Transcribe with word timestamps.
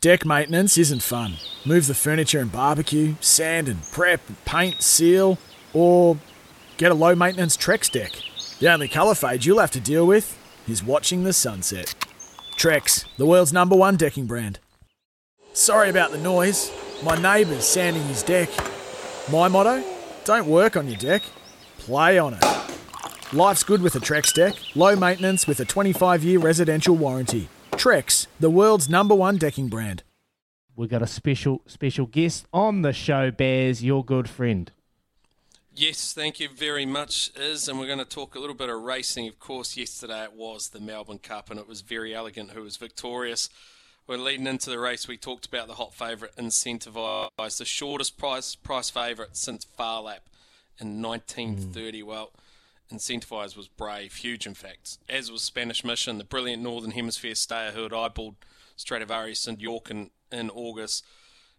Deck 0.00 0.24
maintenance 0.24 0.78
isn't 0.78 1.02
fun. 1.02 1.34
Move 1.64 1.88
the 1.88 1.94
furniture 1.94 2.38
and 2.38 2.52
barbecue, 2.52 3.16
sand 3.20 3.66
and 3.66 3.82
prep, 3.90 4.20
paint, 4.44 4.80
seal, 4.80 5.38
or 5.72 6.16
get 6.76 6.92
a 6.92 6.94
low 6.94 7.16
maintenance 7.16 7.56
Trex 7.56 7.90
deck. 7.90 8.12
The 8.60 8.72
only 8.72 8.86
colour 8.86 9.16
fade 9.16 9.44
you'll 9.44 9.58
have 9.58 9.72
to 9.72 9.80
deal 9.80 10.06
with 10.06 10.38
is 10.68 10.84
watching 10.84 11.24
the 11.24 11.32
sunset. 11.32 11.96
Trex, 12.56 13.06
the 13.16 13.26
world's 13.26 13.52
number 13.52 13.74
one 13.74 13.96
decking 13.96 14.26
brand. 14.26 14.60
Sorry 15.52 15.90
about 15.90 16.12
the 16.12 16.18
noise. 16.18 16.70
My 17.02 17.20
neighbour's 17.20 17.66
sanding 17.66 18.04
his 18.04 18.22
deck. 18.22 18.50
My 19.32 19.48
motto? 19.48 19.82
Don't 20.24 20.46
work 20.46 20.76
on 20.76 20.86
your 20.86 20.98
deck, 20.98 21.22
play 21.78 22.18
on 22.18 22.34
it. 22.34 22.44
Life's 23.32 23.64
good 23.64 23.82
with 23.82 23.96
a 23.96 24.00
Trex 24.00 24.32
deck, 24.32 24.54
low 24.76 24.94
maintenance 24.94 25.48
with 25.48 25.58
a 25.58 25.64
25 25.64 26.22
year 26.22 26.38
residential 26.38 26.94
warranty. 26.94 27.48
Trex, 27.78 28.26
the 28.40 28.50
world's 28.50 28.88
number 28.88 29.14
one 29.14 29.36
decking 29.36 29.68
brand. 29.68 30.02
We've 30.74 30.88
got 30.88 31.00
a 31.00 31.06
special 31.06 31.62
special 31.66 32.06
guest 32.06 32.44
on 32.52 32.82
the 32.82 32.92
show, 32.92 33.30
Bears, 33.30 33.84
your 33.84 34.04
good 34.04 34.28
friend. 34.28 34.72
Yes, 35.76 36.12
thank 36.12 36.40
you 36.40 36.48
very 36.48 36.84
much, 36.84 37.30
Is, 37.36 37.68
and 37.68 37.78
we're 37.78 37.86
going 37.86 38.00
to 38.00 38.04
talk 38.04 38.34
a 38.34 38.40
little 38.40 38.56
bit 38.56 38.68
of 38.68 38.82
racing. 38.82 39.28
Of 39.28 39.38
course, 39.38 39.76
yesterday 39.76 40.24
it 40.24 40.32
was 40.32 40.70
the 40.70 40.80
Melbourne 40.80 41.20
Cup, 41.20 41.52
and 41.52 41.60
it 41.60 41.68
was 41.68 41.82
Verry 41.82 42.16
Elegant 42.16 42.50
who 42.50 42.62
was 42.62 42.76
victorious. 42.76 43.48
We're 44.08 44.16
leading 44.16 44.48
into 44.48 44.70
the 44.70 44.80
race. 44.80 45.06
We 45.06 45.16
talked 45.16 45.46
about 45.46 45.68
the 45.68 45.74
hot 45.74 45.94
favourite, 45.94 46.34
Incentivise, 46.34 47.58
the 47.58 47.64
shortest 47.64 48.18
price 48.18 48.56
price 48.56 48.90
favourite 48.90 49.36
since 49.36 49.62
Phar 49.76 50.02
Lap 50.02 50.28
in 50.80 51.00
1930. 51.00 52.02
Mm. 52.02 52.06
Well, 52.06 52.32
Incentivise 52.92 53.56
was 53.56 53.68
brave, 53.68 54.14
huge 54.14 54.46
in 54.46 54.54
fact, 54.54 54.98
as 55.08 55.30
was 55.30 55.42
Spanish 55.42 55.84
Mission, 55.84 56.18
the 56.18 56.24
brilliant 56.24 56.62
Northern 56.62 56.92
Hemisphere 56.92 57.34
stayer 57.34 57.72
who 57.72 57.82
had 57.82 57.92
eyeballed 57.92 58.36
Stradivarius 58.76 59.46
and 59.46 59.60
York 59.60 59.90
in, 59.90 60.10
in 60.32 60.48
August. 60.50 61.04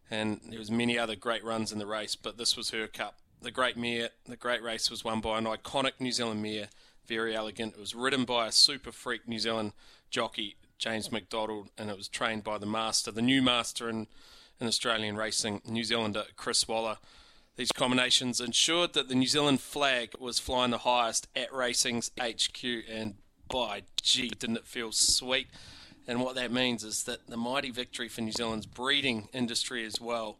And 0.10 0.42
there 0.50 0.58
was 0.58 0.72
many 0.72 0.98
other 0.98 1.16
great 1.16 1.44
runs 1.44 1.72
in 1.72 1.78
the 1.78 1.86
race, 1.86 2.16
but 2.16 2.38
this 2.38 2.58
was 2.58 2.72
her 2.72 2.88
cup. 2.88 3.20
The 3.42 3.52
great 3.52 3.78
mare, 3.78 4.10
the 4.26 4.36
great 4.36 4.64
race 4.64 4.90
was 4.90 5.04
won 5.04 5.22
by 5.22 5.38
an 5.38 5.46
iconic 5.46 5.94
New 6.00 6.12
Zealand 6.12 6.42
mare, 6.42 6.70
Verry 7.08 7.36
Elegant. 7.36 7.74
It 7.76 7.80
was 7.80 7.94
ridden 7.94 8.26
by 8.26 8.48
a 8.48 8.52
super 8.52 8.92
freak 8.92 9.28
New 9.28 9.40
Zealand 9.40 9.74
jockey, 10.10 10.56
James 10.80 11.12
McDonald, 11.12 11.70
and 11.78 11.90
it 11.90 11.98
was 11.98 12.08
trained 12.08 12.44
by 12.44 12.58
the 12.58 12.66
master, 12.66 13.12
the 13.12 13.22
new 13.22 13.42
master 13.42 13.88
in, 13.88 14.08
in 14.60 14.68
Australian 14.68 15.16
racing, 15.16 15.62
New 15.68 15.84
Zealander 15.84 16.26
Chris 16.36 16.68
Waller. 16.68 16.98
These 17.60 17.74
combinations 17.74 18.40
ensured 18.40 18.94
that 18.94 19.10
the 19.10 19.16
New 19.16 19.28
Zealand 19.28 19.60
flag 19.60 20.14
was 20.18 20.40
flying 20.40 20.72
the 20.72 20.78
highest 20.78 21.28
at 21.36 21.54
Racing's 21.54 22.10
HQ, 22.18 22.64
and 22.90 23.16
by 23.50 23.82
gee, 24.02 24.30
didn't 24.30 24.56
it 24.56 24.66
feel 24.66 24.94
sweet? 24.94 25.48
And 26.08 26.22
what 26.22 26.36
that 26.36 26.54
means 26.54 26.86
is 26.86 27.04
that 27.04 27.28
the 27.28 27.36
mighty 27.36 27.70
victory 27.70 28.08
for 28.08 28.22
New 28.22 28.32
Zealand's 28.32 28.66
breeding 28.66 29.28
industry 29.34 29.84
as 29.84 30.00
well 30.00 30.38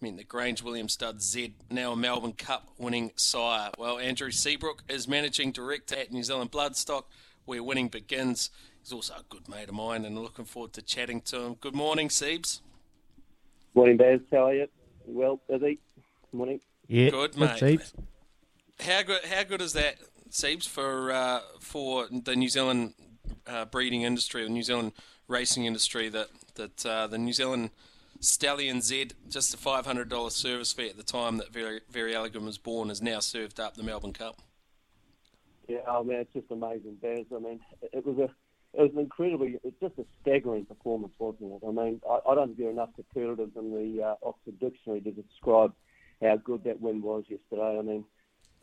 meant 0.00 0.16
the 0.16 0.24
Grange 0.24 0.60
William 0.60 0.88
Stud 0.88 1.22
Zed, 1.22 1.52
now 1.70 1.92
a 1.92 1.96
Melbourne 1.96 2.32
Cup 2.32 2.68
winning 2.78 3.12
sire. 3.14 3.70
Well, 3.78 4.00
Andrew 4.00 4.32
Seabrook 4.32 4.82
is 4.88 5.06
managing 5.06 5.52
director 5.52 5.94
at 5.94 6.10
New 6.10 6.24
Zealand 6.24 6.50
Bloodstock, 6.50 7.04
where 7.44 7.62
winning 7.62 7.86
begins. 7.86 8.50
He's 8.82 8.92
also 8.92 9.14
a 9.14 9.24
good 9.28 9.48
mate 9.48 9.68
of 9.68 9.76
mine, 9.76 10.04
and 10.04 10.18
looking 10.18 10.44
forward 10.44 10.72
to 10.72 10.82
chatting 10.82 11.20
to 11.26 11.42
him. 11.42 11.54
Good 11.60 11.76
morning, 11.76 12.08
Seebs. 12.08 12.60
Morning, 13.72 13.96
Baz. 13.96 14.18
How 14.32 14.48
are 14.48 14.54
you? 14.54 14.66
Well, 15.06 15.40
busy 15.48 15.78
morning. 16.36 16.60
Yeah, 16.86 17.10
good, 17.10 17.36
mate. 17.36 17.58
Seeps. 17.58 17.92
How 18.80 19.02
good? 19.02 19.24
How 19.24 19.42
good 19.42 19.60
is 19.60 19.72
that, 19.72 19.96
Seeps, 20.30 20.66
for 20.66 21.12
uh, 21.12 21.40
for 21.60 22.06
the 22.10 22.36
New 22.36 22.48
Zealand 22.48 22.94
uh, 23.46 23.64
breeding 23.64 24.02
industry, 24.02 24.44
the 24.44 24.50
New 24.50 24.62
Zealand 24.62 24.92
racing 25.28 25.64
industry? 25.64 26.08
That 26.08 26.28
that 26.54 26.86
uh, 26.86 27.06
the 27.06 27.18
New 27.18 27.32
Zealand 27.32 27.70
Stallion 28.20 28.80
Zed, 28.80 29.14
just 29.28 29.54
a 29.54 29.56
five 29.56 29.86
hundred 29.86 30.08
dollars 30.08 30.34
service 30.34 30.72
fee 30.72 30.88
at 30.88 30.96
the 30.96 31.02
time 31.02 31.38
that 31.38 31.52
Very 31.52 31.80
Verry 31.90 32.14
Elegant 32.14 32.44
was 32.44 32.58
born, 32.58 32.88
has 32.88 33.02
now 33.02 33.20
served 33.20 33.58
up 33.58 33.76
the 33.76 33.82
Melbourne 33.82 34.12
Cup. 34.12 34.40
Yeah, 35.68 35.78
oh 35.88 36.04
man, 36.04 36.20
it's 36.20 36.32
just 36.32 36.50
amazing, 36.50 36.98
Baz. 37.02 37.26
I 37.34 37.40
mean, 37.40 37.60
it 37.92 38.06
was 38.06 38.18
a 38.18 38.30
it 38.72 38.82
was 38.82 38.92
an 38.92 38.98
incredibly, 38.98 39.58
it's 39.64 39.80
just 39.80 39.98
a 39.98 40.04
staggering 40.20 40.66
performance, 40.66 41.14
wasn't 41.18 41.52
it? 41.52 41.66
I 41.66 41.70
mean, 41.70 42.00
I, 42.08 42.18
I 42.30 42.34
don't 42.34 42.54
hear 42.56 42.70
enough 42.70 42.90
superlatives 42.94 43.56
in 43.56 43.70
the 43.72 44.02
uh, 44.04 44.14
Oxford 44.22 44.60
Dictionary 44.60 45.00
to 45.00 45.12
describe 45.12 45.72
how 46.22 46.36
good 46.36 46.64
that 46.64 46.80
win 46.80 47.02
was 47.02 47.24
yesterday. 47.28 47.78
I 47.78 47.82
mean, 47.82 48.04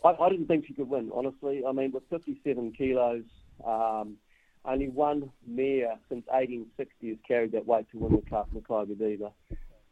I, 0.03 0.09
I 0.09 0.29
didn't 0.29 0.47
think 0.47 0.65
she 0.67 0.73
could 0.73 0.89
win, 0.89 1.11
honestly. 1.13 1.63
I 1.67 1.71
mean, 1.71 1.91
with 1.91 2.03
57 2.09 2.73
kilos, 2.77 3.23
um, 3.65 4.17
only 4.65 4.89
one 4.89 5.31
mare 5.45 5.97
since 6.09 6.25
1860 6.27 7.09
has 7.09 7.17
carried 7.27 7.51
that 7.51 7.65
weight 7.65 7.85
to 7.91 7.99
win 7.99 8.15
the 8.15 8.29
Cup, 8.29 8.49
Makybe 8.53 8.97
Diva. 8.97 9.31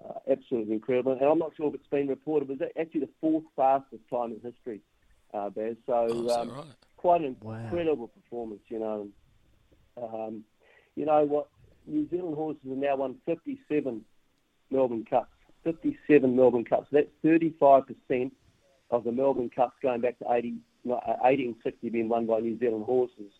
Uh, 0.03 0.13
absolutely 0.31 0.73
incredible. 0.73 1.11
And 1.11 1.21
I'm 1.21 1.37
not 1.37 1.51
sure 1.55 1.67
if 1.67 1.75
it's 1.75 1.87
been 1.87 2.07
reported, 2.07 2.47
but 2.47 2.65
it's 2.65 2.77
actually 2.79 3.01
the 3.01 3.09
fourth 3.19 3.43
fastest 3.55 4.01
time 4.09 4.31
in 4.31 4.39
history, 4.41 4.81
uh, 5.33 5.49
Baz. 5.49 5.75
So, 5.85 6.07
oh, 6.09 6.41
um, 6.41 6.49
right? 6.49 6.65
quite 6.97 7.21
an 7.21 7.35
wow. 7.41 7.59
incredible 7.59 8.07
performance, 8.07 8.61
you 8.69 8.79
know. 8.79 9.07
Um, 10.01 10.43
you 10.95 11.05
know 11.05 11.23
what? 11.25 11.49
New 11.85 12.07
Zealand 12.09 12.35
horses 12.35 12.61
have 12.67 12.77
now 12.77 12.95
won 12.95 13.17
57 13.25 14.03
Melbourne 14.71 15.05
Cups. 15.09 15.27
57 15.63 16.35
Melbourne 16.35 16.65
Cups. 16.65 16.87
That's 16.91 17.07
35% 17.23 18.31
of 18.89 19.03
the 19.03 19.11
Melbourne 19.11 19.49
Cups 19.53 19.75
going 19.81 20.01
back 20.01 20.19
to 20.19 20.25
80, 20.31 20.55
1860 20.83 21.89
being 21.89 22.09
won 22.09 22.25
by 22.25 22.39
New 22.39 22.57
Zealand 22.59 22.85
horses. 22.85 23.31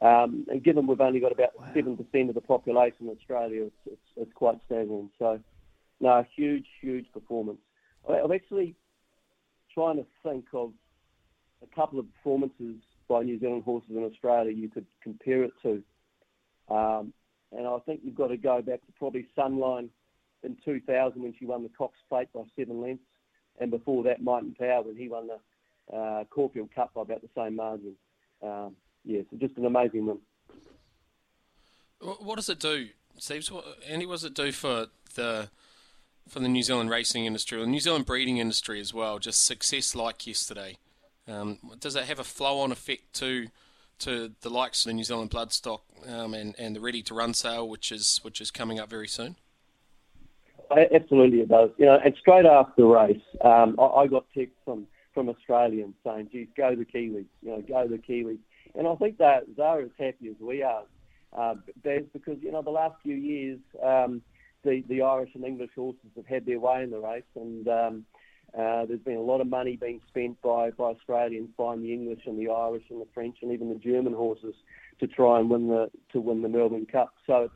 Um, 0.00 0.46
and 0.48 0.62
given 0.62 0.86
we've 0.86 1.00
only 1.00 1.20
got 1.20 1.32
about 1.32 1.58
wow. 1.58 1.72
7% 1.74 2.28
of 2.28 2.34
the 2.34 2.40
population 2.40 3.06
in 3.06 3.08
Australia, 3.10 3.64
it's, 3.64 3.76
it's, 3.86 4.08
it's 4.16 4.32
quite 4.34 4.58
staggering. 4.66 5.10
So, 5.18 5.40
no, 6.00 6.24
huge, 6.34 6.66
huge 6.80 7.06
performance. 7.12 7.60
I'm 8.08 8.32
actually 8.32 8.76
trying 9.72 9.96
to 9.96 10.06
think 10.22 10.44
of 10.52 10.72
a 11.62 11.74
couple 11.74 11.98
of 11.98 12.06
performances 12.14 12.76
by 13.08 13.22
New 13.22 13.38
Zealand 13.38 13.62
horses 13.64 13.90
in 13.90 14.04
Australia 14.04 14.52
you 14.52 14.68
could 14.68 14.86
compare 15.02 15.44
it 15.44 15.52
to. 15.62 15.82
Um, 16.68 17.12
and 17.52 17.66
I 17.66 17.78
think 17.86 18.00
you've 18.02 18.14
got 18.14 18.28
to 18.28 18.36
go 18.36 18.60
back 18.60 18.84
to 18.86 18.92
probably 18.98 19.26
Sunline 19.36 19.88
in 20.46 20.56
2000 20.64 21.20
when 21.20 21.34
she 21.38 21.44
won 21.44 21.62
the 21.62 21.68
Cox 21.68 21.98
Plate 22.08 22.28
by 22.32 22.42
seven 22.56 22.80
lengths, 22.80 23.04
and 23.58 23.70
before 23.70 24.02
that, 24.04 24.18
and 24.18 24.58
Power 24.58 24.82
when 24.82 24.96
he 24.96 25.08
won 25.08 25.28
the 25.28 25.96
uh, 25.96 26.24
Caulfield 26.30 26.74
Cup 26.74 26.94
by 26.94 27.02
about 27.02 27.20
the 27.20 27.28
same 27.36 27.56
margin. 27.56 27.94
Um, 28.42 28.76
yeah, 29.04 29.22
so 29.30 29.36
just 29.36 29.56
an 29.58 29.66
amazing 29.66 30.06
win. 30.06 30.18
What 32.00 32.36
does 32.36 32.48
it 32.48 32.60
do, 32.60 32.88
Steve? 33.18 33.48
Andy, 33.88 34.06
what 34.06 34.14
does 34.14 34.24
it 34.24 34.34
do 34.34 34.52
for 34.52 34.86
the 35.14 35.48
for 36.28 36.40
the 36.40 36.48
New 36.48 36.62
Zealand 36.62 36.90
racing 36.90 37.24
industry, 37.24 37.60
the 37.60 37.66
New 37.66 37.80
Zealand 37.80 38.06
breeding 38.06 38.38
industry 38.38 38.80
as 38.80 38.92
well? 38.92 39.18
Just 39.18 39.44
success 39.44 39.94
like 39.94 40.26
yesterday. 40.26 40.76
Um, 41.28 41.58
does 41.80 41.96
it 41.96 42.04
have 42.04 42.18
a 42.18 42.24
flow-on 42.24 42.72
effect 42.72 43.14
to 43.14 43.48
to 44.00 44.32
the 44.42 44.50
likes 44.50 44.84
of 44.84 44.90
the 44.90 44.94
New 44.94 45.04
Zealand 45.04 45.30
Bloodstock 45.30 45.80
um, 46.06 46.34
and 46.34 46.54
and 46.58 46.76
the 46.76 46.80
Ready 46.80 47.02
to 47.04 47.14
Run 47.14 47.32
sale, 47.32 47.66
which 47.68 47.90
is 47.90 48.20
which 48.22 48.40
is 48.40 48.50
coming 48.50 48.78
up 48.78 48.90
very 48.90 49.08
soon? 49.08 49.36
Absolutely, 50.70 51.40
it 51.40 51.48
does. 51.48 51.70
You 51.78 51.86
know, 51.86 51.98
and 52.04 52.14
straight 52.18 52.46
after 52.46 52.82
the 52.82 52.84
race, 52.84 53.22
um, 53.44 53.76
I, 53.78 53.84
I, 53.84 54.06
got 54.06 54.26
texts 54.36 54.58
from 54.64 54.86
from 55.14 55.28
Australians 55.28 55.94
saying, 56.04 56.30
"Geez, 56.32 56.48
go 56.56 56.74
the 56.74 56.84
Kiwis! 56.84 57.26
You 57.42 57.50
know, 57.50 57.62
go 57.62 57.86
the 57.86 57.98
Kiwis!" 57.98 58.38
And 58.74 58.86
I 58.86 58.94
think 58.96 59.18
that 59.18 59.44
they're 59.56 59.82
as 59.82 59.90
happy 59.98 60.28
as 60.28 60.36
we 60.40 60.62
are, 60.62 60.82
uh, 61.36 61.54
because 61.82 62.38
you 62.40 62.52
know 62.52 62.62
the 62.62 62.70
last 62.70 62.96
few 63.02 63.14
years, 63.14 63.60
um, 63.82 64.22
the 64.64 64.82
the 64.88 65.02
Irish 65.02 65.30
and 65.34 65.44
English 65.44 65.70
horses 65.74 66.10
have 66.16 66.26
had 66.26 66.46
their 66.46 66.60
way 66.60 66.82
in 66.82 66.90
the 66.90 66.98
race, 66.98 67.22
and 67.36 67.68
um, 67.68 68.04
uh, 68.56 68.86
there's 68.86 69.00
been 69.00 69.16
a 69.16 69.20
lot 69.20 69.40
of 69.40 69.46
money 69.46 69.76
being 69.76 70.00
spent 70.08 70.40
by, 70.40 70.70
by 70.70 70.84
Australians 70.86 71.50
buying 71.58 71.82
the 71.82 71.92
English 71.92 72.20
and 72.26 72.38
the 72.38 72.50
Irish 72.50 72.84
and 72.90 73.00
the 73.00 73.06
French 73.12 73.36
and 73.42 73.52
even 73.52 73.68
the 73.68 73.74
German 73.74 74.14
horses 74.14 74.54
to 74.98 75.06
try 75.06 75.38
and 75.38 75.50
win 75.50 75.68
the 75.68 75.90
to 76.12 76.20
win 76.20 76.42
the 76.42 76.48
Melbourne 76.48 76.86
Cup. 76.86 77.12
So 77.26 77.50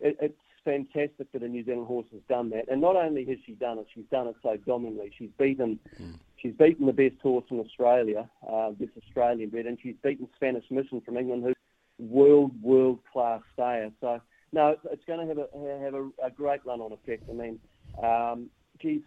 it's 0.00 0.18
it, 0.18 0.18
it's 0.20 0.45
fantastic 0.66 1.30
that 1.32 1.42
a 1.42 1.48
New 1.48 1.64
Zealand 1.64 1.86
horse 1.86 2.06
has 2.12 2.20
done 2.28 2.50
that. 2.50 2.68
And 2.68 2.80
not 2.80 2.96
only 2.96 3.24
has 3.26 3.38
she 3.46 3.52
done 3.52 3.78
it, 3.78 3.86
she's 3.94 4.04
done 4.10 4.26
it 4.26 4.34
so 4.42 4.56
dominantly. 4.66 5.12
She's 5.16 5.30
beaten 5.38 5.78
mm. 5.98 6.18
she's 6.36 6.52
beaten 6.52 6.86
the 6.86 6.92
best 6.92 7.20
horse 7.22 7.44
in 7.50 7.60
Australia, 7.60 8.28
uh, 8.50 8.72
this 8.78 8.90
Australian 9.02 9.50
bred, 9.50 9.66
and 9.66 9.78
she's 9.80 9.94
beaten 10.02 10.28
Spanish 10.34 10.64
Mission 10.70 11.00
from 11.00 11.16
England, 11.16 11.44
who's 11.44 11.54
world 11.98 12.50
world 12.60 12.98
class 13.10 13.40
stayer. 13.54 13.90
So 14.00 14.20
no, 14.52 14.70
it's, 14.70 14.82
it's 14.90 15.04
going 15.06 15.20
to 15.20 15.34
have 15.34 15.38
a 15.38 15.82
have 15.84 15.94
a, 15.94 16.26
a 16.26 16.30
great 16.30 16.66
run 16.66 16.80
on 16.80 16.92
effect. 16.92 17.22
I 17.30 17.32
mean, 17.32 17.58
um, 18.02 18.50
geez, 18.82 19.02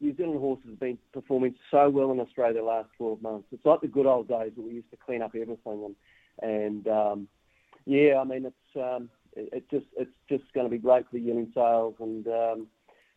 New 0.00 0.16
Zealand 0.16 0.40
horses 0.40 0.66
have 0.68 0.80
been 0.80 0.98
performing 1.12 1.54
so 1.70 1.88
well 1.88 2.10
in 2.10 2.20
Australia 2.20 2.60
the 2.60 2.66
last 2.66 2.88
12 2.98 3.22
months. 3.22 3.48
It's 3.52 3.64
like 3.64 3.80
the 3.80 3.88
good 3.88 4.06
old 4.06 4.28
days 4.28 4.52
where 4.56 4.66
we 4.66 4.74
used 4.74 4.90
to 4.90 4.96
clean 4.96 5.22
up 5.22 5.34
everything, 5.34 5.56
and 5.84 5.96
and 6.42 6.88
um, 6.88 7.28
yeah, 7.86 8.18
I 8.20 8.24
mean 8.24 8.46
it's 8.46 8.76
um, 8.76 9.08
it, 9.34 9.48
it, 9.52 9.70
just 9.70 9.86
it's 9.96 10.10
just 10.28 10.44
going 10.52 10.66
to 10.66 10.70
be 10.70 10.78
great 10.78 11.04
for 11.04 11.16
the 11.16 11.20
yearling 11.20 11.50
sales, 11.54 11.94
and 12.00 12.26
um, 12.26 12.66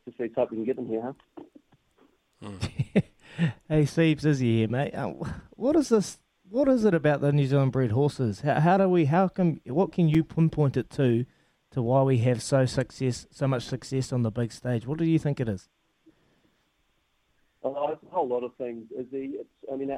just 0.05 0.19
let's 0.19 0.35
hope 0.35 0.51
we 0.51 0.57
can 0.57 0.65
get 0.65 0.75
them 0.75 0.87
here. 0.87 1.01
Huh? 1.01 1.43
Mm. 2.43 3.03
hey, 3.69 3.85
Seeps, 3.85 4.25
is 4.25 4.39
he 4.39 4.59
here, 4.59 4.67
mate? 4.67 4.93
Uh, 4.93 5.13
what 5.51 5.75
is 5.75 5.89
this? 5.89 6.19
What 6.49 6.67
is 6.67 6.83
it 6.83 6.93
about 6.93 7.21
the 7.21 7.31
New 7.31 7.47
Zealand 7.47 7.71
bred 7.71 7.91
horses? 7.91 8.41
How, 8.41 8.59
how 8.59 8.77
do 8.77 8.89
we? 8.89 9.05
How 9.05 9.27
can? 9.27 9.61
What 9.65 9.91
can 9.91 10.09
you 10.09 10.23
pinpoint 10.23 10.77
it 10.77 10.89
to 10.91 11.25
to 11.71 11.81
why 11.81 12.01
we 12.03 12.17
have 12.19 12.41
so 12.41 12.65
success, 12.65 13.27
so 13.31 13.47
much 13.47 13.63
success 13.63 14.11
on 14.11 14.23
the 14.23 14.31
big 14.31 14.51
stage? 14.51 14.85
What 14.85 14.97
do 14.97 15.05
you 15.05 15.17
think 15.17 15.39
it 15.39 15.47
is? 15.47 15.69
Oh, 17.63 17.89
it's 17.91 18.03
a 18.03 18.13
whole 18.13 18.27
lot 18.27 18.43
of 18.43 18.55
things. 18.55 18.85
Is 18.97 19.05
the, 19.11 19.39
it's, 19.39 19.49
I 19.71 19.75
mean, 19.75 19.91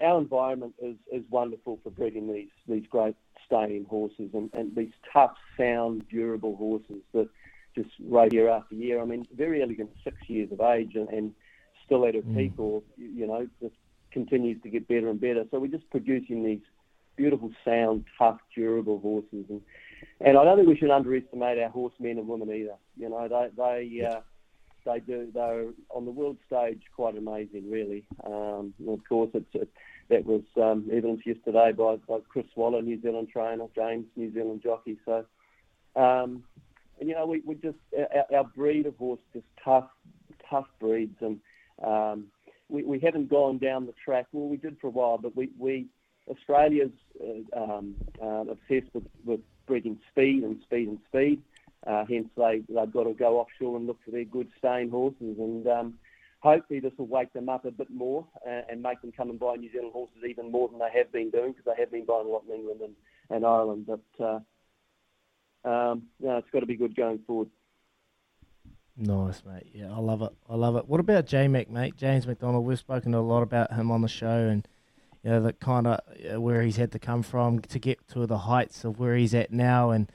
our 0.00 0.18
environment 0.18 0.74
is, 0.82 0.96
is 1.12 1.22
wonderful 1.30 1.78
for 1.82 1.90
breeding 1.90 2.32
these 2.32 2.50
these 2.68 2.86
great 2.90 3.16
staying 3.50 3.84
horses 3.86 4.30
and, 4.32 4.50
and 4.52 4.74
these 4.76 4.92
tough, 5.12 5.34
sound, 5.58 6.04
durable 6.08 6.56
horses 6.56 7.02
that 7.12 7.28
just 7.74 7.90
race 8.00 8.32
year 8.32 8.48
after 8.48 8.74
year. 8.74 9.00
I 9.00 9.04
mean, 9.04 9.26
Verry 9.36 9.62
Elegant, 9.62 9.90
six 10.04 10.16
years 10.28 10.50
of 10.52 10.60
age 10.60 10.94
and, 10.94 11.08
and 11.08 11.34
still 11.84 12.06
at 12.06 12.14
her 12.14 12.22
mm. 12.22 12.36
peak, 12.36 12.52
or 12.58 12.82
you 12.96 13.26
know, 13.26 13.48
just 13.60 13.74
continues 14.12 14.62
to 14.62 14.68
get 14.68 14.88
better 14.88 15.08
and 15.08 15.20
better. 15.20 15.44
So 15.50 15.58
we're 15.58 15.68
just 15.68 15.88
producing 15.90 16.44
these 16.44 16.60
beautiful, 17.16 17.50
sound, 17.64 18.04
tough, 18.18 18.38
durable 18.54 19.00
horses, 19.00 19.46
and 19.48 19.60
and 20.20 20.38
I 20.38 20.44
don't 20.44 20.56
think 20.56 20.68
we 20.68 20.76
should 20.76 20.90
underestimate 20.90 21.58
our 21.58 21.68
horsemen 21.68 22.18
and 22.18 22.28
women 22.28 22.50
either. 22.50 22.76
You 22.96 23.10
know, 23.10 23.28
they 23.28 23.48
they 23.56 24.06
uh, 24.06 24.20
they 24.84 25.00
do 25.00 25.30
they're 25.32 25.66
on 25.90 26.04
the 26.04 26.10
world 26.10 26.38
stage 26.46 26.82
quite 26.94 27.16
amazing, 27.16 27.70
really. 27.70 28.04
Um, 28.24 28.74
of 28.88 29.00
course, 29.08 29.30
it's 29.34 29.54
it, 29.54 29.70
that 30.10 30.26
was 30.26 30.42
um, 30.56 30.88
evidenced 30.92 31.26
yesterday 31.26 31.72
by, 31.72 31.96
by 32.08 32.18
Chris 32.28 32.46
Waller, 32.56 32.82
New 32.82 33.00
Zealand 33.00 33.28
trainer, 33.32 33.66
James, 33.74 34.06
New 34.16 34.32
Zealand 34.34 34.60
jockey. 34.62 34.98
So, 35.04 35.24
um, 35.96 36.44
and 36.98 37.08
you 37.08 37.14
know, 37.14 37.26
we, 37.26 37.40
we 37.46 37.54
just 37.54 37.78
our, 37.96 38.38
our 38.38 38.44
breed 38.44 38.86
of 38.86 38.96
horse 38.96 39.20
just 39.32 39.46
tough, 39.64 39.88
tough 40.48 40.66
breeds, 40.78 41.16
and 41.20 41.40
um, 41.84 42.26
we, 42.68 42.82
we 42.82 42.98
haven't 42.98 43.30
gone 43.30 43.58
down 43.58 43.86
the 43.86 43.94
track. 44.04 44.26
Well, 44.32 44.48
we 44.48 44.56
did 44.56 44.76
for 44.80 44.88
a 44.88 44.90
while, 44.90 45.16
but 45.16 45.34
we, 45.34 45.50
we 45.58 45.86
Australia's 46.28 46.90
uh, 47.22 47.60
um, 47.60 47.94
uh, 48.22 48.44
obsessed 48.50 48.92
with, 48.92 49.04
with 49.24 49.40
breeding 49.66 49.98
speed 50.10 50.42
and 50.42 50.60
speed 50.62 50.88
and 50.88 50.98
speed. 51.08 51.42
Uh, 51.86 52.04
hence, 52.08 52.28
they 52.36 52.62
they've 52.68 52.92
got 52.92 53.04
to 53.04 53.14
go 53.14 53.38
offshore 53.38 53.76
and 53.76 53.86
look 53.86 53.98
for 54.04 54.10
their 54.10 54.24
good 54.24 54.48
staying 54.58 54.90
horses, 54.90 55.38
and 55.38 55.66
um, 55.66 55.94
hopefully 56.40 56.80
this 56.80 56.92
will 56.98 57.06
wake 57.06 57.32
them 57.32 57.48
up 57.48 57.64
a 57.64 57.70
bit 57.70 57.90
more 57.90 58.26
uh, 58.46 58.62
and 58.68 58.82
make 58.82 59.00
them 59.02 59.12
come 59.12 59.30
and 59.30 59.38
buy 59.38 59.56
New 59.56 59.70
Zealand 59.70 59.92
horses 59.92 60.16
even 60.28 60.50
more 60.50 60.68
than 60.68 60.78
they 60.78 60.90
have 60.92 61.12
been 61.12 61.30
doing 61.30 61.52
because 61.52 61.64
they 61.66 61.80
have 61.80 61.92
been 61.92 62.06
buying 62.06 62.26
a 62.26 62.30
lot 62.30 62.44
in 62.48 62.54
England 62.54 62.80
and, 62.80 62.94
and 63.28 63.44
Ireland. 63.46 63.86
But 63.86 64.24
uh, 64.24 65.68
um, 65.68 66.04
yeah, 66.18 66.38
it's 66.38 66.50
got 66.52 66.60
to 66.60 66.66
be 66.66 66.76
good 66.76 66.96
going 66.96 67.20
forward. 67.26 67.48
Nice, 68.96 69.42
mate. 69.46 69.66
Yeah, 69.72 69.92
I 69.92 69.98
love 69.98 70.22
it. 70.22 70.32
I 70.48 70.56
love 70.56 70.76
it. 70.76 70.88
What 70.88 71.00
about 71.00 71.26
J 71.26 71.48
Mac, 71.48 71.70
mate? 71.70 71.96
James 71.96 72.26
McDonald. 72.26 72.66
We've 72.66 72.78
spoken 72.78 73.14
a 73.14 73.22
lot 73.22 73.42
about 73.42 73.72
him 73.72 73.90
on 73.90 74.02
the 74.02 74.08
show, 74.08 74.48
and 74.48 74.66
you 75.22 75.30
know 75.30 75.42
the 75.42 75.52
kind 75.54 75.86
of 75.86 76.00
uh, 76.34 76.40
where 76.40 76.62
he's 76.62 76.76
had 76.76 76.92
to 76.92 76.98
come 76.98 77.22
from 77.22 77.60
to 77.60 77.78
get 77.78 78.06
to 78.08 78.26
the 78.26 78.38
heights 78.38 78.84
of 78.84 78.98
where 78.98 79.16
he's 79.16 79.34
at 79.34 79.52
now, 79.52 79.90
and 79.90 80.10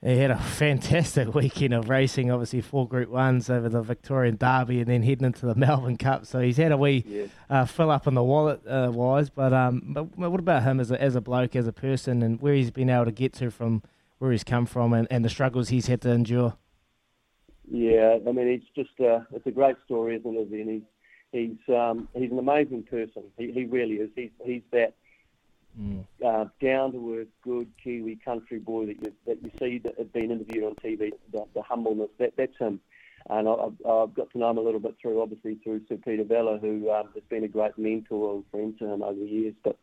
he 0.00 0.16
had 0.18 0.30
a 0.30 0.38
fantastic 0.38 1.34
weekend 1.34 1.74
of 1.74 1.88
racing. 1.88 2.30
Obviously, 2.30 2.60
four 2.60 2.86
Group 2.86 3.08
Ones 3.08 3.50
over 3.50 3.68
the 3.68 3.82
Victorian 3.82 4.36
Derby, 4.36 4.80
and 4.80 4.88
then 4.88 5.02
heading 5.02 5.26
into 5.26 5.46
the 5.46 5.54
Melbourne 5.56 5.96
Cup. 5.96 6.24
So 6.24 6.40
he's 6.40 6.56
had 6.56 6.70
a 6.70 6.76
wee 6.76 7.04
yeah. 7.06 7.24
uh, 7.50 7.64
fill 7.64 7.90
up 7.90 8.06
in 8.06 8.14
the 8.14 8.22
wallet 8.22 8.64
uh, 8.66 8.90
wise. 8.92 9.28
But 9.28 9.52
um, 9.52 9.82
but 9.86 10.16
what 10.16 10.38
about 10.38 10.62
him 10.62 10.78
as 10.78 10.90
a 10.90 11.02
as 11.02 11.16
a 11.16 11.20
bloke, 11.20 11.56
as 11.56 11.66
a 11.66 11.72
person, 11.72 12.22
and 12.22 12.40
where 12.40 12.54
he's 12.54 12.70
been 12.70 12.90
able 12.90 13.06
to 13.06 13.12
get 13.12 13.32
to 13.34 13.50
from 13.50 13.82
where 14.18 14.30
he's 14.30 14.44
come 14.44 14.66
from, 14.66 14.92
and, 14.92 15.08
and 15.10 15.24
the 15.24 15.28
struggles 15.28 15.70
he's 15.70 15.86
had 15.86 16.00
to 16.02 16.10
endure? 16.10 16.56
Yeah, 17.70 18.18
I 18.26 18.32
mean, 18.32 18.48
it's 18.48 18.66
just 18.74 19.00
uh, 19.00 19.20
it's 19.32 19.46
a 19.46 19.50
great 19.50 19.76
story, 19.84 20.16
isn't 20.16 20.36
it? 20.36 20.48
And 20.48 20.70
he's 20.70 20.82
he's 21.32 21.74
um, 21.74 22.08
he's 22.14 22.30
an 22.30 22.38
amazing 22.38 22.84
person. 22.84 23.24
He, 23.36 23.50
he 23.50 23.64
really 23.64 23.96
is. 23.96 24.10
He's 24.14 24.30
he's 24.44 24.62
that 24.70 24.94
mm. 25.78 26.04
uh, 26.24 26.44
down 26.62 26.92
to 26.92 27.18
earth, 27.18 27.28
good 27.42 27.68
Kiwi 27.82 28.18
country 28.24 28.58
boy 28.58 28.86
that 28.86 29.02
you 29.02 29.12
that 29.26 29.42
you 29.42 29.50
see 29.58 29.78
that 29.78 29.98
had 29.98 30.12
been 30.12 30.30
interviewed 30.30 30.64
on 30.64 30.74
TV. 30.76 31.12
The, 31.32 31.44
the 31.54 31.62
humbleness 31.62 32.10
that 32.18 32.34
that's 32.36 32.56
him. 32.58 32.80
And 33.30 33.46
I, 33.46 33.52
I've 33.52 34.14
got 34.14 34.30
to 34.30 34.38
know 34.38 34.50
him 34.50 34.58
a 34.58 34.62
little 34.62 34.80
bit 34.80 34.94
through, 35.02 35.20
obviously, 35.20 35.56
through 35.56 35.82
Sir 35.86 35.96
Peter 35.96 36.24
Vela, 36.24 36.58
who 36.58 36.90
um, 36.90 37.08
has 37.14 37.22
been 37.28 37.44
a 37.44 37.48
great 37.48 37.76
mentor 37.76 38.36
and 38.36 38.44
friend 38.50 38.78
to 38.78 38.86
him 38.86 39.02
over 39.02 39.18
the 39.18 39.26
years. 39.26 39.54
But 39.62 39.76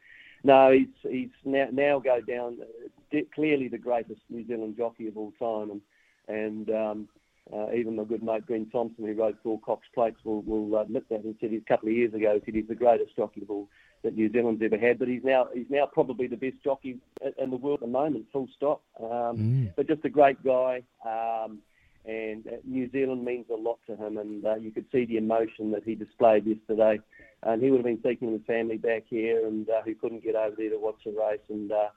no, 0.44 0.72
he's 0.72 0.88
he's 1.12 1.30
now 1.44 1.68
now 1.72 2.00
go 2.00 2.22
down 2.22 2.58
uh, 2.62 3.18
clearly 3.34 3.68
the 3.68 3.78
greatest 3.78 4.22
New 4.30 4.48
Zealand 4.48 4.76
jockey 4.78 5.08
of 5.08 5.18
all 5.18 5.34
time, 5.40 5.72
and 5.72 5.82
and 6.28 6.70
um, 6.70 7.10
uh, 7.54 7.72
even 7.74 7.96
my 7.96 8.04
good 8.04 8.24
mate 8.24 8.48
Glenn 8.48 8.68
Thompson, 8.72 9.06
who 9.06 9.14
rode 9.14 9.38
four 9.44 9.60
Cox 9.60 9.88
plates, 9.94 10.18
will, 10.24 10.42
will 10.42 10.80
admit 10.80 11.08
that. 11.10 11.22
He 11.22 11.36
said 11.40 11.52
he's 11.52 11.62
a 11.62 11.70
couple 11.70 11.90
of 11.90 11.96
years 11.96 12.14
ago, 12.14 12.34
he 12.36 12.46
said 12.46 12.56
he's 12.56 12.68
the 12.68 12.76
greatest 12.76 13.16
jockey 13.16 13.44
of 13.44 13.52
all 13.52 13.70
that 14.06 14.16
New 14.16 14.32
Zealand's 14.32 14.62
ever 14.64 14.78
had. 14.78 14.98
But 14.98 15.10
he's 15.10 15.24
now 15.24 15.50
he's 15.54 15.70
now 15.70 15.86
probably 15.86 16.28
the 16.28 16.38
best 16.38 16.64
jockey 16.64 16.98
in 17.38 17.50
the 17.50 17.58
world 17.58 17.80
at 17.82 17.88
the 17.88 17.92
moment, 17.92 18.28
full 18.32 18.48
stop. 18.56 18.82
Um, 19.00 19.38
mm. 19.38 19.74
But 19.76 19.88
just 19.88 20.06
a 20.06 20.10
great 20.10 20.42
guy. 20.44 20.84
Um, 21.06 21.60
and 22.06 22.46
uh, 22.48 22.58
New 22.64 22.90
Zealand 22.92 23.26
means 23.26 23.48
a 23.52 23.56
lot 23.56 23.80
to 23.88 23.96
him, 23.96 24.18
and 24.18 24.46
uh, 24.46 24.56
you 24.56 24.72
could 24.72 24.86
see 24.92 25.06
the 25.06 25.18
emotion 25.18 25.72
that 25.72 25.84
he 25.84 25.96
displayed 25.96 26.46
yesterday. 26.46 27.00
And 27.44 27.62
he 27.62 27.70
would 27.70 27.78
have 27.78 27.86
been 27.86 28.02
seeking 28.04 28.32
his 28.32 28.42
family 28.48 28.78
back 28.78 29.04
here, 29.10 29.46
and 29.46 29.70
uh, 29.70 29.82
he 29.84 29.96
couldn't 29.96 30.24
get 30.24 30.36
over 30.36 30.56
there 30.56 30.70
to 30.70 30.78
watch 30.78 31.00
the 31.04 31.12
race. 31.12 31.40
And 31.50 31.72
uh, 31.72 31.90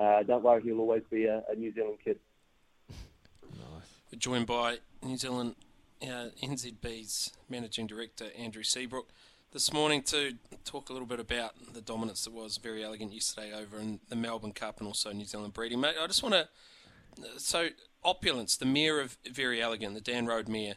uh, 0.00 0.22
don't 0.22 0.44
worry, 0.44 0.62
he'll 0.62 0.78
always 0.78 1.02
be 1.10 1.26
a, 1.26 1.42
a 1.50 1.54
New 1.56 1.72
Zealand 1.74 1.98
kid. 2.04 2.18
We're 4.12 4.18
joined 4.18 4.46
by 4.46 4.78
New 5.02 5.16
Zealand 5.16 5.56
uh, 6.02 6.28
NZB's 6.42 7.32
Managing 7.48 7.86
Director, 7.86 8.26
Andrew 8.38 8.62
Seabrook, 8.62 9.08
this 9.52 9.72
morning 9.72 10.02
to 10.02 10.34
talk 10.64 10.90
a 10.90 10.92
little 10.92 11.06
bit 11.06 11.20
about 11.20 11.52
the 11.72 11.80
dominance 11.80 12.24
that 12.24 12.32
was 12.32 12.58
Verry 12.58 12.84
Elegant 12.84 13.12
yesterday 13.12 13.52
over 13.54 13.78
in 13.78 14.00
the 14.08 14.16
Melbourne 14.16 14.52
Cup 14.52 14.78
and 14.78 14.86
also 14.86 15.12
New 15.12 15.24
Zealand 15.24 15.54
breeding. 15.54 15.80
Mate, 15.80 15.96
I 16.00 16.06
just 16.06 16.22
want 16.22 16.34
to. 16.34 16.48
So, 17.38 17.68
Opulence, 18.04 18.56
the 18.56 18.66
mare 18.66 19.00
of 19.00 19.16
Verry 19.30 19.60
Elegant, 19.62 19.94
the 19.94 20.00
Danroad 20.00 20.48
mare, 20.48 20.74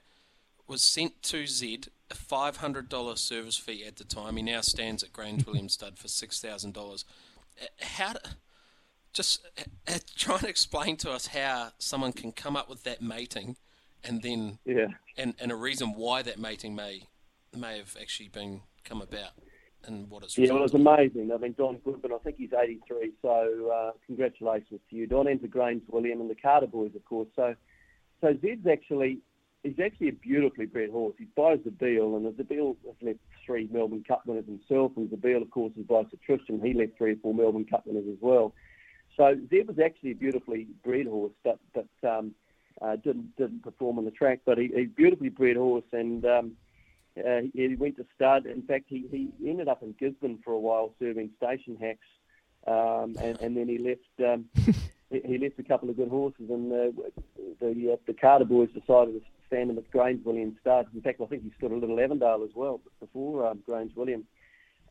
was 0.68 0.82
sent 0.82 1.22
to 1.24 1.46
Zed 1.46 1.88
a 2.10 2.16
$500 2.16 3.18
service 3.18 3.58
fee 3.58 3.84
at 3.86 3.98
the 3.98 4.04
time. 4.04 4.38
He 4.38 4.44
now 4.44 4.62
stands 4.62 5.04
at 5.04 5.14
Grange 5.14 5.46
Williams 5.48 5.74
Stud 5.74 5.98
for 5.98 6.08
$6,000. 6.08 7.04
How. 7.82 8.14
Do, 8.14 8.20
just 9.12 9.46
uh, 9.58 9.64
uh, 9.88 10.00
trying 10.16 10.40
to 10.40 10.48
explain 10.48 10.96
to 10.98 11.12
us 11.12 11.28
how 11.28 11.70
someone 11.80 12.14
can 12.14 12.32
come 12.32 12.56
up 12.56 12.70
with 12.70 12.84
that 12.84 13.02
mating, 13.02 13.58
and 14.04 14.22
then 14.22 14.60
yeah, 14.66 14.88
and, 15.18 15.34
and 15.40 15.52
a 15.52 15.56
reason 15.56 15.94
why 15.96 16.22
that 16.22 16.40
mating 16.40 16.76
may 16.76 17.08
may 17.56 17.78
have 17.78 17.96
actually 18.00 18.30
been 18.30 18.62
come 18.84 19.02
about, 19.02 19.32
and 19.86 20.10
what 20.10 20.24
it's 20.24 20.38
yeah, 20.38 20.50
well, 20.50 20.60
it 20.60 20.62
was 20.62 20.74
amazing. 20.74 21.32
I 21.34 21.38
mean, 21.38 21.56
Don 21.58 21.78
Goodman, 21.78 22.14
I 22.14 22.18
think 22.20 22.38
he's 22.38 22.54
83, 22.54 23.14
so 23.22 23.72
uh, 23.74 23.92
congratulations 24.06 24.80
to 24.90 24.96
you, 24.96 25.08
Don, 25.08 25.28
and 25.28 25.42
to 25.42 25.48
Grange 25.48 25.84
William 25.88 26.22
and 26.22 26.30
the 26.30 26.36
Carter 26.36 26.68
boys, 26.68 26.92
of 26.96 27.06
course. 27.06 27.28
So, 27.36 27.56
so 28.22 28.38
Zed's 28.42 28.68
actually 28.68 29.20
he's 29.64 29.80
actually 29.84 30.10
a 30.10 30.14
beautifully 30.14 30.66
bred 30.66 30.90
horse. 30.90 31.16
He's 31.18 31.28
by 31.36 31.56
Zabeel, 31.58 32.16
and 32.16 32.34
Zabeel 32.34 32.76
has 32.86 32.96
left 33.02 33.20
three 33.46 33.68
Melbourne 33.72 34.04
Cup 34.08 34.26
winners 34.26 34.46
himself, 34.46 34.94
and 34.96 35.10
Zabeel, 35.10 35.42
of 35.42 35.52
course, 35.52 35.74
is 35.78 35.86
by 35.86 36.04
Sir 36.04 36.18
Tristram. 36.26 36.62
He 36.62 36.74
left 36.74 36.98
three 36.98 37.14
or 37.14 37.18
four 37.22 37.34
Melbourne 37.34 37.66
Cup 37.66 37.86
winners 37.86 38.06
as 38.10 38.18
well. 38.22 38.54
So 39.18 39.36
Zed 39.50 39.68
was 39.68 39.80
actually 39.84 40.12
a 40.12 40.16
beautifully 40.16 40.68
bred 40.84 41.08
horse, 41.08 41.34
but 41.44 41.60
but 41.74 42.10
um, 42.10 42.34
uh, 42.82 42.96
didn't 42.96 43.36
didn't 43.36 43.64
perform 43.64 43.98
on 43.98 44.06
the 44.06 44.12
track. 44.12 44.42
But 44.46 44.58
he, 44.58 44.72
he 44.74 44.86
beautifully 44.86 45.30
bred 45.30 45.58
horse, 45.58 45.84
and 45.92 46.24
um, 46.26 46.52
uh, 47.18 47.42
he 47.54 47.76
went 47.76 47.98
to 47.98 48.06
stud. 48.16 48.46
In 48.46 48.62
fact, 48.64 48.86
he, 48.88 49.06
he 49.12 49.50
ended 49.50 49.68
up 49.68 49.84
in 49.84 49.96
Gisborne 50.00 50.40
for 50.44 50.54
a 50.54 50.60
while 50.60 50.94
serving 51.00 51.32
station 51.38 51.76
hacks, 51.76 52.08
um, 52.68 53.16
and, 53.22 53.40
and 53.42 53.58
then 53.58 53.68
he 53.68 53.78
left. 53.78 54.30
Um, 54.32 54.46
he, 55.10 55.38
left 55.38 55.60
a 55.60 55.64
couple 55.64 55.90
of 55.90 55.98
good 55.98 56.10
horses, 56.10 56.50
and 56.50 56.72
uh, 56.72 57.02
the 57.60 57.94
uh, 57.94 57.96
the 58.06 58.14
Carter 58.14 58.46
boys 58.46 58.70
decided 58.70 59.14
to 59.14 59.22
stand 59.48 59.72
him 59.72 59.78
at 59.78 59.90
Grange 59.92 60.24
William 60.24 60.56
stud. 60.62 60.88
In 60.94 61.02
fact, 61.02 61.20
I 61.22 61.26
think 61.26 61.44
he 61.44 61.52
stood 61.58 61.72
a 61.72 61.76
little 61.76 62.00
Avondale 62.00 62.44
as 62.44 62.56
well 62.56 62.80
before 63.00 63.48
um, 63.48 63.64
Grange 63.66 63.96
William. 63.96 64.26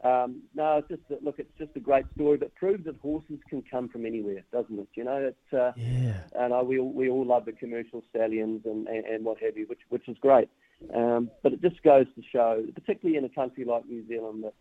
Um, 0.05 0.43
no, 0.55 0.79
it's 0.79 0.89
just 0.89 1.03
a, 1.11 1.25
look, 1.25 1.39
it's 1.39 1.59
just 1.59 1.73
a 1.75 1.81
great 1.81 2.05
story 2.15 2.39
that 2.39 2.55
proves 2.55 2.85
that 2.85 2.97
horses 3.03 3.39
can 3.49 3.65
come 3.69 3.89
from 3.89 4.07
anywhere, 4.07 4.45
doesn't 4.53 4.79
it? 4.79 4.89
You 4.95 5.05
know, 5.05 5.17
it's 5.17 5.53
uh, 5.53 5.73
yeah. 5.77 6.21
And 6.39 6.53
uh, 6.53 6.63
we 6.65 6.79
all, 6.79 6.93
we 6.93 7.11
all 7.11 7.27
love 7.27 7.47
the 7.47 7.53
commercial 7.53 8.05
stallions 8.11 8.63
and, 8.65 8.87
and, 8.87 9.05
and 9.05 9.25
what 9.25 9.39
have 9.41 9.57
you, 9.57 9.67
which 9.67 9.81
which 9.89 10.09
is 10.09 10.17
great. 10.21 10.49
Um, 10.95 11.31
but 11.43 11.53
it 11.53 11.61
just 11.61 11.83
goes 11.83 12.07
to 12.15 12.23
show, 12.33 12.65
particularly 12.75 13.19
in 13.19 13.25
a 13.25 13.29
country 13.29 13.65
like 13.65 13.87
New 13.87 14.07
Zealand, 14.07 14.45
that 14.45 14.55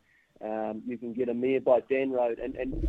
um, 0.43 0.81
you 0.85 0.97
can 0.97 1.13
get 1.13 1.29
a 1.29 1.33
mare 1.33 1.61
by 1.61 1.81
Danroad, 1.81 2.43
and, 2.43 2.55
and 2.55 2.87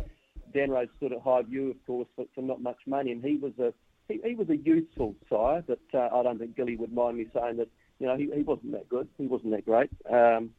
Danroad 0.53 0.89
stood 0.97 1.13
at 1.13 1.21
high 1.21 1.43
view, 1.43 1.71
of 1.71 1.85
course, 1.85 2.07
for, 2.15 2.25
for 2.33 2.41
not 2.41 2.61
much 2.61 2.79
money, 2.85 3.11
and 3.11 3.23
he 3.23 3.37
was 3.37 3.53
a 3.59 3.73
he, 4.07 4.19
he 4.23 4.35
was 4.35 4.49
a 4.49 4.57
useful 4.57 5.15
sire, 5.29 5.63
but 5.65 5.79
uh, 5.93 6.09
I 6.13 6.23
don't 6.23 6.39
think 6.39 6.55
Gilly 6.55 6.75
would 6.75 6.91
mind 6.91 7.17
me 7.17 7.27
saying 7.33 7.57
that 7.57 7.69
you 7.99 8.07
know 8.07 8.17
he, 8.17 8.29
he 8.33 8.41
wasn't 8.41 8.71
that 8.73 8.89
good, 8.89 9.07
he 9.17 9.27
wasn't 9.27 9.51
that 9.51 9.65
great. 9.65 9.89
Um, 10.11 10.51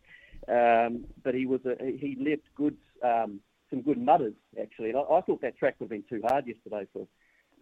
um, 0.49 1.05
but 1.23 1.35
he 1.35 1.47
was 1.47 1.61
a, 1.67 1.77
he 1.85 2.17
left 2.19 2.43
good 2.55 2.77
um, 3.05 3.41
some 3.69 3.83
good 3.83 3.99
mudders 3.99 4.35
actually. 4.61 4.91
And 4.91 4.99
I, 4.99 5.03
I, 5.03 5.21
thought 5.21 5.41
that 5.43 5.59
track 5.59 5.77
would 5.79 5.91
have 5.91 5.91
been 5.91 6.05
too 6.09 6.25
hard 6.27 6.47
yesterday 6.47 6.87
for 6.93 7.07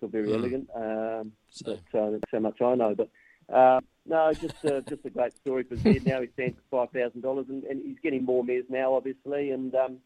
for 0.00 0.08
very 0.08 0.28
mm. 0.28 0.34
elegant. 0.34 0.68
Um, 0.74 1.32
but 1.64 1.98
uh, 1.98 2.10
that's 2.10 2.32
how 2.32 2.38
much 2.38 2.60
I 2.60 2.74
know. 2.74 2.94
But 2.94 3.10
uh, 3.54 3.80
no, 4.08 4.32
just 4.32 4.64
uh, 4.64 4.80
just 4.88 5.04
a 5.04 5.10
great 5.10 5.36
story 5.36 5.64
for 5.64 5.76
Zed. 5.76 6.06
Now 6.06 6.20
he's 6.20 6.30
stands 6.32 6.56
for 6.70 6.86
five 6.86 6.92
thousand 6.92 7.20
dollars, 7.20 7.46
and 7.48 7.64
he's 7.84 7.98
getting 8.02 8.24
more 8.24 8.42
mares 8.42 8.64
now, 8.68 8.94
obviously. 8.94 9.50
And 9.50 9.74
um, 9.74 9.98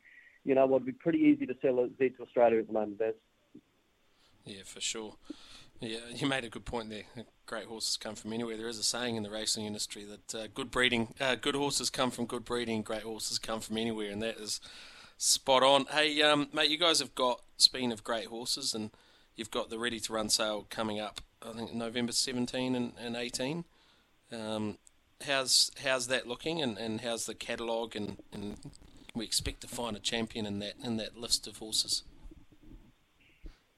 you 0.44 0.54
know, 0.54 0.66
would 0.66 0.85
be 0.85 0.92
pretty 0.92 1.21
easy 1.21 1.47
to 1.47 1.54
sell 1.62 1.78
a 1.80 1.88
Zed 1.99 2.16
to 2.16 2.23
Australia 2.25 2.59
at 2.59 2.66
the 2.66 2.73
moment, 2.73 2.99
Baz. 2.99 3.14
Yeah, 4.44 4.62
for 4.64 4.80
sure. 4.80 5.14
Yeah, 5.80 5.99
you 6.14 6.28
made 6.28 6.44
a 6.44 6.49
good 6.49 6.64
point 6.64 6.90
there. 6.90 7.25
Great 7.47 7.66
horses 7.66 7.97
come 7.97 8.14
from 8.14 8.32
anywhere. 8.32 8.56
There 8.56 8.68
is 8.68 8.78
a 8.78 8.85
saying 8.85 9.16
in 9.16 9.23
the 9.25 9.30
racing 9.30 9.66
industry 9.66 10.04
that 10.04 10.35
uh, 10.35 10.47
good 10.54 10.71
breeding, 10.71 11.14
uh, 11.21 11.35
good 11.35 11.56
horses 11.56 11.90
come 11.90 12.11
from 12.11 12.26
good 12.26 12.44
breeding, 12.44 12.82
great 12.82 13.02
horses 13.02 13.38
come 13.38 13.61
from 13.61 13.78
anywhere, 13.78 14.11
and 14.11 14.23
that 14.23 14.37
is 14.37 14.61
spot 15.16 15.62
on. 15.62 15.87
Hey, 15.87 16.23
um, 16.23 16.49
mate, 16.52 16.71
you 16.71 16.78
guys 16.78 17.00
have 17.00 17.14
got 17.14 17.42
speaking 17.56 17.92
of 17.92 18.04
great 18.04 18.26
horses, 18.26 18.75
and 18.75 18.90
you've 19.35 19.50
got 19.50 19.71
the 19.71 19.78
ready 19.78 19.99
to 20.00 20.12
run 20.12 20.28
sale 20.28 20.66
coming 20.71 21.00
up. 21.00 21.21
I 21.44 21.52
think 21.52 21.75
November 21.75 22.12
17 22.12 22.75
and, 22.76 22.92
and 22.99 23.16
18. 23.16 23.64
Um, 24.33 24.79
how's 25.27 25.71
how's 25.85 26.07
that 26.09 26.27
looking, 26.27 26.62
and, 26.62 26.79
and 26.79 27.01
how's 27.01 27.27
the 27.27 27.35
catalogue, 27.35 27.95
and, 27.97 28.19
and 28.33 28.57
we 29.15 29.25
expect 29.25 29.61
to 29.62 29.69
find 29.69 29.97
a 29.97 30.01
champion 30.01 30.47
in 30.47 30.59
that 30.61 30.75
in 30.83 30.97
that 30.97 31.17
list 31.17 31.47
of 31.47 31.59
horses. 31.59 32.03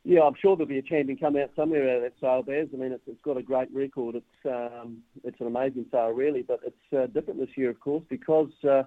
Yeah, 0.06 0.20
I'm 0.20 0.34
sure 0.34 0.54
there'll 0.54 0.68
be 0.68 0.78
a 0.78 0.82
champion 0.82 1.16
come 1.18 1.36
out 1.36 1.50
somewhere 1.56 1.88
out 1.88 1.96
of 1.96 2.02
that 2.02 2.12
sale, 2.20 2.42
Baz. 2.42 2.68
I 2.74 2.76
mean, 2.76 2.92
it's, 2.92 3.02
it's 3.06 3.22
got 3.22 3.38
a 3.38 3.42
great 3.42 3.72
record. 3.72 4.16
It's 4.16 4.46
um, 4.46 4.98
it's 5.22 5.40
an 5.40 5.46
amazing 5.46 5.86
sale, 5.90 6.10
really, 6.10 6.42
but 6.42 6.60
it's 6.64 6.92
uh, 6.96 7.06
different 7.06 7.40
this 7.40 7.56
year, 7.56 7.70
of 7.70 7.80
course, 7.80 8.04
because 8.08 8.52
uh, 8.68 8.82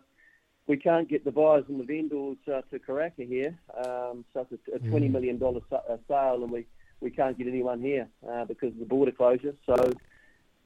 we 0.68 0.78
can't 0.78 1.10
get 1.10 1.26
the 1.26 1.32
buyers 1.32 1.66
and 1.70 1.80
the 1.80 1.86
vendors 1.86 2.38
uh, 2.48 2.62
to 2.70 2.80
Karaka 2.80 3.28
here. 3.28 3.58
Um, 3.84 4.26
so 4.34 4.46
it's 4.52 4.62
a, 4.72 4.76
a 4.76 4.80
$20 4.80 5.10
million 5.10 5.40
sale, 5.40 6.44
and 6.44 6.52
we, 6.52 6.66
we 7.00 7.10
can't 7.10 7.38
get 7.38 7.48
anyone 7.48 7.82
here 7.82 8.08
uh, 8.30 8.46
because 8.46 8.74
of 8.74 8.80
the 8.80 8.86
border 8.86 9.12
closure. 9.12 9.56
So 9.66 9.94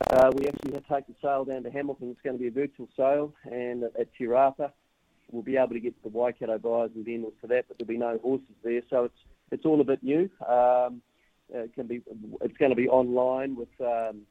uh, 0.09 0.31
we 0.33 0.47
actually 0.47 0.73
have 0.73 0.85
to 0.85 0.93
take 0.93 1.07
the 1.07 1.15
sale 1.21 1.45
down 1.45 1.63
to 1.63 1.71
Hamilton. 1.71 2.09
It's 2.11 2.21
going 2.21 2.37
to 2.37 2.41
be 2.41 2.47
a 2.47 2.51
virtual 2.51 2.87
sale, 2.95 3.33
and 3.45 3.83
at, 3.83 4.13
Te 4.17 4.27
we'll 4.27 5.43
be 5.43 5.57
able 5.57 5.69
to 5.69 5.79
get 5.79 6.01
the 6.03 6.09
Waikato 6.09 6.57
buyers 6.57 6.91
and 6.95 7.05
vendors 7.05 7.33
for 7.39 7.47
that, 7.47 7.65
but 7.67 7.77
there'll 7.77 7.87
be 7.87 7.97
no 7.97 8.19
horses 8.21 8.55
there. 8.63 8.81
So 8.89 9.05
it's 9.05 9.17
it's 9.51 9.65
all 9.65 9.81
a 9.81 9.85
bit 9.85 10.03
new. 10.03 10.29
Um, 10.47 11.01
it 11.49 11.73
can 11.73 11.87
be 11.87 12.01
it's 12.41 12.57
going 12.57 12.71
to 12.71 12.75
be 12.75 12.87
online 12.87 13.55
with 13.55 13.69
um, 13.81 14.21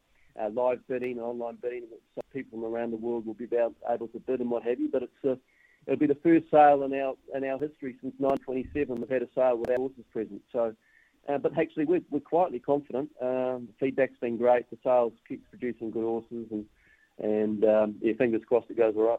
uh, 0.41 0.49
live 0.50 0.87
bidding 0.89 1.12
and 1.12 1.21
online 1.21 1.57
bidding. 1.61 1.85
So 2.15 2.23
people 2.33 2.61
from 2.61 2.73
around 2.73 2.93
the 2.93 2.97
world 2.97 3.27
will 3.27 3.35
be 3.35 3.49
able 3.53 4.09
to 4.09 4.21
bid 4.27 4.41
and 4.41 4.50
what 4.50 4.62
have 4.65 4.81
you. 4.81 4.89
But 4.91 5.03
it's 5.05 5.25
uh, 5.25 5.37
it'll 5.87 5.99
be 5.99 6.07
the 6.07 6.15
first 6.23 6.50
sale 6.50 6.83
in 6.85 6.95
our 6.95 7.15
in 7.35 7.45
our 7.45 7.59
history 7.59 7.97
since 8.00 8.15
927. 8.19 9.00
We've 9.00 9.09
had 9.09 9.23
a 9.23 9.29
sale 9.35 9.59
without 9.59 9.79
horses 9.79 10.05
present. 10.12 10.43
So. 10.53 10.75
Uh, 11.29 11.39
but 11.39 11.57
actually, 11.59 11.85
we're, 11.85 12.00
we're 12.11 12.21
quietly 12.21 12.59
confident. 12.59 13.11
Um, 13.21 13.69
the 13.69 13.75
feedback's 13.79 14.19
been 14.21 14.37
great. 14.37 14.69
The 14.71 14.79
sales 14.83 15.12
keeps 15.29 15.45
producing 15.50 15.91
good 15.91 16.03
horses, 16.03 16.47
and 16.50 16.65
and 17.19 17.65
um, 17.65 17.95
yeah, 18.00 18.15
fingers 18.15 18.43
crossed 18.47 18.71
it 18.71 18.79
goes 18.79 18.95
all 18.97 19.09
right. 19.11 19.19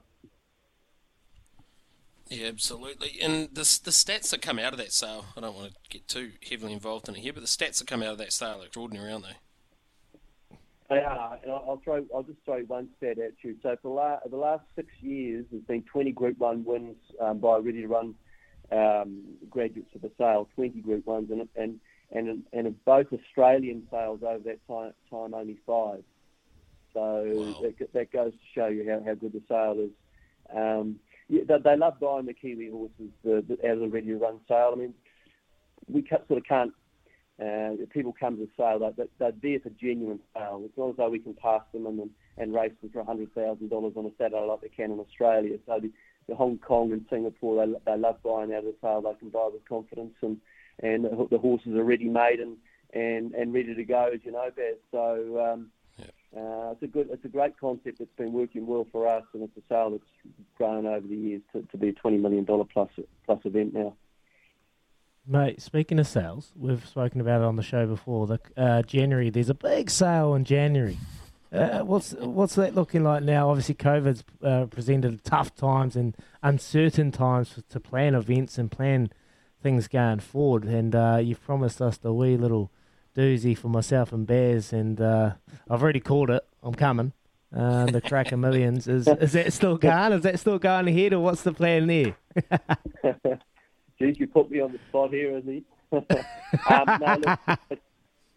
Yeah, 2.31 2.47
absolutely. 2.47 3.19
And 3.21 3.49
the 3.49 3.79
the 3.83 3.91
stats 3.91 4.29
that 4.31 4.41
come 4.41 4.57
out 4.57 4.73
of 4.73 4.79
that 4.79 4.93
sale, 4.93 5.25
I 5.37 5.41
don't 5.41 5.55
want 5.55 5.73
to 5.73 5.77
get 5.89 6.07
too 6.07 6.31
heavily 6.49 6.73
involved 6.73 7.09
in 7.09 7.15
it 7.15 7.19
here, 7.19 7.33
but 7.33 7.41
the 7.41 7.47
stats 7.47 7.79
that 7.79 7.87
come 7.87 8.01
out 8.01 8.13
of 8.13 8.17
that 8.19 8.33
sale 8.33 8.61
are 8.61 8.65
extraordinary, 8.65 9.11
aren't 9.11 9.25
they? 9.25 10.57
They 10.89 10.99
are. 10.99 11.39
And 11.43 11.51
I'll 11.51 11.81
throw. 11.83 12.05
I'll 12.15 12.23
just 12.23 12.39
throw 12.43 12.61
one 12.63 12.89
stat 12.97 13.17
at 13.19 13.33
you. 13.43 13.55
So 13.61 13.75
for 13.81 13.93
la- 13.93 14.29
the 14.29 14.37
last 14.37 14.63
six 14.75 14.87
years, 15.01 15.45
there's 15.51 15.63
been 15.63 15.83
20 15.83 16.11
Group 16.11 16.37
One 16.37 16.65
wins 16.65 16.97
um, 17.19 17.39
by 17.39 17.57
Ready 17.57 17.81
to 17.81 17.87
Run 17.87 18.15
um, 18.71 19.23
graduates 19.49 19.93
of 19.95 20.01
the 20.01 20.11
sale. 20.17 20.49
20 20.55 20.81
Group 20.81 21.05
Ones, 21.05 21.31
and 21.31 21.47
and 21.55 21.79
and 22.11 22.43
and 22.53 22.67
of 22.67 22.85
both 22.85 23.07
Australian 23.13 23.87
sales 23.89 24.21
over 24.23 24.43
that 24.45 24.67
time, 24.67 24.93
time 25.09 25.33
only 25.33 25.57
five. 25.65 26.03
So 26.93 27.23
wow. 27.25 27.61
that, 27.61 27.93
that 27.93 28.11
goes 28.11 28.33
to 28.33 28.39
show 28.53 28.67
you 28.67 28.89
how, 28.89 29.01
how 29.05 29.13
good 29.15 29.33
the 29.33 29.41
sale 29.47 29.77
is. 29.79 29.91
Um, 30.53 30.97
yeah, 31.29 31.43
they, 31.47 31.57
they 31.63 31.77
love 31.77 31.99
buying 31.99 32.25
the 32.25 32.33
Kiwi 32.33 32.69
horses 32.69 33.11
the, 33.23 33.43
the, 33.47 33.65
out 33.65 33.75
of 33.75 33.79
the 33.79 33.87
ready 33.87 34.07
to 34.07 34.17
run 34.17 34.39
sale. 34.47 34.71
I 34.73 34.77
mean, 34.77 34.93
we 35.87 36.05
sort 36.09 36.31
of 36.31 36.43
can't. 36.43 36.73
Uh, 37.41 37.71
people 37.89 38.13
come 38.19 38.35
to 38.37 38.45
the 38.45 38.49
sale, 38.55 38.93
they, 38.95 39.03
they're 39.17 39.31
there 39.41 39.59
for 39.61 39.69
genuine 39.81 40.19
sale. 40.35 40.61
It's 40.63 40.77
not 40.77 40.89
as 40.89 40.97
though 40.97 41.09
we 41.09 41.19
can 41.19 41.33
pass 41.33 41.61
them 41.73 41.87
and 41.87 42.09
and 42.37 42.53
race 42.53 42.73
them 42.81 42.91
for 42.91 43.03
hundred 43.03 43.33
thousand 43.33 43.69
dollars 43.69 43.93
on 43.95 44.05
a 44.05 44.11
Saturday 44.17 44.45
like 44.45 44.61
they 44.61 44.69
can 44.69 44.91
in 44.91 44.99
Australia. 44.99 45.57
So 45.65 45.79
the, 45.81 45.91
the 46.27 46.35
Hong 46.35 46.59
Kong 46.59 46.91
and 46.91 47.05
Singapore, 47.09 47.65
they, 47.65 47.73
they 47.85 47.97
love 47.97 48.21
buying 48.23 48.53
out 48.53 48.59
of 48.59 48.65
the 48.65 48.75
sale. 48.81 49.01
They 49.01 49.17
can 49.17 49.29
buy 49.29 49.49
with 49.51 49.67
confidence, 49.67 50.13
and 50.21 50.37
and 50.81 51.05
the 51.29 51.37
horses 51.37 51.75
are 51.75 51.83
ready 51.83 52.09
made 52.09 52.39
and 52.39 52.57
and 52.93 53.33
and 53.33 53.53
ready 53.53 53.73
to 53.75 53.83
go, 53.83 54.09
as 54.13 54.19
you 54.23 54.31
know, 54.31 54.49
Baz. 54.55 54.75
So. 54.91 55.53
Um, 55.53 55.71
uh, 56.33 56.71
it's 56.71 56.83
a 56.83 56.87
good, 56.87 57.09
it's 57.11 57.25
a 57.25 57.27
great 57.27 57.59
concept 57.59 57.99
that's 57.99 58.15
been 58.17 58.31
working 58.31 58.65
well 58.65 58.87
for 58.89 59.05
us, 59.05 59.23
and 59.33 59.43
it's 59.43 59.57
a 59.57 59.61
sale 59.67 59.89
that's 59.89 60.35
grown 60.57 60.85
over 60.85 61.05
the 61.05 61.13
years 61.13 61.41
to, 61.51 61.61
to 61.63 61.77
be 61.77 61.89
a 61.89 61.93
twenty 61.93 62.17
million 62.17 62.45
dollar 62.45 62.63
plus 62.63 62.89
plus 63.25 63.39
event 63.43 63.73
now. 63.73 63.93
Mate, 65.27 65.61
speaking 65.61 65.99
of 65.99 66.07
sales, 66.07 66.53
we've 66.55 66.87
spoken 66.87 67.19
about 67.19 67.41
it 67.41 67.43
on 67.43 67.57
the 67.57 67.63
show 67.63 67.85
before. 67.85 68.27
The 68.27 68.39
uh, 68.55 68.81
January, 68.83 69.29
there's 69.29 69.49
a 69.49 69.53
big 69.53 69.89
sale 69.89 70.33
in 70.33 70.45
January. 70.45 70.97
Uh, 71.51 71.79
what's 71.79 72.13
what's 72.13 72.55
that 72.55 72.75
looking 72.75 73.03
like 73.03 73.23
now? 73.23 73.49
Obviously, 73.49 73.75
COVID's 73.75 74.23
uh, 74.41 74.67
presented 74.67 75.23
tough 75.25 75.53
times 75.53 75.97
and 75.97 76.15
uncertain 76.41 77.11
times 77.11 77.61
to 77.69 77.79
plan 77.79 78.15
events 78.15 78.57
and 78.57 78.71
plan 78.71 79.11
things 79.61 79.87
going 79.87 80.19
forward. 80.19 80.65
And 80.65 80.95
uh, 80.95 81.19
you've 81.21 81.43
promised 81.43 81.81
us 81.81 81.97
the 81.97 82.13
wee 82.13 82.37
little 82.37 82.71
doozy 83.15 83.57
for 83.57 83.67
myself 83.67 84.11
and 84.11 84.25
Bears, 84.25 84.73
and 84.73 84.99
uh, 84.99 85.33
I've 85.69 85.81
already 85.81 85.99
called 85.99 86.29
it. 86.29 86.45
I'm 86.63 86.75
coming. 86.75 87.13
Uh, 87.55 87.85
the 87.85 88.01
Karaka 88.01 88.39
Millions 88.39 88.87
is 88.87 89.07
is 89.19 89.33
that 89.33 89.51
still 89.51 89.77
going? 89.77 90.13
Is 90.13 90.23
that 90.23 90.39
still 90.39 90.59
going 90.59 90.87
ahead, 90.87 91.13
or 91.13 91.19
what's 91.19 91.41
the 91.41 91.53
plan 91.53 91.87
there? 91.87 92.15
Geez, 93.99 94.19
you 94.19 94.27
put 94.27 94.49
me 94.49 94.61
on 94.61 94.71
the 94.71 94.79
spot 94.89 95.11
here, 95.11 95.37
Izzy. 95.37 95.63
um, 95.91 96.01
no, 97.01 97.17
look, 97.17 97.39
it's, 97.69 97.81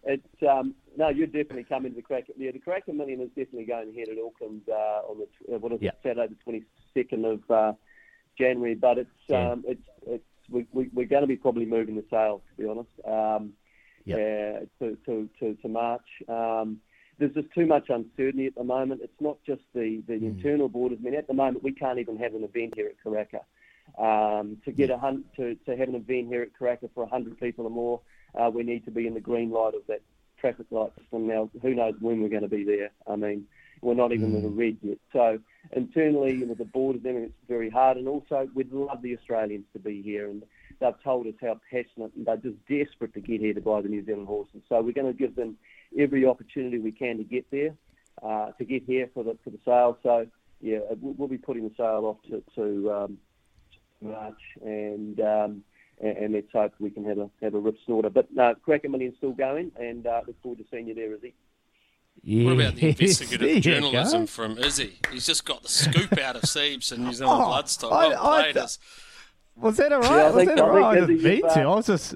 it's 0.03 0.43
um, 0.43 0.75
no, 0.97 1.09
you're 1.09 1.29
definitely 1.29 1.65
coming 1.65 1.95
to 1.95 1.97
the 1.97 2.03
Karaka. 2.03 2.31
Yeah, 2.37 2.51
the 2.51 2.59
Karaka 2.59 2.93
Million 2.93 3.21
is 3.21 3.29
definitely 3.29 3.67
going 3.67 3.91
ahead 3.91 4.09
at 4.09 4.19
Auckland 4.19 4.63
uh, 4.69 5.09
on 5.09 5.19
the 5.21 5.55
uh, 5.55 5.59
what 5.59 5.73
is 5.73 5.79
it, 5.81 5.95
Saturday 6.03 6.35
the 6.45 6.63
22nd 7.05 7.33
of 7.33 7.51
uh, 7.51 7.73
January. 8.37 8.75
But 8.75 8.99
it's 8.99 9.11
yeah. 9.29 9.53
um, 9.53 9.65
it's 9.67 9.89
it's 10.07 10.25
we, 10.51 10.67
we, 10.73 10.91
we're 10.93 11.07
going 11.07 11.23
to 11.23 11.29
be 11.29 11.37
probably 11.37 11.67
moving 11.67 11.97
the 11.97 12.05
sale 12.11 12.43
to 12.49 12.63
be 12.63 12.69
honest. 12.69 12.91
Um, 13.07 13.53
yep. 14.05 14.19
uh, 14.19 14.85
to, 14.85 14.97
to, 15.07 15.29
to, 15.41 15.55
to 15.55 15.69
March. 15.69 16.07
Um, 16.29 16.79
there's 17.19 17.33
just 17.33 17.53
too 17.55 17.67
much 17.67 17.89
uncertainty 17.91 18.47
at 18.47 18.55
the 18.55 18.65
moment. 18.65 19.01
It's 19.03 19.21
not 19.21 19.39
just 19.47 19.63
the, 19.75 20.03
the 20.07 20.15
mm. 20.15 20.23
internal 20.23 20.69
borders. 20.69 20.99
I 21.01 21.05
mean, 21.05 21.15
at 21.15 21.29
the 21.29 21.35
moment, 21.35 21.63
we 21.63 21.73
can't 21.73 21.99
even 21.99 22.17
have 22.19 22.35
an 22.35 22.45
event 22.45 22.75
here 22.75 22.89
at 22.89 22.97
Karaka. 23.05 23.41
Um, 23.99 24.57
to 24.65 24.73
get 24.73 24.91
a 24.91 24.99
hun- 24.99 25.25
to, 25.37 25.55
to 25.67 25.77
have 25.77 25.89
an 25.89 25.95
event 25.95 26.29
here 26.29 26.43
at 26.43 26.59
Karaka 26.59 26.91
for 26.95 27.05
100 27.05 27.39
people 27.39 27.67
or 27.67 27.71
more, 27.71 28.01
uh, 28.35 28.51
we 28.51 28.63
need 28.63 28.85
to 28.87 28.91
be 28.91 29.07
in 29.07 29.15
the 29.15 29.21
green 29.21 29.51
light 29.51 29.75
of 29.75 29.83
that 29.89 30.01
traffic 30.41 30.67
light 30.71 30.91
system. 30.99 31.29
Now, 31.29 31.51
who 31.63 31.75
knows 31.75 31.95
when 32.01 32.21
we're 32.21 32.29
going 32.29 32.43
to 32.43 32.49
be 32.49 32.65
there? 32.65 32.91
I 33.07 33.17
mean, 33.17 33.47
we're 33.81 33.95
not 33.95 34.13
even 34.13 34.33
mm. 34.33 34.37
in 34.37 34.43
the 34.43 34.49
red 34.49 34.79
yet. 34.83 34.99
So 35.13 35.39
internally, 35.73 36.43
with 36.45 36.59
the 36.59 36.65
borders, 36.65 37.03
it's 37.05 37.33
very 37.49 37.71
hard. 37.71 37.97
And 37.97 38.09
also, 38.09 38.49
we'd 38.55 38.73
love 38.73 39.03
the 39.03 39.17
Australians 39.17 39.65
to 39.73 39.79
be 39.79 40.03
here. 40.03 40.29
And 40.29 40.43
they've 40.81 41.03
told 41.03 41.27
us 41.27 41.35
how 41.41 41.61
passionate 41.71 42.13
and 42.17 42.27
they're 42.27 42.37
just 42.37 42.57
desperate 42.67 43.15
to 43.15 43.21
get 43.21 43.41
here 43.41 43.55
to 43.55 43.61
buy 43.61 43.81
the 43.81 43.89
New 43.89 44.05
Zealand 44.05 44.27
horses. 44.27 44.63
So 44.69 44.81
we're 44.81 44.93
going 44.93 45.13
to 45.13 45.19
give 45.19 45.37
them 45.37 45.57
every 45.99 46.27
opportunity 46.27 46.79
we 46.79 46.93
can 46.93 47.19
to 47.19 47.25
get 47.25 47.51
there, 47.51 47.75
uh, 48.23 48.51
to 48.53 48.65
get 48.65 48.85
here 48.85 49.09
for 49.15 49.25
the 49.25 49.37
for 49.45 49.51
the 49.51 49.59
sale. 49.65 49.99
So 50.03 50.27
yeah, 50.61 50.79
we'll 51.01 51.29
be 51.29 51.39
putting 51.39 51.65
the 51.65 51.75
sale 51.77 52.05
off 52.05 52.17
to, 52.31 52.43
to 52.55 52.93
um, 52.93 53.19
March, 54.01 54.41
and 54.63 55.21
um, 55.21 55.65
and, 56.01 56.33
let's 56.33 56.49
hope 56.53 56.73
we 56.79 56.91
can 56.91 57.05
have 57.05 57.19
a 57.19 57.31
have 57.43 57.55
a 57.55 57.59
rip 57.59 57.77
snorter. 57.85 58.11
But 58.11 58.29
no, 58.33 58.55
Karaka 58.67 58.91
Million's 58.91 59.17
still 59.19 59.33
going, 59.33 59.73
and 59.79 60.07
uh, 60.07 60.23
look 60.27 60.41
forward 60.43 60.59
to 60.59 60.65
seeing 60.71 60.89
you 60.89 60.95
there, 60.95 61.13
Izzy. 61.15 61.35
Yeah. 62.23 62.47
What 62.47 62.55
about 62.55 62.77
the 62.77 62.89
investigative 62.89 63.63
journalism 63.63 64.27
from 64.27 64.57
Izzy? 64.59 64.99
He's 65.13 65.27
just 65.27 65.45
got 65.45 65.63
the 65.63 65.69
scoop 65.69 66.19
out 66.19 66.37
of 66.37 66.43
Siebes 66.43 66.93
and 66.93 67.05
New 67.05 67.13
Zealand 67.13 67.43
oh, 67.43 67.49
Bloodstock. 67.49 67.93
I, 67.93 68.13
I, 68.13 68.51
I, 68.51 68.67
was 69.57 69.77
that 69.77 69.93
all 69.93 70.01
right? 70.01 70.11
Yeah, 70.11 70.31
was 70.31 70.47
that 70.47 70.61
all 70.61 70.71
right? 70.71 70.97
I 70.97 71.07
didn't 71.07 71.23
mean 71.23 71.43
to. 71.43 71.61
I 71.61 71.67
was 71.67 71.87
just, 71.87 72.15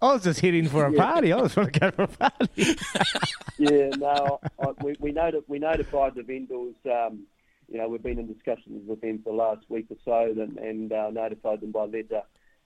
I 0.00 0.12
was 0.12 0.24
just 0.24 0.40
heading 0.40 0.68
for 0.68 0.84
a 0.84 0.92
party. 0.92 1.32
I 1.32 1.40
was 1.40 1.56
want 1.56 1.72
to 1.72 1.80
go 1.80 1.90
for 1.90 2.02
a 2.02 2.08
party. 2.08 2.76
yeah, 3.58 3.88
no, 3.96 4.40
I, 4.60 4.66
we 4.82 4.94
we 5.00 5.12
know 5.12 5.30
that 5.30 5.48
we 5.48 5.58
notified 5.58 6.14
the 6.14 6.22
vendors. 6.22 6.74
Um, 6.84 7.26
you 7.68 7.78
know, 7.78 7.88
we've 7.88 8.02
been 8.02 8.18
in 8.18 8.32
discussions 8.32 8.86
with 8.86 9.00
them 9.00 9.20
for 9.24 9.32
the 9.32 9.36
last 9.36 9.68
week 9.68 9.86
or 9.90 9.96
so, 10.04 10.40
and, 10.40 10.58
and 10.58 10.92
uh, 10.92 11.10
notified 11.10 11.60
them 11.60 11.72
by 11.72 11.84
letter 11.84 12.22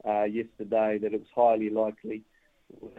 uh, 0.07 0.25
yesterday 0.25 0.99
that 0.99 1.15
it 1.15 1.21
was 1.21 1.29
highly 1.35 1.71
likely, 1.71 2.23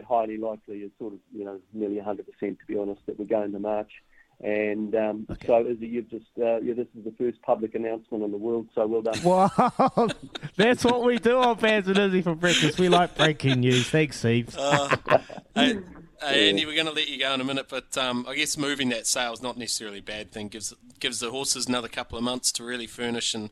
highly 0.08 0.38
likely, 0.38 0.78
is 0.78 0.90
sort 0.98 1.14
of 1.14 1.18
you 1.34 1.44
know 1.44 1.60
nearly 1.72 1.96
100% 1.96 2.24
to 2.40 2.56
be 2.66 2.76
honest, 2.76 3.00
that 3.06 3.18
we're 3.18 3.26
going 3.26 3.52
to 3.52 3.58
March. 3.58 3.90
And 4.40 4.94
um, 4.96 5.26
okay. 5.30 5.46
so, 5.46 5.64
Izzy, 5.64 5.86
you've 5.86 6.10
just 6.10 6.26
uh, 6.38 6.60
yeah, 6.60 6.74
this 6.74 6.88
is 6.98 7.04
the 7.04 7.14
first 7.16 7.40
public 7.42 7.76
announcement 7.76 8.24
in 8.24 8.32
the 8.32 8.36
world. 8.36 8.68
So 8.74 8.86
well 8.86 9.02
done. 9.02 9.22
Wow, 9.22 10.08
that's 10.56 10.84
what 10.84 11.04
we 11.04 11.18
do 11.18 11.38
on 11.38 11.58
Fans 11.58 11.86
and 11.86 11.96
Izzy 11.96 12.22
for 12.22 12.34
breakfast. 12.34 12.80
We 12.80 12.88
like 12.88 13.16
breaking 13.16 13.60
news. 13.60 13.88
Thanks, 13.88 14.18
Steve. 14.18 14.52
Uh, 14.58 14.96
hey, 15.54 15.78
hey, 16.20 16.48
Andy, 16.48 16.66
we're 16.66 16.74
going 16.74 16.86
to 16.86 16.92
let 16.92 17.08
you 17.08 17.20
go 17.20 17.32
in 17.34 17.40
a 17.40 17.44
minute, 17.44 17.66
but 17.68 17.96
um, 17.96 18.26
I 18.28 18.34
guess 18.34 18.56
moving 18.56 18.88
that 18.88 19.06
sale 19.06 19.32
is 19.32 19.42
not 19.42 19.56
necessarily 19.56 19.98
a 19.98 20.02
bad 20.02 20.32
thing. 20.32 20.48
gives 20.48 20.74
gives 20.98 21.20
the 21.20 21.30
horses 21.30 21.68
another 21.68 21.88
couple 21.88 22.18
of 22.18 22.24
months 22.24 22.50
to 22.52 22.64
really 22.64 22.88
furnish 22.88 23.34
and 23.34 23.50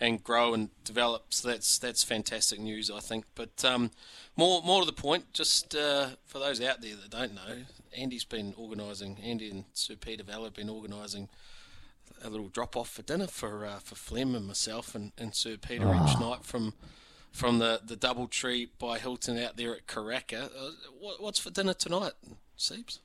and 0.00 0.24
grow 0.24 0.54
and 0.54 0.70
develop. 0.84 1.26
So 1.30 1.48
that's 1.48 1.78
that's 1.78 2.02
fantastic 2.02 2.58
news, 2.58 2.90
I 2.90 3.00
think. 3.00 3.26
But 3.34 3.64
um, 3.64 3.90
more 4.36 4.62
more 4.62 4.80
to 4.80 4.86
the 4.86 4.92
point, 4.92 5.32
just 5.32 5.74
uh, 5.74 6.10
for 6.24 6.38
those 6.38 6.60
out 6.60 6.80
there 6.80 6.96
that 6.96 7.10
don't 7.10 7.34
know, 7.34 7.64
Andy's 7.96 8.24
been 8.24 8.54
organising. 8.56 9.18
Andy 9.22 9.50
and 9.50 9.64
Sir 9.74 9.94
Peter 9.94 10.24
Vela 10.24 10.44
have 10.44 10.54
been 10.54 10.70
organising 10.70 11.28
a 12.22 12.28
little 12.28 12.48
drop 12.48 12.76
off 12.76 12.90
for 12.90 13.02
dinner 13.02 13.26
for 13.26 13.66
uh, 13.66 13.78
for 13.78 13.94
Flem 13.94 14.34
and 14.34 14.46
myself 14.46 14.94
and, 14.94 15.12
and 15.18 15.34
Sir 15.34 15.56
Peter 15.56 15.86
oh. 15.86 16.06
each 16.06 16.18
night 16.18 16.44
from 16.44 16.74
from 17.32 17.58
the, 17.58 17.80
the 17.84 17.96
DoubleTree 17.96 18.68
by 18.78 18.98
Hilton 18.98 19.38
out 19.38 19.56
there 19.56 19.74
at 19.74 19.86
Karaka. 19.86 20.46
Uh, 20.46 20.70
what, 20.98 21.22
what's 21.22 21.38
for 21.38 21.50
dinner 21.50 21.74
tonight, 21.74 22.12
Seeps? 22.56 22.98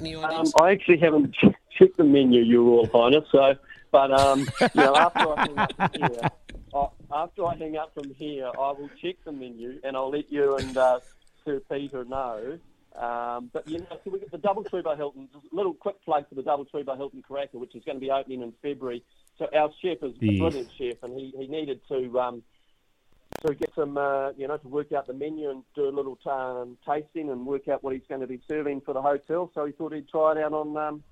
Any 0.00 0.16
um, 0.16 0.24
ideas? 0.24 0.52
Um, 0.58 0.66
I 0.66 0.72
actually 0.72 0.98
haven't 0.98 1.36
checked 1.78 1.96
the 1.96 2.04
menu, 2.04 2.42
Your 2.42 2.62
Royal 2.62 2.88
Highness. 2.92 3.28
So, 3.30 3.54
but 3.90 4.10
um, 4.12 4.40
you 4.60 4.68
know, 4.74 4.96
after 4.96 5.28
I 5.28 5.46
hang 5.46 5.58
up 5.58 5.72
from 5.76 5.90
here, 5.94 6.30
uh, 6.74 6.86
after 7.12 7.46
I 7.46 7.56
hang 7.56 7.76
up 7.76 7.94
from 7.94 8.14
here, 8.14 8.46
I 8.46 8.72
will 8.72 8.90
check 9.02 9.16
the 9.24 9.32
menu 9.32 9.80
and 9.82 9.96
I'll 9.96 10.10
let 10.10 10.30
you 10.30 10.56
and 10.56 10.76
uh, 10.76 11.00
Sir 11.44 11.60
Peter 11.70 12.04
know. 12.04 12.58
Um, 12.96 13.50
but 13.52 13.68
you 13.68 13.78
know, 13.78 13.86
so 14.04 14.10
we 14.10 14.18
got 14.18 14.30
the 14.30 14.38
DoubleTree 14.38 14.82
by 14.82 14.96
Hilton. 14.96 15.28
Just 15.32 15.52
a 15.52 15.56
little 15.56 15.74
quick 15.74 16.02
plug 16.04 16.28
for 16.28 16.34
the 16.34 16.42
DoubleTree 16.42 16.84
by 16.84 16.96
Hilton 16.96 17.22
Karaka, 17.28 17.54
which 17.54 17.74
is 17.74 17.84
going 17.84 17.96
to 17.96 18.00
be 18.00 18.10
opening 18.10 18.42
in 18.42 18.52
February. 18.62 19.04
So 19.38 19.48
our 19.54 19.70
chef 19.80 19.98
is 20.02 20.14
yes. 20.20 20.34
a 20.34 20.38
brilliant 20.38 20.68
chef, 20.76 21.02
and 21.02 21.18
he, 21.18 21.32
he 21.36 21.46
needed 21.46 21.80
to 21.88 22.20
um, 22.20 22.42
to 23.46 23.54
get 23.54 23.72
some, 23.74 23.96
uh, 23.96 24.32
you 24.32 24.48
know, 24.48 24.56
to 24.56 24.68
work 24.68 24.92
out 24.92 25.06
the 25.06 25.14
menu 25.14 25.50
and 25.50 25.62
do 25.74 25.88
a 25.88 25.90
little 25.90 26.18
um, 26.26 26.76
tasting 26.86 27.30
and 27.30 27.46
work 27.46 27.68
out 27.68 27.82
what 27.82 27.94
he's 27.94 28.06
going 28.08 28.20
to 28.20 28.26
be 28.26 28.40
serving 28.48 28.80
for 28.80 28.92
the 28.92 29.00
hotel. 29.00 29.50
So 29.54 29.64
he 29.64 29.72
thought 29.72 29.94
he'd 29.94 30.08
try 30.08 30.32
it 30.32 30.38
out 30.38 30.52
on 30.52 30.76
um, 30.76 31.02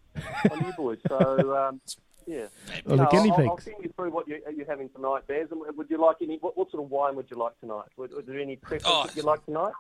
on 0.51 0.67
you 0.67 0.73
boys. 0.77 0.99
So 1.09 1.57
um, 1.57 1.81
yeah, 2.29 2.47
well, 2.85 2.99
no, 2.99 3.09
guinea 3.11 3.31
I'll, 3.31 3.51
I'll, 3.51 3.59
send 3.59 3.77
you 3.83 3.91
through 3.97 4.11
what 4.11 4.29
you, 4.29 4.37
are 4.47 4.65
having 4.69 4.91
tonight, 4.91 5.27
Baz. 5.27 5.49
And 5.51 5.61
would 5.77 5.89
you 5.89 5.99
like 5.99 6.17
any? 6.21 6.37
What, 6.37 6.59
what, 6.59 6.71
sort 6.71 6.85
of 6.85 6.91
wine 6.91 7.17
would 7.17 7.31
you 7.31 7.39
like 7.39 7.59
tonight? 7.59 7.87
Would, 7.97 8.13
would 8.13 8.27
there 8.27 8.39
any 8.39 8.57
preference 8.57 8.85
oh, 8.87 9.07
that 9.07 9.17
you 9.17 9.23
like 9.23 9.45
tonight? 9.47 9.73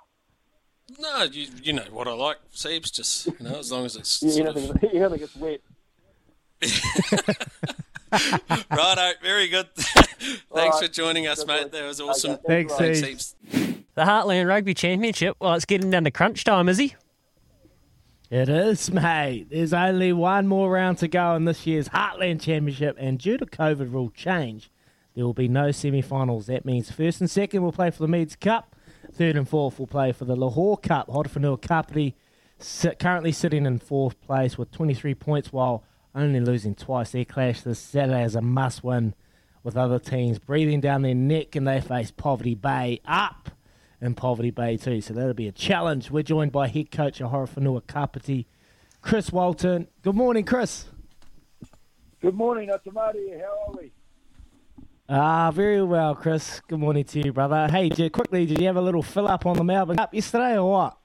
No, 0.98 1.24
you, 1.24 1.48
you 1.62 1.72
know 1.74 1.84
what 1.90 2.08
I 2.08 2.12
like, 2.12 2.38
Seeps. 2.50 2.90
Just 2.90 3.26
you 3.26 3.34
know, 3.40 3.58
as 3.58 3.70
long 3.70 3.84
as 3.84 3.96
it's 3.96 4.22
you, 4.22 4.30
you, 4.44 4.52
think, 4.52 4.82
you 4.94 4.98
don't 4.98 5.20
it's 5.20 5.36
wet. 5.36 5.60
Righto, 8.70 9.12
very 9.22 9.48
good. 9.48 9.68
Thanks 9.74 10.48
right. 10.54 10.74
for 10.80 10.88
joining 10.88 11.26
us, 11.26 11.40
good 11.40 11.48
mate. 11.48 11.72
That 11.72 11.84
was 11.84 12.00
awesome. 12.00 12.32
Okay. 12.32 12.64
Thanks, 12.64 12.74
Thanks 12.74 13.00
heaps. 13.00 13.34
The 13.94 14.04
Heartland 14.04 14.48
Rugby 14.48 14.72
Championship. 14.72 15.36
Well, 15.40 15.52
it's 15.54 15.66
getting 15.66 15.90
down 15.90 16.04
to 16.04 16.10
crunch 16.10 16.44
time, 16.44 16.70
is 16.70 16.78
he? 16.78 16.94
It 18.30 18.50
is, 18.50 18.92
mate. 18.92 19.47
There's 19.50 19.73
only 19.73 20.12
one 20.12 20.47
more 20.47 20.70
round 20.70 20.99
to 20.99 21.08
go 21.08 21.35
in 21.35 21.47
this 21.47 21.66
year's 21.66 21.88
Heartland 21.88 22.42
Championship, 22.42 22.94
and 22.99 23.18
due 23.18 23.38
to 23.38 23.47
COVID 23.47 23.90
rule 23.90 24.11
change, 24.11 24.70
there 25.14 25.25
will 25.25 25.32
be 25.32 25.49
no 25.49 25.70
semi-finals. 25.70 26.47
That 26.47 26.66
means 26.66 26.90
first 26.90 27.23
and 27.23 27.30
second 27.30 27.62
will 27.62 27.73
play 27.73 27.90
for 27.90 28.02
the 28.02 28.08
Meads 28.08 28.37
Cup, 28.37 28.76
third 29.11 29.35
and 29.35 29.49
fourth 29.49 29.78
will 29.78 29.87
play 29.87 30.12
for 30.12 30.26
the 30.26 30.37
Lochore 30.37 30.82
Cup. 30.82 31.08
Horowhenua 31.08 31.58
Kapiti 31.62 32.16
currently 32.99 33.32
sitting 33.32 33.64
in 33.64 33.78
fourth 33.78 34.20
place 34.20 34.58
with 34.58 34.70
23 34.73 35.14
points, 35.14 35.50
while 35.50 35.82
only 36.14 36.40
losing 36.40 36.75
twice. 36.75 37.12
Their 37.12 37.25
clash 37.25 37.62
this 37.62 37.78
Saturday 37.78 38.25
is 38.25 38.35
a 38.35 38.42
must 38.42 38.85
win 38.85 39.14
with 39.62 39.75
other 39.75 39.99
teams 39.99 40.38
breathing 40.38 40.82
down 40.82 41.00
their 41.00 41.14
neck 41.14 41.56
and 41.56 41.66
they 41.66 41.80
face 41.80 42.11
Poverty 42.11 42.54
Bay 42.54 43.00
up 43.06 43.50
in 44.00 44.14
Poverty 44.14 44.50
Bay 44.50 44.76
too. 44.76 45.00
So 45.00 45.14
that'll 45.14 45.34
be 45.34 45.48
a 45.48 45.52
challenge. 45.52 46.10
We're 46.10 46.22
joined 46.22 46.52
by 46.52 46.68
head 46.68 46.90
coach 46.90 47.20
of 47.20 47.30
Horowhenua 47.30 47.86
Kapiti, 47.86 48.46
Chris 49.02 49.32
Walton. 49.32 49.88
Good 50.02 50.14
morning, 50.14 50.44
Chris. 50.44 50.86
Good 52.20 52.34
morning, 52.34 52.70
Atamari. 52.70 53.40
How 53.40 53.68
are 53.68 53.76
we? 53.80 53.92
Ah, 55.08 55.50
very 55.50 55.82
well, 55.82 56.14
Chris. 56.14 56.60
Good 56.68 56.80
morning 56.80 57.04
to 57.04 57.20
you, 57.24 57.32
brother. 57.32 57.68
Hey, 57.68 57.88
did, 57.88 58.12
quickly, 58.12 58.44
did 58.44 58.60
you 58.60 58.66
have 58.66 58.76
a 58.76 58.82
little 58.82 59.02
fill 59.02 59.26
up 59.26 59.46
on 59.46 59.56
the 59.56 59.64
Melbourne 59.64 59.96
Cup 59.96 60.12
yesterday 60.12 60.58
or 60.58 60.70
what? 60.70 60.98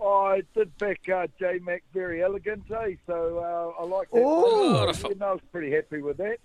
I 0.00 0.42
did 0.54 0.76
back 0.78 1.00
uh, 1.08 1.26
J 1.38 1.58
Mac 1.62 1.82
Verry 1.92 2.22
Elegant, 2.22 2.62
eh? 2.70 2.94
So 3.06 3.38
uh, 3.38 3.82
I 3.82 3.84
like 3.84 4.08
that. 4.12 4.22
Oh, 4.24 4.92
you 5.08 5.14
know, 5.16 5.26
I 5.26 5.32
was 5.32 5.40
pretty 5.50 5.72
happy 5.72 6.00
with 6.00 6.16
that. 6.18 6.38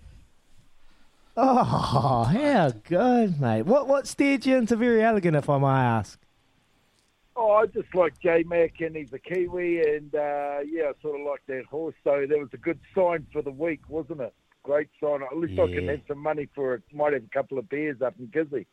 Oh, 1.36 2.24
how 2.24 2.70
good, 2.84 3.40
mate! 3.40 3.62
What 3.62 3.88
what 3.88 4.06
steered 4.06 4.46
you 4.46 4.56
into 4.56 4.76
Verry 4.76 5.02
Elegant, 5.02 5.36
if 5.36 5.50
I 5.50 5.58
may 5.58 5.66
ask? 5.66 6.20
Oh, 7.36 7.50
I 7.50 7.66
just 7.66 7.92
like 7.94 8.18
J 8.20 8.44
Mac, 8.44 8.80
and 8.80 8.94
he's 8.94 9.12
a 9.12 9.18
Kiwi, 9.18 9.80
and 9.80 10.14
uh, 10.14 10.58
yeah, 10.64 10.90
I 10.90 10.92
sort 11.02 11.20
of 11.20 11.26
like 11.26 11.42
that 11.48 11.64
horse. 11.64 11.96
So 12.04 12.24
that 12.28 12.38
was 12.38 12.50
a 12.52 12.56
good 12.56 12.78
sign 12.94 13.26
for 13.32 13.42
the 13.42 13.50
week, 13.50 13.80
wasn't 13.88 14.20
it? 14.20 14.32
Great 14.62 14.88
sign. 15.02 15.22
At 15.22 15.36
least 15.36 15.54
yeah. 15.54 15.64
I 15.64 15.66
can 15.66 15.88
have 15.88 16.00
some 16.06 16.18
money 16.18 16.48
for 16.54 16.74
it. 16.74 16.82
Might 16.92 17.12
have 17.14 17.24
a 17.24 17.34
couple 17.34 17.58
of 17.58 17.68
beers 17.68 18.00
up 18.00 18.14
in 18.18 18.28
Gizzy. 18.28 18.66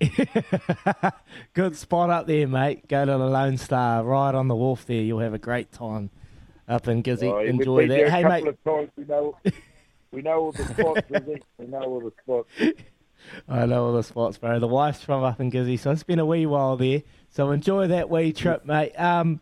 Good 1.52 1.76
spot 1.76 2.08
up 2.08 2.26
there, 2.26 2.48
mate. 2.48 2.88
Go 2.88 3.04
to 3.04 3.12
the 3.12 3.18
Lone 3.18 3.58
Star, 3.58 4.02
right 4.02 4.34
on 4.34 4.48
the 4.48 4.56
wharf 4.56 4.86
there. 4.86 5.02
You'll 5.02 5.20
have 5.20 5.34
a 5.34 5.38
great 5.38 5.70
time 5.70 6.10
up 6.66 6.88
in 6.88 7.02
Gizzy. 7.02 7.30
Oh, 7.30 7.38
Enjoy 7.38 7.86
that. 7.86 8.08
Hey, 8.08 8.24
mate. 8.24 8.44
we 8.96 9.04
know, 9.04 9.36
we 10.12 10.22
know 10.22 10.40
all 10.40 10.52
the 10.52 10.64
spots, 10.64 11.02
We 11.58 11.66
know 11.66 11.80
all 11.80 12.00
the 12.00 12.12
spots. 12.22 12.50
I 13.48 13.66
know 13.66 13.86
all 13.86 13.92
the 13.92 14.02
spots, 14.02 14.38
bro. 14.38 14.58
The 14.58 14.66
wife's 14.66 15.02
from 15.04 15.22
up 15.22 15.40
in 15.40 15.50
Gizzy, 15.50 15.78
so 15.78 15.90
it's 15.90 16.02
been 16.02 16.18
a 16.18 16.26
wee 16.26 16.46
while 16.46 16.76
there. 16.76 17.02
So 17.28 17.50
enjoy 17.50 17.86
that 17.88 18.10
wee 18.10 18.32
trip, 18.32 18.64
mate. 18.64 18.92
Um, 18.98 19.40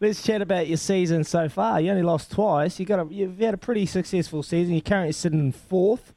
let's 0.00 0.22
chat 0.22 0.42
about 0.42 0.66
your 0.66 0.76
season 0.76 1.24
so 1.24 1.48
far. 1.48 1.80
You 1.80 1.90
only 1.90 2.02
lost 2.02 2.32
twice. 2.32 2.80
You 2.80 2.86
got 2.86 3.00
a, 3.00 3.14
you've 3.14 3.38
had 3.38 3.54
a 3.54 3.58
pretty 3.58 3.86
successful 3.86 4.42
season. 4.42 4.74
You're 4.74 4.80
currently 4.80 5.12
sitting 5.12 5.40
in 5.40 5.52
fourth 5.52 6.14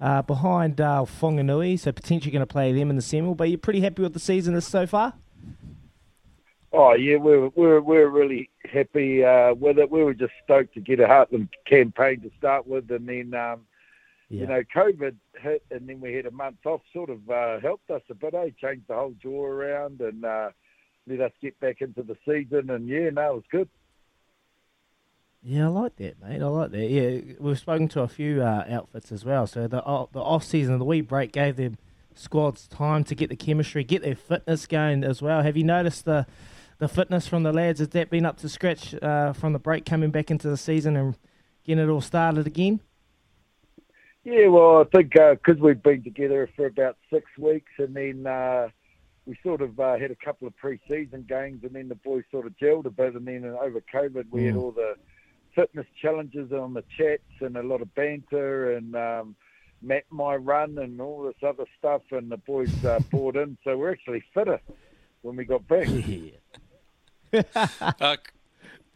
uh, 0.00 0.22
behind 0.22 0.80
uh, 0.80 1.04
Whanganui, 1.20 1.78
so 1.78 1.92
potentially 1.92 2.30
going 2.30 2.40
to 2.40 2.46
play 2.46 2.72
them 2.72 2.90
in 2.90 2.96
the 2.96 3.02
semi. 3.02 3.34
But 3.34 3.48
you're 3.48 3.58
pretty 3.58 3.80
happy 3.80 4.02
with 4.02 4.14
the 4.14 4.20
season 4.20 4.58
so 4.60 4.86
far? 4.86 5.14
Oh 6.72 6.94
yeah, 6.94 7.16
we're 7.16 7.48
we're 7.48 7.80
we're 7.80 8.08
really 8.08 8.48
happy 8.64 9.24
uh, 9.24 9.54
with 9.54 9.78
it. 9.78 9.90
We 9.90 10.04
were 10.04 10.14
just 10.14 10.32
stoked 10.44 10.74
to 10.74 10.80
get 10.80 11.00
a 11.00 11.06
Heartland 11.06 11.48
campaign 11.66 12.20
to 12.20 12.30
start 12.38 12.66
with, 12.66 12.88
and 12.92 13.08
then 13.08 13.34
um, 13.34 13.62
yeah. 14.28 14.42
you 14.42 14.46
know 14.46 14.62
COVID 14.74 15.16
hit, 15.40 15.64
and 15.72 15.88
then 15.88 16.00
we 16.00 16.14
had 16.14 16.26
a 16.26 16.30
month 16.30 16.64
off. 16.64 16.82
Sort 16.92 17.10
of 17.10 17.28
uh, 17.28 17.58
helped 17.60 17.90
us 17.90 18.02
a 18.08 18.14
bit. 18.14 18.34
Eh? 18.34 18.50
Changed 18.60 18.86
the 18.86 18.94
whole 18.94 19.14
draw 19.20 19.46
around 19.46 20.00
and 20.00 20.24
uh, 20.24 20.50
let 21.08 21.20
us 21.20 21.32
get 21.42 21.58
back 21.58 21.80
into 21.80 22.04
the 22.04 22.16
season. 22.24 22.70
And 22.70 22.88
yeah, 22.88 23.10
no, 23.10 23.32
it 23.32 23.34
was 23.34 23.44
good. 23.50 23.68
Yeah, 25.42 25.66
I 25.66 25.68
like 25.68 25.96
that, 25.96 26.20
mate. 26.22 26.42
I 26.42 26.46
like 26.46 26.70
that. 26.70 26.86
Yeah, 26.86 27.34
we've 27.40 27.58
spoken 27.58 27.88
to 27.88 28.02
a 28.02 28.08
few 28.08 28.42
uh, 28.42 28.64
outfits 28.68 29.10
as 29.10 29.24
well. 29.24 29.48
So 29.48 29.66
the 29.66 29.82
uh, 29.82 30.06
the 30.12 30.20
off 30.20 30.44
season, 30.44 30.78
the 30.78 30.84
wee 30.84 31.00
break 31.00 31.32
gave 31.32 31.56
them 31.56 31.78
squads 32.14 32.68
time 32.68 33.02
to 33.04 33.14
get 33.14 33.30
the 33.30 33.36
chemistry, 33.36 33.82
get 33.82 34.02
their 34.02 34.14
fitness 34.14 34.66
going 34.66 35.02
as 35.02 35.22
well. 35.22 35.42
Have 35.42 35.56
you 35.56 35.64
noticed 35.64 36.04
the 36.04 36.26
the 36.80 36.88
fitness 36.88 37.28
from 37.28 37.44
the 37.44 37.52
lads? 37.52 37.78
Has 37.78 37.90
that 37.90 38.10
been 38.10 38.26
up 38.26 38.38
to 38.38 38.48
scratch 38.48 38.94
uh, 39.00 39.32
from 39.32 39.52
the 39.52 39.58
break 39.60 39.84
coming 39.84 40.10
back 40.10 40.30
into 40.30 40.48
the 40.48 40.56
season 40.56 40.96
and 40.96 41.16
getting 41.64 41.84
it 41.84 41.88
all 41.88 42.00
started 42.00 42.46
again? 42.46 42.80
Yeah, 44.24 44.48
well, 44.48 44.80
I 44.80 44.84
think 44.84 45.12
because 45.12 45.60
uh, 45.60 45.64
we've 45.64 45.82
been 45.82 46.02
together 46.02 46.48
for 46.56 46.66
about 46.66 46.96
six 47.10 47.26
weeks, 47.38 47.70
and 47.78 47.94
then 47.94 48.26
uh, 48.26 48.68
we 49.24 49.38
sort 49.42 49.62
of 49.62 49.78
uh, 49.78 49.96
had 49.98 50.10
a 50.10 50.16
couple 50.16 50.48
of 50.48 50.56
pre-season 50.56 51.24
games, 51.28 51.62
and 51.64 51.74
then 51.74 51.88
the 51.88 51.94
boys 51.94 52.24
sort 52.30 52.46
of 52.46 52.56
gelled 52.56 52.86
a 52.86 52.90
bit, 52.90 53.14
and 53.14 53.26
then 53.26 53.44
over 53.44 53.82
COVID 53.94 54.26
we 54.30 54.42
mm. 54.42 54.46
had 54.46 54.56
all 54.56 54.72
the 54.72 54.94
fitness 55.54 55.86
challenges 56.00 56.52
on 56.52 56.74
the 56.74 56.84
chats 56.96 57.22
and 57.40 57.56
a 57.56 57.62
lot 57.62 57.82
of 57.82 57.92
banter 57.94 58.76
and 58.76 58.94
um, 58.94 59.34
my 60.10 60.36
run 60.36 60.78
and 60.78 61.00
all 61.00 61.22
this 61.22 61.42
other 61.46 61.64
stuff, 61.78 62.02
and 62.10 62.30
the 62.30 62.36
boys 62.36 62.84
uh, 62.84 63.00
bought 63.10 63.36
in, 63.36 63.56
so 63.64 63.76
we're 63.76 63.92
actually 63.92 64.22
fitter 64.34 64.60
when 65.22 65.36
we 65.36 65.44
got 65.44 65.66
back. 65.66 65.88
uh, 68.00 68.16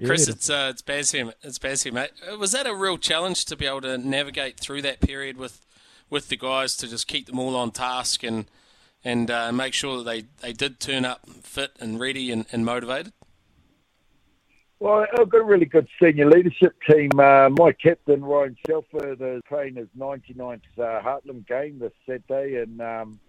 Chris, 0.05 0.29
it's 0.29 0.51
uh, 0.51 0.69
it's 0.71 0.83
Baz 0.83 1.13
here. 1.13 1.33
It's 1.43 1.59
Baz 1.59 1.85
here, 1.85 1.93
mate. 1.93 2.11
Uh, 2.31 2.37
was 2.37 2.53
that 2.53 2.67
a 2.67 2.75
real 2.75 2.99
challenge 2.99 3.45
to 3.47 3.57
be 3.57 3.67
able 3.67 3.83
to 3.83 3.97
navigate 3.97 4.59
through 4.59 4.83
that 4.83 5.01
period 5.01 5.37
with 5.37 5.65
with 6.11 6.29
the 6.29 6.37
guys 6.37 6.77
to 6.79 6.89
just 6.89 7.07
keep 7.07 7.27
them 7.27 7.39
all 7.39 7.55
on 7.57 7.71
task 7.71 8.23
and 8.23 8.47
and 9.05 9.31
uh, 9.31 9.53
make 9.53 9.75
sure 9.75 9.99
that 9.99 10.05
they, 10.05 10.25
they 10.41 10.53
did 10.53 10.81
turn 10.81 11.05
up 11.05 11.29
fit 11.43 11.73
and 11.79 12.01
ready 12.01 12.33
and, 12.33 12.47
and 12.51 12.65
motivated? 12.65 13.13
Well, 14.81 15.07
I've 15.19 15.29
got 15.29 15.41
a 15.41 15.45
really 15.45 15.67
good 15.67 15.87
senior 16.03 16.29
leadership 16.29 16.75
team. 16.91 17.11
Uh, 17.19 17.49
my 17.51 17.73
captain, 17.73 18.25
Ryan 18.25 18.57
Shelfer, 18.67 19.13
is 19.13 19.43
playing 19.49 19.77
his 19.77 19.89
99th 19.97 20.61
uh, 20.79 21.01
Heartland 21.01 21.47
game 21.47 21.79
this 21.79 21.93
Saturday, 22.07 22.61
and 22.61 22.81
um, 22.81 23.21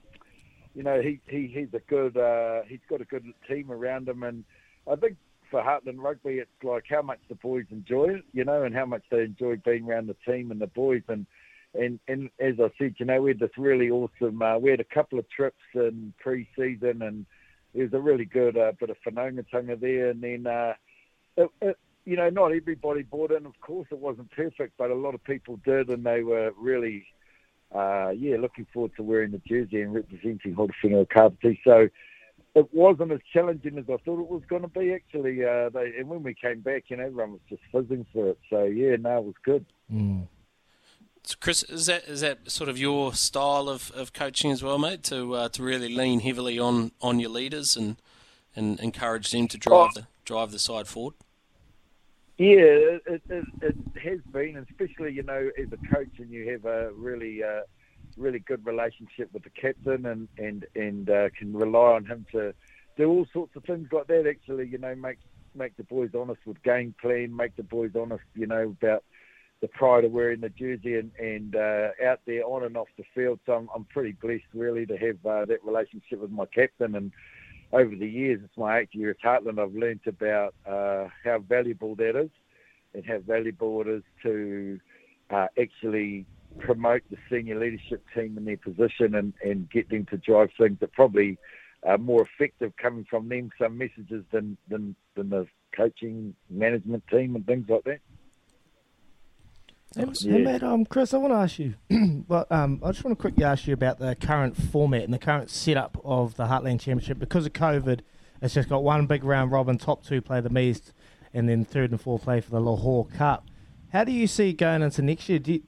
you 0.73 0.83
know 0.83 1.01
he, 1.01 1.19
he 1.27 1.47
he's 1.47 1.73
a 1.73 1.79
good 1.87 2.17
uh, 2.17 2.63
he's 2.67 2.79
got 2.89 2.99
a 2.99 3.05
good 3.05 3.25
team 3.47 3.71
around 3.71 4.09
him, 4.09 4.23
and 4.23 4.43
I 4.88 4.95
think 4.95 5.17
for 5.52 5.62
Heartland 5.62 6.00
Rugby, 6.00 6.39
it's 6.39 6.50
like 6.63 6.86
how 6.89 7.02
much 7.02 7.19
the 7.30 7.36
boys 7.36 7.65
enjoy 7.71 8.15
it, 8.15 8.24
you 8.34 8.43
know, 8.43 8.63
and 8.63 8.76
how 8.76 8.86
much 8.86 9.04
they 9.10 9.24
enjoy 9.24 9.58
being 9.58 9.86
around 9.86 10.08
the 10.08 10.15
team 10.32 10.52
and 10.52 10.60
the 10.60 10.67
boys, 10.67 11.04
and 11.08 11.26
and 11.74 12.00
and 12.08 12.30
as 12.39 12.56
I 12.60 12.69
said, 12.78 12.95
you 12.98 13.06
know, 13.06 13.21
we 13.21 13.32
had 13.32 13.39
this 13.39 13.58
really 13.58 13.89
awesome. 13.89 14.41
Uh, 14.41 14.58
we 14.58 14.71
had 14.71 14.80
a 14.80 14.93
couple 14.93 15.19
of 15.19 15.30
trips 15.30 15.63
in 15.74 16.13
pre-season, 16.19 17.02
and 17.02 17.26
it 17.74 17.84
was 17.84 17.93
a 17.93 18.00
really 18.00 18.26
good 18.26 18.58
uh, 18.58 18.71
bit 18.80 18.89
of 18.89 18.98
whanaungatanga 19.06 19.80
there, 19.80 20.10
and 20.10 20.21
then. 20.21 20.48
Uh, 20.48 20.74
it, 21.38 21.50
it, 21.62 21.78
you 22.06 22.15
know, 22.15 22.30
not 22.30 22.52
everybody 22.52 23.02
bought 23.02 23.32
in. 23.32 23.45
Of 23.48 23.60
course, 23.62 23.88
it 23.91 23.98
wasn't 23.98 24.32
perfect, 24.32 24.74
but 24.78 24.91
a 24.91 24.95
lot 24.95 25.15
of 25.15 25.24
people 25.24 25.60
did, 25.65 25.89
and 25.89 26.06
they 26.06 26.21
were 26.21 26.52
really 26.56 27.08
uh, 27.74 28.10
yeah, 28.10 28.38
looking 28.38 28.65
forward 28.74 28.91
to 28.95 29.04
wearing 29.04 29.32
the 29.32 29.41
jersey 29.48 29.82
and 29.82 29.93
representing 29.93 30.56
Horowhenua 30.56 31.10
Kapiti. 31.10 31.60
So 31.63 31.89
it 32.55 32.73
wasn't 32.73 33.11
as 33.11 33.19
challenging 33.33 33.77
as 33.77 33.83
I 33.89 33.97
thought 33.97 34.21
it 34.21 34.29
was 34.29 34.43
going 34.47 34.61
to 34.61 34.69
be. 34.69 34.93
Actually, 34.93 35.43
uh, 35.43 35.69
they, 35.69 35.93
and 35.99 36.07
when 36.07 36.23
we 36.23 36.33
came 36.33 36.61
back, 36.61 36.85
you 36.87 36.97
know, 36.97 37.05
everyone 37.05 37.33
was 37.33 37.41
just 37.49 37.61
fizzing 37.71 38.05
for 38.13 38.29
it. 38.29 38.39
So 38.49 38.63
yeah, 38.63 38.95
no, 38.95 39.17
it 39.17 39.25
was 39.25 39.35
good. 39.43 39.65
Mm. 39.91 40.27
So 41.23 41.35
Chris, 41.39 41.63
is 41.63 41.87
that 41.87 42.05
is 42.05 42.21
that 42.21 42.49
sort 42.49 42.69
of 42.69 42.77
your 42.77 43.13
style 43.13 43.67
of, 43.67 43.91
of 43.91 44.13
coaching 44.13 44.51
as 44.51 44.63
well, 44.63 44.77
mate? 44.77 45.03
To 45.03 45.35
uh, 45.35 45.49
to 45.49 45.63
really 45.63 45.93
lean 45.93 46.21
heavily 46.21 46.57
on, 46.57 46.91
on 47.01 47.19
your 47.19 47.31
leaders 47.31 47.75
and, 47.75 47.97
and 48.55 48.79
encourage 48.79 49.31
them 49.31 49.47
to 49.49 49.57
drive 49.57 49.93
the 49.93 50.07
drive 50.23 50.51
the 50.51 50.59
side 50.59 50.87
forward. 50.87 51.15
Yeah, 52.37 52.57
it, 52.57 53.21
it, 53.29 53.45
it 53.61 53.75
has 54.01 54.19
been, 54.31 54.57
especially 54.69 55.13
you 55.13 55.23
know 55.23 55.49
as 55.57 55.67
a 55.73 55.93
coach, 55.93 56.19
and 56.19 56.29
you 56.29 56.51
have 56.51 56.65
a 56.65 56.91
really 56.93 57.43
uh, 57.43 57.61
really 58.17 58.39
good 58.39 58.65
relationship 58.65 59.30
with 59.34 59.43
the 59.43 59.49
captain, 59.49 60.06
and 60.06 60.28
and 60.38 60.65
and 60.75 61.10
uh, 61.10 61.30
can 61.38 61.54
rely 61.54 61.93
on 61.93 62.06
him 62.06 62.25
to 62.32 62.54
do 62.97 63.10
all 63.10 63.28
sorts 63.34 63.56
of 63.56 63.63
things 63.63 63.88
like 63.91 64.08
that. 64.08 64.28
Actually, 64.28 64.67
you 64.67 64.78
know, 64.78 64.95
make 64.95 65.19
make 65.56 65.75
the 65.78 65.84
boys 65.84 66.12
honest 66.17 66.41
with 66.45 66.62
game 66.63 66.93
plan, 67.01 67.36
make 67.36 67.56
the 67.56 67.63
boys 67.63 67.91
honest, 67.95 68.23
you 68.34 68.47
know, 68.47 68.75
about 68.82 69.04
the 69.62 69.67
pride 69.69 70.04
of 70.04 70.12
wearing 70.12 70.41
the 70.41 70.49
jersey 70.49 70.95
and 70.95 71.12
and 71.19 71.56
uh, 71.56 71.89
out 72.06 72.19
there 72.25 72.43
on 72.43 72.63
and 72.63 72.78
off 72.78 72.88
the 72.97 73.06
field. 73.13 73.39
So 73.45 73.54
I'm, 73.54 73.69
I'm 73.73 73.86
pretty 73.86 74.13
blessed 74.13 74.43
really 74.54 74.86
to 74.86 74.97
have 74.97 75.25
uh, 75.25 75.45
that 75.45 75.63
relationship 75.63 76.19
with 76.19 76.32
my 76.32 76.45
captain 76.45 76.95
and 76.95 77.12
over 77.71 77.95
the 77.95 78.08
years, 78.08 78.39
it's 78.43 78.58
my 78.58 78.80
eighth 78.80 78.93
year 78.93 79.10
at 79.10 79.21
Heartland, 79.21 79.60
I've 79.60 79.75
learnt 79.75 80.08
about 80.08 80.54
uh, 80.65 81.08
how 81.23 81.39
valuable 81.39 81.95
that 81.95 82.15
is 82.15 82.30
and 82.93 83.06
how 83.06 83.19
valuable 83.19 83.82
it 83.82 83.88
is 83.88 84.04
to 84.23 84.80
uh, 85.30 85.47
actually 85.60 86.25
promote 86.59 87.03
the 87.09 87.17
senior 87.29 87.59
leadership 87.59 88.03
team 88.13 88.37
in 88.37 88.45
their 88.45 88.57
position 88.57 89.15
and, 89.15 89.33
and 89.43 89.69
get 89.69 89.89
them 89.89 90.05
to 90.07 90.17
drive 90.17 90.49
things 90.57 90.79
that 90.79 90.91
probably 90.93 91.37
are 91.83 91.97
more 91.97 92.21
effective 92.21 92.73
coming 92.77 93.05
from 93.09 93.29
them, 93.29 93.49
some 93.61 93.77
messages 93.77 94.23
than, 94.31 94.57
than, 94.69 94.95
than 95.15 95.29
the 95.29 95.47
coaching 95.75 96.33
management 96.49 97.03
team 97.07 97.35
and 97.35 97.45
things 97.45 97.67
like 97.69 97.83
that. 97.83 97.99
Hey, 99.95 100.05
hey, 100.23 100.43
mate, 100.43 100.63
um, 100.63 100.85
Chris, 100.85 101.13
I 101.13 101.17
want 101.17 101.31
to 101.31 101.37
ask 101.37 101.57
you. 101.57 101.75
well, 102.27 102.45
um, 102.51 102.81
I 102.83 102.91
just 102.91 103.05
want 103.05 103.17
to 103.17 103.21
quickly 103.21 103.45
ask 103.45 103.65
you 103.65 103.73
about 103.73 103.97
the 103.97 104.15
current 104.15 104.57
format 104.57 105.03
and 105.03 105.13
the 105.13 105.19
current 105.19 105.49
setup 105.49 105.97
of 106.03 106.35
the 106.35 106.47
Heartland 106.47 106.81
Championship. 106.81 107.17
Because 107.17 107.45
of 107.45 107.53
COVID, 107.53 108.01
it's 108.41 108.53
just 108.53 108.67
got 108.67 108.83
one 108.83 109.05
big 109.05 109.23
round 109.23 109.53
robin. 109.53 109.77
Top 109.77 110.03
two 110.03 110.21
play 110.21 110.41
the 110.41 110.49
Meads, 110.49 110.91
and 111.33 111.47
then 111.47 111.63
third 111.63 111.91
and 111.91 112.01
fourth 112.01 112.23
play 112.23 112.41
for 112.41 112.49
the 112.51 112.59
Lochore 112.59 113.13
Cup. 113.13 113.45
How 113.93 114.03
do 114.03 114.11
you 114.11 114.27
see 114.27 114.51
going 114.51 114.81
into 114.81 115.01
next 115.01 115.29
year? 115.29 115.39
You, 115.45 115.61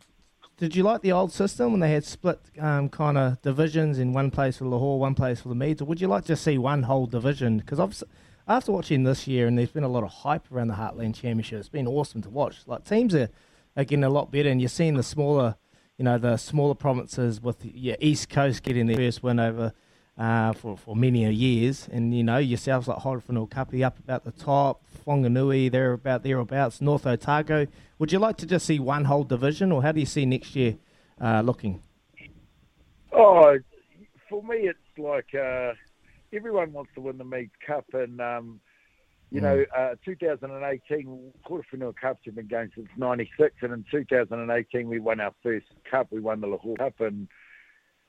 did 0.57 0.75
you 0.75 0.83
like 0.83 1.01
the 1.01 1.11
old 1.11 1.31
system 1.31 1.71
when 1.71 1.79
they 1.79 1.91
had 1.91 2.03
split 2.03 2.39
um, 2.59 2.89
kind 2.89 3.17
of 3.17 3.41
divisions 3.43 3.99
in 3.99 4.11
one 4.11 4.31
place 4.31 4.57
for 4.57 4.65
Lochore, 4.65 4.97
one 4.97 5.15
place 5.15 5.41
for 5.41 5.49
the 5.49 5.55
Meads, 5.55 5.81
or 5.81 5.85
would 5.85 6.01
you 6.01 6.07
like 6.07 6.25
to 6.25 6.35
see 6.35 6.57
one 6.57 6.83
whole 6.83 7.05
division? 7.05 7.59
Because 7.59 8.03
after 8.47 8.71
watching 8.71 9.03
this 9.03 9.27
year, 9.27 9.47
and 9.47 9.57
there's 9.57 9.71
been 9.71 9.83
a 9.83 9.89
lot 9.89 10.03
of 10.03 10.09
hype 10.09 10.51
around 10.51 10.69
the 10.69 10.73
Heartland 10.73 11.13
Championship, 11.13 11.59
it's 11.59 11.69
been 11.69 11.87
awesome 11.87 12.23
to 12.23 12.29
watch. 12.29 12.57
Like 12.65 12.83
teams 12.83 13.13
are 13.13 13.29
are 13.77 13.83
getting 13.83 14.03
a 14.03 14.09
lot 14.09 14.31
better, 14.31 14.49
and 14.49 14.59
you're 14.59 14.69
seeing 14.69 14.95
the 14.95 15.03
smaller, 15.03 15.55
you 15.97 16.03
know, 16.03 16.17
the 16.17 16.35
smaller 16.37 16.73
provinces 16.73 17.39
with 17.39 17.63
your 17.63 17.95
East 17.99 18.27
Coast 18.29 18.63
getting 18.63 18.87
their 18.87 18.97
first 18.97 19.21
win 19.21 19.39
over 19.39 19.71
uh, 20.17 20.53
for 20.53 20.77
for 20.77 20.95
many 20.95 21.31
years, 21.31 21.87
and 21.91 22.15
you 22.15 22.23
know 22.23 22.37
yourselves 22.37 22.87
like 22.87 22.99
Horowhenua 22.99 23.49
Kapiti 23.49 23.83
up 23.83 23.99
about 23.99 24.23
the 24.23 24.31
top, 24.31 24.83
Whanganui 25.05 25.71
they're 25.71 25.93
about 25.93 26.23
thereabouts, 26.23 26.81
North 26.81 27.05
Otago. 27.05 27.67
Would 27.99 28.11
you 28.11 28.19
like 28.19 28.37
to 28.37 28.45
just 28.45 28.65
see 28.65 28.79
one 28.79 29.05
whole 29.05 29.23
division, 29.23 29.71
or 29.71 29.83
how 29.83 29.91
do 29.91 29.99
you 29.99 30.05
see 30.05 30.25
next 30.25 30.55
year 30.55 30.75
uh, 31.21 31.41
looking? 31.41 31.81
Oh, 33.11 33.57
for 34.29 34.43
me, 34.43 34.69
it's 34.69 34.79
like 34.97 35.33
uh, 35.35 35.73
everyone 36.33 36.73
wants 36.73 36.91
to 36.95 37.01
win 37.01 37.17
the 37.17 37.23
Meads 37.23 37.51
Cup, 37.65 37.85
and 37.93 38.19
um, 38.19 38.59
you 39.31 39.41
know, 39.41 39.65
mm. 39.77 39.91
uh, 39.91 39.95
2018, 40.05 41.33
Horowhenua 41.47 41.95
Cups 41.95 42.21
have 42.25 42.35
been 42.35 42.47
going 42.47 42.71
since 42.73 42.87
96, 42.97 43.55
and 43.61 43.73
in 43.73 43.85
2018 43.91 44.87
we 44.87 44.99
won 44.99 45.19
our 45.19 45.33
first 45.43 45.67
cup. 45.89 46.07
We 46.11 46.21
won 46.21 46.39
the 46.39 46.47
Lochore 46.47 46.77
Cup, 46.77 47.01
and 47.01 47.27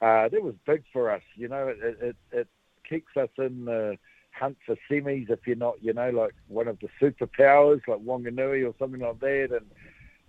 uh, 0.01 0.29
that 0.29 0.43
was 0.43 0.55
big 0.67 0.85
for 0.93 1.11
us. 1.11 1.23
You 1.35 1.49
know, 1.49 1.69
it, 1.69 1.99
it, 2.01 2.17
it 2.33 2.49
keeps 2.89 3.17
us 3.17 3.29
in 3.39 3.65
the 3.65 3.97
hunt 4.33 4.57
for 4.65 4.77
semis 4.91 5.31
if 5.31 5.41
you're 5.47 5.57
not, 5.57 5.83
you 5.83 5.93
know, 5.93 6.11
like 6.11 6.35
one 6.47 6.69
of 6.69 6.79
the 6.81 6.89
superpowers 7.01 7.81
like 7.89 7.99
Wanganui 7.99 8.67
or 8.67 8.75
something 8.79 9.01
like 9.01 9.21
that. 9.21 9.49
And 9.51 9.67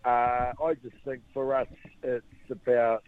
uh, 0.05 0.53
I 0.63 0.73
just 0.81 0.95
think 1.05 1.21
for 1.33 1.53
us, 1.55 1.67
it's 2.03 2.25
about 2.49 3.03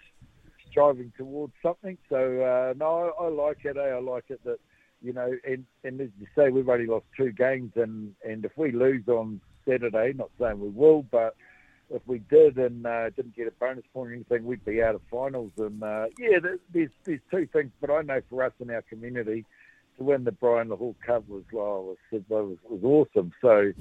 striving 0.69 1.11
towards 1.17 1.53
something. 1.63 1.97
So, 2.09 2.41
uh, 2.41 2.73
no, 2.77 3.13
I, 3.19 3.25
I 3.25 3.27
like 3.29 3.65
it. 3.65 3.77
Eh? 3.77 3.79
I 3.79 3.99
like 3.99 4.25
it 4.29 4.41
that 4.45 4.59
you 5.01 5.13
know, 5.13 5.31
and, 5.45 5.65
and 5.83 5.99
as 5.99 6.09
you 6.19 6.27
say, 6.35 6.49
we've 6.49 6.69
only 6.69 6.85
lost 6.85 7.05
two 7.17 7.31
games, 7.31 7.71
and, 7.75 8.13
and 8.27 8.45
if 8.45 8.51
we 8.55 8.71
lose 8.71 9.07
on 9.07 9.41
Saturday, 9.67 10.13
not 10.15 10.29
saying 10.39 10.59
we 10.59 10.69
will, 10.69 11.03
but 11.11 11.35
if 11.93 12.01
we 12.07 12.19
did 12.29 12.57
and 12.57 12.85
uh, 12.85 13.09
didn't 13.11 13.35
get 13.35 13.47
a 13.47 13.51
bonus 13.51 13.83
point 13.93 14.11
or 14.11 14.13
anything, 14.13 14.45
we'd 14.45 14.63
be 14.65 14.81
out 14.81 14.95
of 14.95 15.01
finals. 15.09 15.51
And 15.57 15.83
uh, 15.83 16.05
yeah, 16.17 16.39
there's 16.73 16.89
there's 17.05 17.19
two 17.29 17.47
things, 17.51 17.71
but 17.79 17.89
I 17.89 18.01
know 18.01 18.21
for 18.29 18.43
us 18.43 18.53
in 18.59 18.69
our 18.69 18.81
community, 18.83 19.45
to 19.97 20.03
win 20.03 20.23
the 20.23 20.31
Brian 20.31 20.69
Lochore 20.69 20.95
Cup 21.05 21.27
was 21.27 21.43
was, 21.51 21.97
was, 22.29 22.57
was 22.69 22.83
awesome. 22.83 23.31
So 23.41 23.71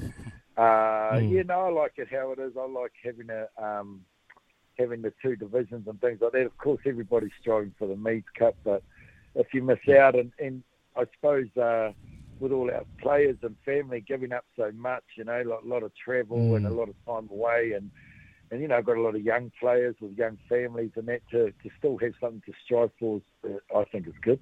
uh, 0.57 0.61
mm. 0.61 1.33
yeah, 1.33 1.43
no, 1.43 1.61
I 1.61 1.71
like 1.71 1.93
it 1.97 2.09
how 2.11 2.33
it 2.33 2.39
is. 2.39 2.53
I 2.59 2.67
like 2.67 2.93
having 3.03 3.29
a 3.31 3.47
um, 3.63 4.03
having 4.79 5.03
the 5.03 5.13
two 5.23 5.37
divisions 5.37 5.87
and 5.87 6.01
things 6.01 6.21
like 6.21 6.33
that. 6.33 6.47
Of 6.47 6.57
course, 6.59 6.81
everybody's 6.87 7.31
striving 7.41 7.75
for 7.79 7.87
the 7.87 7.97
Meads 7.97 8.27
Cup, 8.39 8.57
but 8.65 8.83
if 9.35 9.55
you 9.55 9.63
miss 9.63 9.79
out 9.89 10.17
and, 10.17 10.33
and 10.39 10.63
I 10.97 11.05
suppose 11.15 11.47
uh, 11.57 11.93
with 12.41 12.53
all 12.53 12.71
our 12.71 12.85
players 13.01 13.37
and 13.43 13.57
family 13.65 14.01
giving 14.07 14.33
up 14.33 14.45
so 14.57 14.71
much, 14.75 15.05
you 15.17 15.25
know, 15.25 15.43
like 15.47 15.63
a 15.65 15.69
lot 15.69 15.83
of 15.83 15.93
travel 15.95 16.39
mm. 16.39 16.57
and 16.57 16.67
a 16.67 16.71
lot 16.71 16.89
of 16.89 16.95
time 17.07 17.29
away, 17.31 17.73
and 17.77 17.91
and 18.51 18.61
you 18.61 18.69
know, 18.69 18.77
I've 18.77 18.87
got 18.87 18.97
a 18.97 19.03
lot 19.03 19.15
of 19.15 19.23
young 19.23 19.53
players 19.61 19.95
with 20.01 20.17
young 20.17 20.39
families, 20.49 20.91
and 20.97 21.07
that 21.09 21.23
to 21.31 21.47
to 21.51 21.71
still 21.79 21.99
have 21.99 22.13
something 22.21 22.43
to 22.47 22.53
strive 22.65 22.91
for, 22.99 23.21
uh, 23.45 23.79
I 23.79 23.85
think 23.85 24.09
is 24.09 24.15
good. 24.23 24.41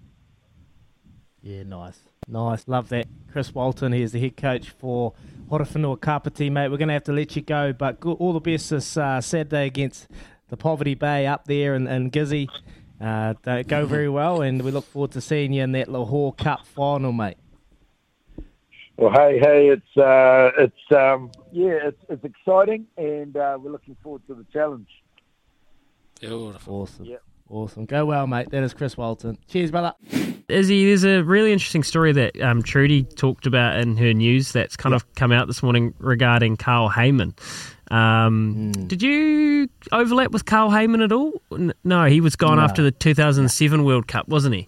Yeah, 1.42 1.62
nice, 1.62 2.00
nice, 2.26 2.66
love 2.66 2.88
that. 2.88 3.06
Chris 3.30 3.54
Walton, 3.54 3.92
he's 3.92 4.12
the 4.12 4.20
head 4.20 4.36
coach 4.36 4.70
for 4.70 5.12
Horowhenua 5.50 6.00
Kapiti, 6.00 6.50
mate. 6.50 6.68
We're 6.68 6.78
going 6.78 6.88
to 6.88 6.94
have 6.94 7.04
to 7.04 7.12
let 7.12 7.36
you 7.36 7.42
go, 7.42 7.72
but 7.72 8.04
all 8.04 8.32
the 8.32 8.40
best 8.40 8.70
this 8.70 8.96
uh, 8.96 9.20
Saturday 9.20 9.66
against 9.66 10.08
the 10.48 10.56
Poverty 10.56 10.94
Bay 10.94 11.26
up 11.26 11.44
there 11.44 11.74
in, 11.74 11.86
in 11.86 12.10
Gizzy 12.10 12.48
uh, 13.00 13.34
go 13.62 13.86
very 13.86 14.08
well, 14.08 14.42
and 14.42 14.62
we 14.62 14.70
look 14.70 14.84
forward 14.86 15.12
to 15.12 15.20
seeing 15.20 15.52
you 15.52 15.62
in 15.62 15.72
that 15.72 15.88
Lochore 15.88 16.36
Cup 16.36 16.66
final, 16.66 17.12
mate. 17.12 17.36
Well, 18.98 19.12
hey, 19.12 19.38
hey, 19.38 19.68
it's 19.68 19.96
uh, 19.96 20.50
it's 20.58 20.74
um, 20.90 21.30
yeah, 21.52 21.78
it's, 21.84 22.02
it's 22.08 22.24
exciting, 22.24 22.88
and 22.96 23.36
uh, 23.36 23.56
we're 23.62 23.70
looking 23.70 23.96
forward 24.02 24.22
to 24.26 24.34
the 24.34 24.44
challenge. 24.52 24.88
Beautiful. 26.18 26.82
Awesome. 26.82 27.04
Yep. 27.04 27.22
Awesome. 27.48 27.84
Go 27.84 28.04
well, 28.06 28.26
mate. 28.26 28.50
That 28.50 28.64
is 28.64 28.74
Chris 28.74 28.96
Walton. 28.96 29.38
Cheers, 29.46 29.70
brother. 29.70 29.94
Izzy, 30.48 30.84
there's 30.84 31.04
a 31.04 31.22
really 31.22 31.52
interesting 31.52 31.84
story 31.84 32.12
that 32.12 32.40
um, 32.40 32.60
Trudy 32.60 33.04
talked 33.04 33.46
about 33.46 33.78
in 33.78 33.96
her 33.98 34.12
news 34.12 34.50
that's 34.50 34.76
kind 34.76 34.92
yep. 34.92 35.02
of 35.02 35.14
come 35.14 35.30
out 35.30 35.46
this 35.46 35.62
morning 35.62 35.94
regarding 36.00 36.56
Carl 36.56 36.88
Hayman. 36.88 37.36
Um, 37.92 38.72
mm. 38.74 38.88
Did 38.88 39.00
you 39.00 39.68
overlap 39.92 40.32
with 40.32 40.44
Carl 40.44 40.72
Hayman 40.72 41.02
at 41.02 41.12
all? 41.12 41.40
No, 41.84 42.06
he 42.06 42.20
was 42.20 42.34
gone 42.34 42.56
no. 42.56 42.64
after 42.64 42.82
the 42.82 42.90
2007 42.90 43.84
World 43.84 44.08
Cup, 44.08 44.26
wasn't 44.26 44.56
he? 44.56 44.66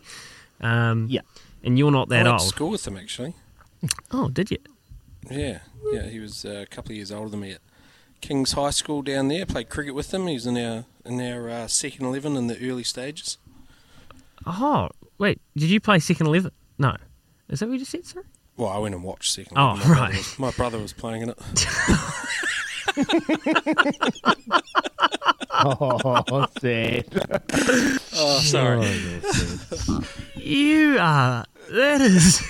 Um, 0.60 1.08
yeah. 1.10 1.22
And 1.64 1.76
you're 1.76 1.90
not 1.90 2.10
that 2.10 2.28
I 2.28 2.30
old. 2.30 2.42
school 2.42 2.70
with 2.70 2.86
him, 2.86 2.96
actually. 2.96 3.34
Oh, 4.12 4.28
did 4.28 4.50
you? 4.50 4.58
Yeah, 5.30 5.60
yeah. 5.92 6.02
He 6.08 6.18
was 6.18 6.44
uh, 6.44 6.64
a 6.64 6.66
couple 6.66 6.92
of 6.92 6.96
years 6.96 7.12
older 7.12 7.30
than 7.30 7.40
me 7.40 7.52
at 7.52 7.60
King's 8.20 8.52
High 8.52 8.70
School 8.70 9.02
down 9.02 9.28
there. 9.28 9.46
Played 9.46 9.68
cricket 9.68 9.94
with 9.94 10.12
him. 10.12 10.26
He 10.26 10.34
was 10.34 10.46
in 10.46 10.58
our 10.58 10.84
in 11.04 11.20
our 11.20 11.48
uh, 11.48 11.66
second 11.68 12.06
eleven 12.06 12.36
in 12.36 12.46
the 12.46 12.58
early 12.68 12.84
stages. 12.84 13.38
Oh, 14.46 14.88
wait. 15.18 15.40
Did 15.56 15.70
you 15.70 15.80
play 15.80 15.98
second 15.98 16.26
eleven? 16.26 16.52
No. 16.78 16.96
Is 17.48 17.60
that 17.60 17.66
what 17.66 17.72
you 17.74 17.78
just 17.80 17.90
said, 17.90 18.04
sir? 18.06 18.24
Well, 18.56 18.68
I 18.68 18.78
went 18.78 18.94
and 18.94 19.02
watched 19.04 19.32
second. 19.32 19.56
Oh, 19.56 19.76
my 19.76 19.84
right. 19.84 20.12
Brother 20.12 20.16
was, 20.16 20.38
my 20.38 20.50
brother 20.50 20.78
was 20.78 20.92
playing 20.92 21.22
in 21.22 21.30
it. 21.30 21.38
oh, 25.52 26.46
sad. 26.60 27.06
Oh, 28.14 28.40
sorry. 28.42 29.20
Oh, 29.88 30.04
you 30.36 30.98
are. 31.00 31.44
That 31.70 32.00
is. 32.00 32.42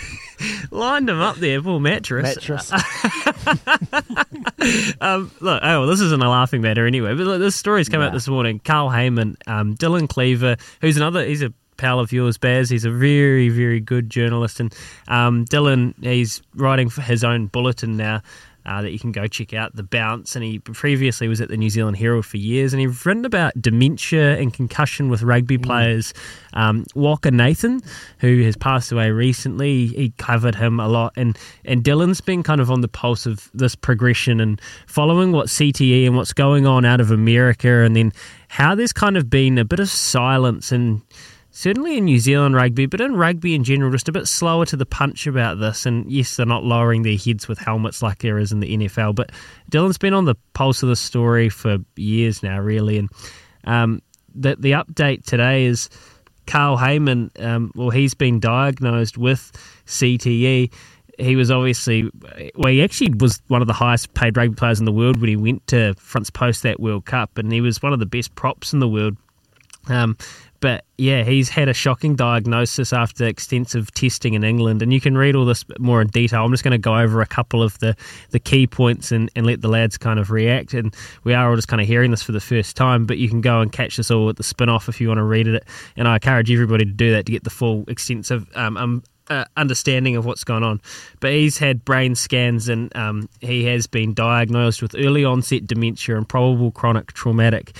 Lined 0.71 1.09
them 1.09 1.21
up 1.21 1.37
there, 1.37 1.61
poor 1.63 1.81
mattress. 1.81 2.23
Mattress. 2.23 2.73
um, 5.01 5.31
look, 5.41 5.61
oh, 5.63 5.81
well, 5.81 5.87
this 5.87 6.01
isn't 6.01 6.23
a 6.23 6.29
laughing 6.29 6.63
matter 6.63 6.87
anyway. 6.87 7.15
But 7.15 7.27
look, 7.27 7.41
this 7.41 7.57
story's 7.57 7.89
come 7.89 8.01
nah. 8.01 8.07
out 8.07 8.13
this 8.13 8.29
morning. 8.29 8.61
Carl 8.61 8.91
Hayman, 8.91 9.37
um, 9.47 9.75
Dylan 9.77 10.09
Cleaver, 10.09 10.57
who's 10.81 10.97
another, 10.97 11.25
he's 11.25 11.43
a 11.43 11.53
pal 11.77 11.99
of 11.99 12.13
yours, 12.13 12.39
Baz. 12.39 12.71
He's 12.71 12.85
a 12.85 12.91
very, 12.91 13.49
very 13.49 13.81
good 13.81 14.11
journalist. 14.11 14.61
And 14.61 14.75
um, 15.09 15.45
Dylan, 15.47 15.95
he's 16.03 16.43
writing 16.55 16.91
for 16.91 17.01
his 17.01 17.25
own 17.25 17.47
bulletin 17.47 17.97
now. 17.97 18.23
Uh, 18.67 18.83
that 18.83 18.91
you 18.91 18.99
can 18.99 19.11
go 19.11 19.27
check 19.27 19.55
out. 19.55 19.75
The 19.75 19.83
Bounce, 19.83 20.37
and 20.37 20.45
he 20.45 20.59
previously 20.59 21.29
was 21.29 21.41
at 21.41 21.49
the 21.49 21.57
New 21.57 21.71
Zealand 21.71 21.97
Herald 21.97 22.27
for 22.27 22.37
years, 22.37 22.75
and 22.75 22.81
he's 22.81 23.07
written 23.07 23.25
about 23.25 23.61
dementia 23.61 24.37
and 24.37 24.53
concussion 24.53 25.09
with 25.09 25.23
rugby 25.23 25.57
mm. 25.57 25.65
players. 25.65 26.13
Um, 26.53 26.85
Waka 26.95 27.31
Nathan, 27.31 27.81
who 28.19 28.43
has 28.43 28.57
passed 28.57 28.93
away 28.93 29.11
recently, 29.11 29.87
he 29.87 30.13
covered 30.19 30.55
him 30.55 30.79
a 30.79 30.89
lot, 30.89 31.15
and 31.17 31.39
and 31.65 31.83
Dylan's 31.83 32.21
been 32.21 32.43
kind 32.43 32.61
of 32.61 32.71
on 32.71 32.83
the 32.83 32.89
pulse 32.89 33.25
of 33.25 33.51
this 33.55 33.75
progression 33.75 34.41
and 34.41 34.61
following 34.87 35.33
what 35.33 35.47
CTE 35.47 36.07
and 36.07 36.17
what's 36.17 36.33
going 36.33 36.67
on 36.67 36.85
out 36.85 37.01
of 37.01 37.11
America, 37.11 37.83
and 37.83 37.97
then 37.97 38.13
how 38.49 38.75
there's 38.75 38.93
kind 38.93 39.17
of 39.17 39.31
been 39.31 39.57
a 39.59 39.65
bit 39.65 39.81
of 39.81 39.89
silence 39.89 40.71
and 40.71 41.01
certainly 41.51 41.99
in 41.99 42.05
New 42.05 42.19
Zealand 42.19 42.55
rugby, 42.55 42.87
but 42.87 43.01
in 43.01 43.17
rugby 43.17 43.55
in 43.55 43.65
general, 43.65 43.91
just 43.91 44.09
a 44.09 44.13
bit 44.13 44.27
slower 44.27 44.67
to 44.67 44.77
the 44.77 44.87
punch 44.87 45.27
about 45.27 45.59
this. 45.59 45.87
And 45.87 46.11
yes, 46.11 46.37
they're 46.37 46.47
not 46.47 46.65
lowering 46.65 47.03
their 47.03 47.17
heads 47.17 47.49
with 47.49 47.59
helmets 47.59 48.03
like 48.03 48.21
there 48.21 48.39
is 48.39 48.53
in 48.53 48.61
the 48.61 48.77
NFL, 48.77 49.15
but 49.15 49.33
Dylan's 49.71 49.99
been 49.99 50.15
on 50.15 50.25
the 50.25 50.37
pulse 50.53 50.83
of 50.83 50.89
the 50.89 50.97
story 50.97 51.49
for 51.49 51.79
years 51.97 52.43
now, 52.43 52.61
really. 52.61 52.99
And 52.99 53.09
um, 53.65 54.03
the, 54.35 54.57
the 54.59 54.73
update 54.73 55.25
today 55.25 55.65
is 55.65 55.89
Carl 56.47 56.77
Hayman, 56.77 57.31
um, 57.39 57.73
well, 57.75 57.91
he's 57.91 58.15
been 58.15 58.41
diagnosed 58.41 59.19
with 59.19 59.53
CTE. 59.87 60.73
He 61.19 61.37
was 61.37 61.51
obviously, 61.51 62.11
well, 62.57 62.73
he 62.73 62.83
actually 62.83 63.15
was 63.19 63.43
one 63.49 63.61
of 63.61 63.67
the 63.67 63.75
highest 63.75 64.15
paid 64.15 64.37
rugby 64.37 64.55
players 64.55 64.79
in 64.79 64.87
the 64.87 64.93
world 64.93 65.21
when 65.21 65.29
he 65.29 65.37
went 65.37 65.67
to 65.67 65.95
France 65.99 66.31
post 66.31 66.63
that 66.63 66.81
World 66.81 67.05
Cup, 67.05 67.37
and 67.37 67.53
he 67.53 67.61
was 67.61 67.83
one 67.83 67.93
of 67.93 67.99
the 67.99 68.07
best 68.07 68.35
props 68.37 68.73
in 68.73 68.79
the 68.79 68.89
world. 68.89 69.17
Um, 69.89 70.17
but 70.61 70.85
yeah, 70.99 71.25
he's 71.25 71.49
had 71.49 71.69
a 71.69 71.75
shocking 71.75 72.15
diagnosis 72.15 72.93
after 72.93 73.25
extensive 73.25 73.93
testing 73.93 74.35
in 74.35 74.45
England, 74.45 74.83
and 74.83 74.93
you 74.93 75.01
can 75.01 75.17
read 75.17 75.35
all 75.35 75.47
this 75.47 75.65
more 75.79 76.03
in 76.03 76.09
detail. 76.09 76.45
I'm 76.45 76.51
just 76.51 76.63
going 76.63 76.73
to 76.73 76.79
go 76.79 76.97
over 76.97 77.23
a 77.23 77.27
couple 77.27 77.63
of 77.63 77.79
the, 77.79 77.97
the 78.31 78.39
key 78.39 78.67
points 78.67 79.11
and, 79.11 79.31
and 79.35 79.47
let 79.47 79.63
the 79.63 79.69
lads 79.69 79.97
kind 79.97 80.21
of 80.21 80.31
react. 80.31 80.75
And 80.75 80.95
we 81.25 81.33
are 81.33 81.49
all 81.49 81.57
just 81.57 81.69
kind 81.69 81.81
of 81.81 81.87
hearing 81.89 82.11
this 82.11 82.23
for 82.23 82.33
the 82.33 82.41
first 82.41 82.77
time, 82.77 83.07
but 83.07 83.17
you 83.17 83.29
can 83.29 83.41
go 83.41 83.61
and 83.61 83.73
catch 83.73 83.97
this 83.97 84.11
all 84.11 84.29
at 84.29 84.37
the 84.37 84.43
Spinoff 84.43 84.89
if 84.89 85.01
you 85.01 85.09
want 85.09 85.19
to 85.19 85.25
read 85.25 85.49
it. 85.49 85.65
And 85.97 86.07
I 86.07 86.15
encourage 86.15 86.51
everybody 86.51 86.85
to 86.85 86.91
do 86.91 87.13
that 87.13 87.27
to 87.27 87.33
get 87.33 87.45
the 87.45 87.51
full 87.51 87.85
extensive 87.89 88.47
um, 88.55 88.77
um, 88.77 89.03
uh, 89.31 89.45
understanding 89.57 90.17
of 90.17 90.27
what's 90.27 90.45
going 90.45 90.65
on. 90.65 90.81
But 91.21 91.33
he's 91.33 91.57
had 91.57 91.85
brain 91.85 92.15
scans 92.15 92.69
and 92.69 92.95
um, 92.95 93.29
he 93.41 93.65
has 93.65 93.87
been 93.87 94.13
diagnosed 94.13 94.83
with 94.83 94.95
early 94.95 95.25
onset 95.25 95.67
dementia 95.67 96.17
and 96.17 96.29
probable 96.29 96.71
chronic 96.71 97.13
traumatic 97.13 97.75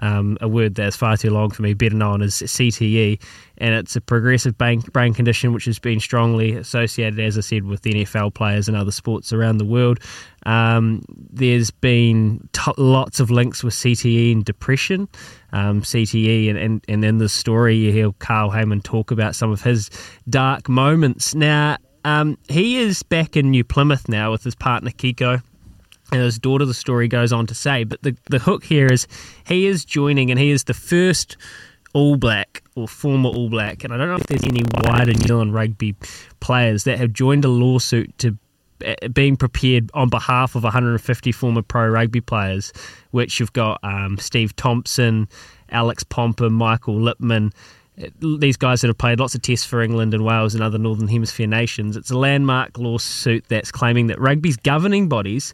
um, 0.00 0.38
a 0.40 0.48
word 0.48 0.74
that's 0.74 0.96
far 0.96 1.16
too 1.16 1.30
long 1.30 1.50
for 1.50 1.62
me, 1.62 1.74
better 1.74 1.94
known 1.94 2.22
as 2.22 2.34
CTE, 2.34 3.20
and 3.58 3.74
it's 3.74 3.96
a 3.96 4.00
progressive 4.00 4.56
brain, 4.56 4.82
condition 4.82 5.52
which 5.52 5.64
has 5.64 5.78
been 5.78 6.00
strongly 6.00 6.52
associated, 6.52 7.18
as 7.18 7.36
I 7.36 7.40
said, 7.40 7.64
with 7.64 7.82
NFL 7.82 8.34
players 8.34 8.68
and 8.68 8.76
other 8.76 8.92
sports 8.92 9.32
around 9.32 9.58
the 9.58 9.64
world. 9.64 9.98
Um, 10.46 11.02
there's 11.08 11.70
been 11.70 12.48
t- 12.52 12.72
lots 12.76 13.20
of 13.20 13.30
links 13.30 13.64
with 13.64 13.74
CTE 13.74 14.32
and 14.32 14.44
depression. 14.44 15.08
Um, 15.52 15.82
CTE, 15.82 16.48
and, 16.50 16.58
and, 16.58 16.84
and 16.88 17.04
in 17.04 17.18
the 17.18 17.28
story, 17.28 17.76
you 17.76 17.92
hear 17.92 18.12
Carl 18.18 18.50
Hayman 18.50 18.82
talk 18.82 19.10
about 19.10 19.34
some 19.34 19.50
of 19.50 19.62
his 19.62 19.90
dark 20.28 20.68
moments. 20.68 21.34
Now, 21.34 21.78
um, 22.04 22.38
he 22.48 22.78
is 22.78 23.02
back 23.02 23.36
in 23.36 23.50
New 23.50 23.64
Plymouth 23.64 24.08
now 24.08 24.30
with 24.30 24.44
his 24.44 24.54
partner 24.54 24.90
Kiko 24.90 25.42
and 26.12 26.22
his 26.22 26.38
daughter, 26.38 26.64
the 26.64 26.74
story 26.74 27.08
goes 27.08 27.32
on 27.32 27.46
to 27.46 27.54
say. 27.54 27.84
But 27.84 28.02
the, 28.02 28.16
the 28.30 28.38
hook 28.38 28.64
here 28.64 28.86
is 28.86 29.06
he 29.46 29.66
is 29.66 29.84
joining, 29.84 30.30
and 30.30 30.38
he 30.38 30.50
is 30.50 30.64
the 30.64 30.74
first 30.74 31.36
All 31.92 32.16
Black 32.16 32.62
or 32.74 32.88
former 32.88 33.28
All 33.28 33.50
Black, 33.50 33.84
and 33.84 33.92
I 33.92 33.96
don't 33.96 34.08
know 34.08 34.16
if 34.16 34.26
there's 34.26 34.44
any 34.44 34.62
wider 34.82 35.12
New 35.12 35.26
Zealand 35.26 35.54
rugby 35.54 35.94
players 36.40 36.84
that 36.84 36.98
have 36.98 37.12
joined 37.12 37.44
a 37.44 37.48
lawsuit 37.48 38.16
to 38.18 38.38
uh, 38.86 39.08
being 39.08 39.36
prepared 39.36 39.90
on 39.94 40.08
behalf 40.08 40.54
of 40.54 40.62
150 40.62 41.32
former 41.32 41.62
pro 41.62 41.88
rugby 41.88 42.20
players, 42.20 42.72
which 43.10 43.40
you've 43.40 43.52
got 43.52 43.80
um, 43.82 44.16
Steve 44.18 44.54
Thompson, 44.56 45.28
Alix 45.70 46.04
Popham, 46.04 46.52
Michael 46.52 46.94
Lipman. 46.94 47.52
Uh, 48.00 48.06
these 48.38 48.56
guys 48.56 48.80
that 48.80 48.86
have 48.86 48.98
played 48.98 49.18
lots 49.18 49.34
of 49.34 49.42
tests 49.42 49.66
for 49.66 49.82
England 49.82 50.14
and 50.14 50.24
Wales 50.24 50.54
and 50.54 50.62
other 50.62 50.78
Northern 50.78 51.08
Hemisphere 51.08 51.48
nations. 51.48 51.96
It's 51.96 52.12
a 52.12 52.16
landmark 52.16 52.78
lawsuit 52.78 53.44
that's 53.48 53.72
claiming 53.72 54.06
that 54.06 54.20
rugby's 54.20 54.56
governing 54.56 55.08
bodies 55.08 55.52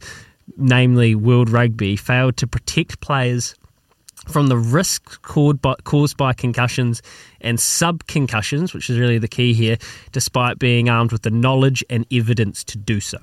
namely 0.56 1.14
World 1.14 1.50
Rugby, 1.50 1.96
failed 1.96 2.36
to 2.38 2.46
protect 2.46 3.00
players 3.00 3.54
from 4.28 4.46
the 4.46 4.56
risk 4.56 5.20
caused 5.22 6.16
by, 6.16 6.32
concussions 6.32 7.02
and 7.42 7.60
sub-concussions, 7.60 8.72
which 8.72 8.88
is 8.88 8.98
really 8.98 9.18
the 9.18 9.28
key 9.28 9.52
here, 9.52 9.76
despite 10.12 10.58
being 10.58 10.88
armed 10.88 11.12
with 11.12 11.22
the 11.22 11.30
knowledge 11.30 11.84
and 11.90 12.06
evidence 12.10 12.64
to 12.64 12.78
do 12.78 13.00
so. 13.00 13.18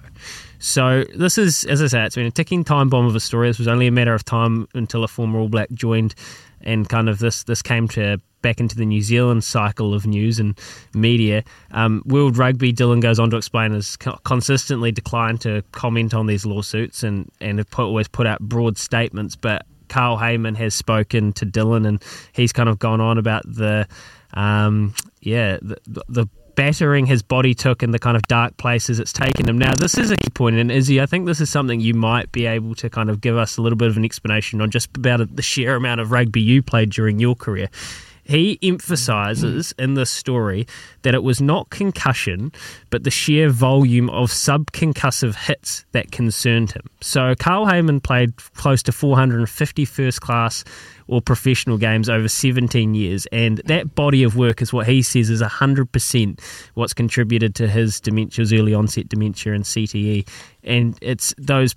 So 0.59 1.03
this 1.15 1.39
is, 1.39 1.65
as 1.65 1.81
I 1.81 1.87
say, 1.87 2.05
it's 2.05 2.15
been 2.15 2.27
a 2.27 2.31
ticking 2.31 2.63
time 2.63 2.89
bomb 2.89 3.07
of 3.07 3.15
a 3.15 3.19
story. 3.19 3.49
This 3.49 3.57
was 3.57 3.67
only 3.67 3.87
a 3.87 3.91
matter 3.91 4.13
of 4.13 4.23
time 4.23 4.67
until 4.75 5.03
a 5.03 5.07
former 5.07 5.39
All 5.39 5.49
Black 5.49 5.71
joined, 5.71 6.13
and 6.63 6.87
kind 6.87 7.09
of 7.09 7.19
this 7.19 7.43
this 7.43 7.61
came 7.61 7.87
to 7.89 8.19
back 8.41 8.59
into 8.59 8.75
the 8.75 8.85
New 8.85 9.01
Zealand 9.01 9.43
cycle 9.43 9.93
of 9.93 10.05
news 10.05 10.39
and 10.39 10.57
media. 10.93 11.43
Um, 11.71 12.01
World 12.05 12.37
Rugby, 12.37 12.73
Dylan 12.73 13.01
goes 13.01 13.19
on 13.19 13.29
to 13.31 13.37
explain, 13.37 13.71
has 13.71 13.97
consistently 14.23 14.91
declined 14.91 15.41
to 15.41 15.63
comment 15.71 16.13
on 16.13 16.27
these 16.27 16.45
lawsuits 16.45 17.03
and, 17.03 17.31
and 17.39 17.59
have 17.59 17.69
put, 17.69 17.83
always 17.83 18.07
put 18.07 18.27
out 18.27 18.39
broad 18.39 18.77
statements. 18.77 19.35
But 19.35 19.65
Carl 19.89 20.17
Hayman 20.17 20.55
has 20.55 20.73
spoken 20.73 21.33
to 21.33 21.45
Dylan 21.45 21.87
and 21.87 22.03
he's 22.33 22.51
kind 22.51 22.69
of 22.69 22.79
gone 22.79 23.01
on 23.01 23.17
about 23.17 23.43
the, 23.45 23.87
um, 24.33 24.93
yeah, 25.21 25.57
the, 25.61 26.03
the 26.09 26.27
battering 26.55 27.05
his 27.05 27.21
body 27.21 27.53
took 27.53 27.83
and 27.83 27.93
the 27.93 27.99
kind 27.99 28.15
of 28.15 28.23
dark 28.23 28.57
places 28.57 28.99
it's 28.99 29.13
taken 29.13 29.47
him. 29.47 29.57
Now, 29.57 29.73
this 29.75 29.97
is 29.97 30.11
a 30.11 30.17
key 30.17 30.29
point, 30.29 30.57
and 30.57 30.71
Izzy, 30.71 31.01
I 31.01 31.05
think 31.05 31.25
this 31.25 31.41
is 31.41 31.49
something 31.49 31.79
you 31.79 31.93
might 31.93 32.31
be 32.31 32.45
able 32.45 32.75
to 32.75 32.89
kind 32.89 33.09
of 33.09 33.21
give 33.21 33.37
us 33.37 33.57
a 33.57 33.61
little 33.61 33.77
bit 33.77 33.89
of 33.89 33.97
an 33.97 34.05
explanation 34.05 34.61
on 34.61 34.71
just 34.71 34.95
about 34.95 35.35
the 35.35 35.41
sheer 35.41 35.75
amount 35.75 36.01
of 36.01 36.11
rugby 36.11 36.41
you 36.41 36.61
played 36.61 36.91
during 36.91 37.19
your 37.19 37.35
career. 37.35 37.69
He 38.23 38.59
emphasizes 38.61 39.73
in 39.79 39.95
this 39.95 40.09
story 40.09 40.67
that 41.01 41.15
it 41.15 41.23
was 41.23 41.41
not 41.41 41.69
concussion, 41.69 42.51
but 42.89 43.03
the 43.03 43.11
sheer 43.11 43.49
volume 43.49 44.09
of 44.09 44.29
subconcussive 44.29 45.35
hits 45.35 45.85
that 45.91 46.11
concerned 46.11 46.71
him. 46.71 46.83
So 47.01 47.33
Carl 47.35 47.67
Hayman 47.67 47.99
played 47.99 48.35
close 48.53 48.83
to 48.83 48.91
450 48.91 49.85
first 49.85 50.21
class 50.21 50.63
or 51.07 51.21
professional 51.21 51.77
games 51.77 52.09
over 52.09 52.27
17 52.27 52.93
years. 52.93 53.25
And 53.31 53.57
that 53.65 53.95
body 53.95 54.23
of 54.23 54.35
work 54.35 54.61
is 54.61 54.73
what 54.73 54.87
he 54.87 55.01
says 55.01 55.29
is 55.29 55.41
100% 55.41 56.39
what's 56.73 56.93
contributed 56.93 57.55
to 57.55 57.67
his 57.67 57.99
dementia, 57.99 58.45
early 58.57 58.73
onset 58.73 59.09
dementia 59.09 59.53
and 59.53 59.63
CTE. 59.63 60.27
And 60.63 60.97
it's 61.01 61.33
those, 61.39 61.73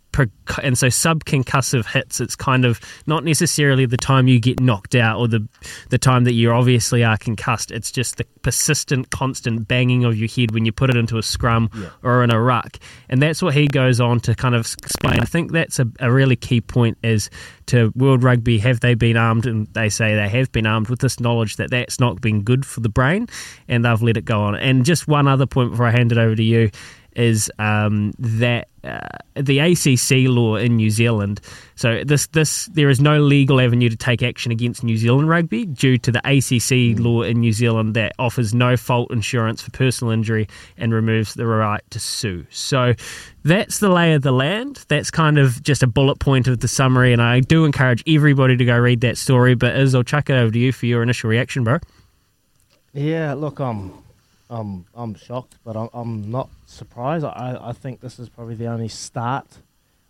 and 0.63 0.77
so 0.77 0.89
subconcussive 0.89 1.87
hits, 1.87 2.21
it's 2.21 2.37
kind 2.37 2.67
of 2.67 2.81
not 3.07 3.25
necessarily 3.25 3.87
the 3.87 3.97
time 3.97 4.29
you 4.29 4.39
get 4.39 4.61
knocked 4.61 4.95
out 4.95 5.19
or 5.19 5.27
the, 5.27 5.49
the 5.89 5.97
time 5.97 6.25
that 6.25 6.33
you 6.33 6.51
obviously 6.51 7.03
are 7.03 7.17
concussed. 7.17 7.71
It's 7.71 7.91
just 7.91 8.19
the 8.19 8.25
persistent, 8.43 9.11
constant 9.11 9.67
banging 9.67 10.05
of 10.05 10.19
your 10.19 10.29
head 10.29 10.53
when 10.53 10.67
you 10.67 10.73
put 10.73 10.91
it 10.91 10.97
into 10.97 11.17
a 11.17 11.23
scrum 11.23 11.71
yeah. 11.75 11.89
or 12.03 12.23
in 12.23 12.31
a 12.31 12.41
ruck. 12.41 12.79
And 13.09 13.23
that's 13.23 13.43
what 13.43 13.55
he 13.55 13.69
goes 13.69 14.01
on 14.01 14.21
to 14.21 14.35
kind 14.35 14.55
of 14.55 14.75
explain. 14.83 15.21
I 15.21 15.25
think 15.25 15.53
that's 15.53 15.79
a, 15.79 15.87
a 16.01 16.13
really 16.13 16.37
key 16.37 16.61
point 16.61 16.99
is 17.03 17.31
to 17.67 17.93
World 17.97 18.23
Rugby, 18.23 18.59
have 18.59 18.81
they 18.81 18.95
been 18.95 19.17
armed? 19.25 19.47
And 19.47 19.67
they 19.69 19.89
say 19.89 20.15
they 20.15 20.29
have 20.29 20.53
been 20.53 20.67
armed 20.67 20.89
with 20.89 21.01
this 21.01 21.19
knowledge 21.21 21.57
that 21.57 21.71
that's 21.71 21.99
not 21.99 22.21
been 22.21 22.43
good 22.43 22.65
for 22.65 22.81
the 22.81 22.89
brain, 22.89 23.29
and 23.69 23.85
they've 23.85 24.03
let 24.03 24.17
it 24.17 24.25
go 24.25 24.41
on. 24.41 24.55
And 24.57 24.85
just 24.85 25.09
one 25.09 25.27
other 25.27 25.47
point 25.47 25.71
before 25.71 25.87
I 25.87 25.91
hand 25.91 26.13
it 26.13 26.19
over 26.19 26.37
to 26.37 26.43
you 26.43 26.71
is 27.17 27.51
um, 27.59 28.13
that 28.19 28.69
uh, 28.85 29.01
the 29.35 29.59
ACC 29.61 30.29
law 30.29 30.57
in 30.57 30.77
New 30.77 30.91
Zealand. 30.91 31.41
So 31.75 32.05
this 32.05 32.27
this 32.29 32.67
there 32.67 32.91
is 32.91 33.01
no 33.01 33.21
legal 33.21 33.61
avenue 33.61 33.89
to 33.89 33.97
take 33.97 34.23
action 34.23 34.53
against 34.53 34.85
New 34.85 34.97
Zealand 34.97 35.29
rugby 35.29 35.65
due 35.65 35.97
to 35.99 36.13
the 36.13 36.21
ACC 36.25 36.99
law 36.99 37.23
in 37.23 37.41
New 37.41 37.53
Zealand 37.53 37.95
that 37.95 38.13
offers 38.19 38.53
no 38.53 38.77
fault 38.77 39.11
insurance 39.11 39.63
for 39.63 39.71
personal 39.71 40.13
injury 40.13 40.49
and 40.77 40.93
removes 40.93 41.35
the 41.35 41.47
right 41.47 41.83
to 41.91 41.99
sue. 41.99 42.47
So 42.51 42.93
that's 43.45 43.79
the 43.79 43.89
lay 43.89 44.15
of 44.15 44.23
the 44.23 44.33
land. 44.33 44.85
That's 44.89 45.11
kind 45.11 45.39
of 45.39 45.63
just 45.63 45.83
a 45.83 45.87
bullet 45.87 46.19
point 46.19 46.47
of 46.47 46.61
the 46.61 46.69
summary, 46.69 47.13
and 47.13 47.23
I 47.23 47.41
do 47.41 47.65
encourage 47.65 48.03
everybody 48.07 48.57
to 48.57 48.65
go 48.65 48.77
read 48.77 49.01
that 49.01 49.17
story. 49.17 49.55
But 49.55 49.77
Iz, 49.77 49.95
I'll 49.95 50.03
chuck 50.03 50.29
it 50.29 50.35
over 50.35 50.53
to 50.53 50.59
you 50.59 50.73
for 50.73 50.87
your 50.87 51.03
initial 51.03 51.31
reaction, 51.31 51.65
bro. 51.65 51.79
Yeah, 52.93 53.33
look, 53.33 53.61
um, 53.61 54.04
I'm 54.51 54.87
I'm 54.95 55.15
shocked, 55.15 55.57
but 55.65 55.77
I'm, 55.77 55.89
I'm 55.93 56.31
not 56.31 56.51
surprised. 56.67 57.25
I, 57.25 57.59
I 57.61 57.73
think 57.73 58.01
this 58.01 58.19
is 58.19 58.29
probably 58.29 58.55
the 58.55 58.67
only 58.67 58.89
start 58.89 59.59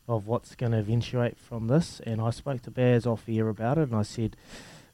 of 0.08 0.26
what's 0.26 0.54
going 0.54 0.72
to 0.72 0.78
eventuate 0.78 1.38
from 1.38 1.68
this. 1.68 2.00
And 2.04 2.20
I 2.20 2.30
spoke 2.30 2.62
to 2.62 2.70
Bears 2.70 3.06
off 3.06 3.24
air 3.28 3.48
about 3.48 3.78
it, 3.78 3.88
and 3.88 3.96
I 3.96 4.02
said, 4.02 4.36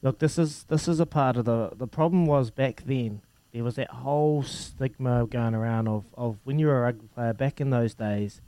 look, 0.01 0.19
this 0.19 0.37
is 0.37 0.63
this 0.63 0.87
is 0.87 0.99
a 0.99 1.05
part 1.05 1.37
of 1.37 1.45
the 1.45 1.71
the 1.75 1.87
problem. 1.87 2.25
Was 2.25 2.51
back 2.51 2.83
then 2.85 3.21
there 3.51 3.63
was 3.63 3.75
that 3.75 3.89
whole 3.89 4.43
stigma 4.43 5.25
going 5.25 5.55
around 5.55 5.87
of 5.87 6.05
of 6.15 6.37
when 6.43 6.59
you 6.59 6.67
were 6.67 6.77
a 6.77 6.81
rugby 6.81 7.07
player 7.07 7.33
back 7.33 7.59
in 7.59 7.69
those 7.69 7.93
days. 7.93 8.41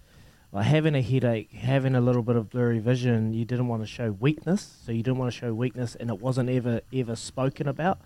Like 0.51 0.67
having 0.67 0.93
a 0.93 1.01
headache, 1.01 1.51
having 1.51 1.95
a 1.95 2.01
little 2.01 2.21
bit 2.21 2.35
of 2.35 2.51
blurry 2.51 2.77
vision, 2.77 3.33
you 3.33 3.43
didn't 3.43 3.67
want 3.67 3.81
to 3.81 3.87
show 3.87 4.11
weakness, 4.11 4.77
so 4.85 4.91
you 4.91 5.01
didn't 5.01 5.17
want 5.17 5.33
to 5.33 5.37
show 5.39 5.51
weakness, 5.51 5.95
and 5.95 6.11
it 6.11 6.21
wasn't 6.21 6.47
ever 6.51 6.81
ever 6.93 7.15
spoken 7.15 7.67
about. 7.67 7.99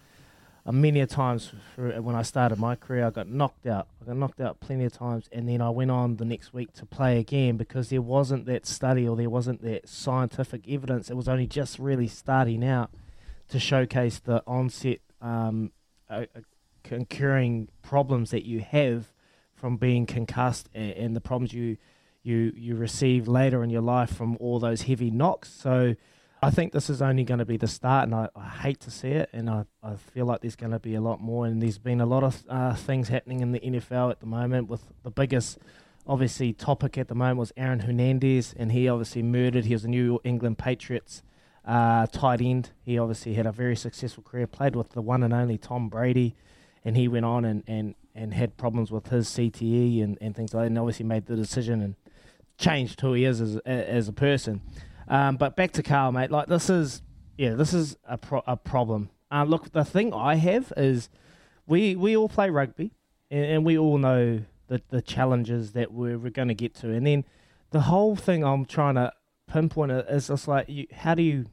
Many 0.74 1.00
a 1.00 1.08
times 1.08 1.54
when 1.78 2.16
I 2.16 2.24
started 2.24 2.60
my 2.60 2.76
career, 2.76 3.06
I 3.06 3.10
got 3.10 3.30
knocked 3.30 3.66
out. 3.66 3.88
I 4.02 4.06
got 4.06 4.18
knocked 4.18 4.42
out 4.42 4.60
plenty 4.60 4.84
of 4.86 4.92
times, 4.92 5.30
and 5.32 5.48
then 5.48 5.62
I 5.62 5.70
went 5.70 5.92
on 5.92 6.18
the 6.18 6.26
next 6.26 6.54
week 6.54 6.74
to 6.74 6.86
play 6.86 7.20
again 7.20 7.56
because 7.56 7.90
there 7.90 8.02
wasn't 8.02 8.46
that 8.48 8.66
study 8.66 9.08
or 9.08 9.16
there 9.16 9.30
wasn't 9.30 9.62
that 9.62 9.88
scientific 9.88 10.68
evidence. 10.68 11.10
It 11.10 11.16
was 11.16 11.30
only 11.30 11.48
just 11.48 11.80
really 11.80 12.08
starting 12.08 12.66
out 12.66 12.92
to 13.50 13.60
showcase 13.60 14.20
the 14.20 14.44
onset 14.46 15.00
um, 15.22 15.72
uh, 16.10 16.26
occurring 16.92 17.70
problems 17.82 18.32
that 18.32 18.46
you 18.46 18.60
have 18.60 19.14
from 19.56 19.78
being 19.78 20.06
concussed 20.06 20.70
and, 20.74 20.92
and 20.92 21.16
the 21.16 21.22
problems 21.22 21.54
you 21.54 21.78
you 22.24 22.52
you 22.58 22.76
receive 22.76 23.28
later 23.28 23.64
in 23.64 23.70
your 23.70 23.82
life 23.82 24.14
from 24.14 24.36
all 24.42 24.60
those 24.60 24.84
heavy 24.84 25.10
knocks. 25.10 25.50
So 25.50 25.96
I 26.42 26.52
think 26.52 26.72
this 26.72 26.90
is 26.90 27.02
only 27.02 27.24
going 27.24 27.40
to 27.40 27.46
be 27.46 27.58
the 27.58 27.68
start, 27.68 28.04
and 28.04 28.14
I, 28.14 28.30
I 28.36 28.48
hate 28.48 28.80
to 28.82 28.92
see 28.92 29.10
it, 29.10 29.30
and 29.34 29.50
I, 29.50 29.66
I 29.82 29.96
feel 29.96 30.28
like 30.28 30.42
there's 30.42 30.56
going 30.56 30.72
to 30.72 30.80
be 30.80 30.94
a 30.94 31.02
lot 31.02 31.20
more. 31.20 31.48
And 31.48 31.62
there's 31.62 31.80
been 31.80 32.00
a 32.00 32.06
lot 32.06 32.24
of 32.24 32.44
uh, 32.48 32.76
things 32.76 33.08
happening 33.08 33.40
in 33.40 33.54
the 33.54 33.60
NFL 33.60 34.12
at 34.12 34.20
the 34.20 34.28
moment, 34.28 34.68
with 34.70 34.84
the 35.02 35.10
biggest, 35.10 35.58
obviously, 36.06 36.54
topic 36.54 36.96
at 36.98 37.08
the 37.08 37.16
moment 37.16 37.40
was 37.40 37.54
Aaron 37.58 37.80
Hernandez, 37.80 38.54
and 38.56 38.72
he 38.72 38.88
obviously 38.88 39.24
murdered. 39.24 39.66
He 39.66 39.74
was 39.74 39.84
a 39.84 39.88
New 39.88 40.20
England 40.24 40.60
Patriots 40.60 41.24
uh, 41.66 42.06
tight 42.06 42.42
end. 42.42 42.70
He 42.86 43.00
obviously 43.00 43.34
had 43.34 43.48
a 43.48 43.52
very 43.52 43.76
successful 43.76 44.22
career, 44.22 44.46
played 44.46 44.76
with 44.76 44.92
the 44.92 45.02
one 45.02 45.24
and 45.24 45.34
only 45.34 45.58
Tom 45.58 45.90
Brady, 45.90 46.36
and 46.86 46.96
he 46.96 47.08
went 47.08 47.26
on 47.26 47.46
and, 47.46 47.64
and, 47.66 47.96
and 48.14 48.36
had 48.36 48.58
problems 48.58 48.92
with 48.92 49.08
his 49.08 49.28
CTE 49.28 50.04
and, 50.04 50.20
and 50.22 50.36
things 50.36 50.54
like 50.54 50.64
that, 50.64 50.68
and 50.68 50.78
obviously 50.78 51.06
made 51.06 51.26
the 51.26 51.36
decision 51.36 51.82
and 51.82 51.96
changed 52.60 53.02
who 53.02 53.14
he 53.14 53.26
is 53.26 53.42
as, 53.42 53.58
as 53.66 54.08
a 54.08 54.14
person. 54.14 54.62
Um, 55.08 55.38
but 55.38 55.56
back 55.56 55.72
to 55.74 55.84
Carl, 55.84 56.12
mate. 56.12 56.32
Like 56.32 56.48
this 56.48 56.70
is, 56.70 57.02
yeah, 57.38 57.54
this 57.54 57.74
is 57.74 57.98
a 58.08 58.18
pro- 58.18 58.44
a 58.46 58.58
problem. 58.58 59.10
Uh, 59.32 59.44
look, 59.44 59.72
the 59.72 59.86
thing 59.86 60.14
I 60.14 60.36
have 60.36 60.74
is, 60.78 61.10
we 61.66 61.96
we 61.96 62.16
all 62.16 62.30
play 62.30 62.50
rugby, 62.50 62.92
and, 63.30 63.46
and 63.46 63.66
we 63.66 63.78
all 63.78 63.98
know 63.98 64.42
the 64.68 64.82
the 64.90 65.02
challenges 65.02 65.72
that 65.74 65.92
we're, 65.94 66.18
we're 66.18 66.32
going 66.32 66.50
to 66.50 66.54
get 66.54 66.74
to, 66.76 66.92
and 66.92 67.06
then 67.06 67.26
the 67.72 67.82
whole 67.82 68.16
thing 68.16 68.44
I'm 68.44 68.66
trying 68.66 68.96
to 68.96 69.14
pinpoint 69.48 69.92
is 69.92 70.28
just 70.28 70.48
like, 70.48 70.70
you, 70.70 70.88
how 70.92 71.16
do 71.16 71.22
you, 71.22 71.46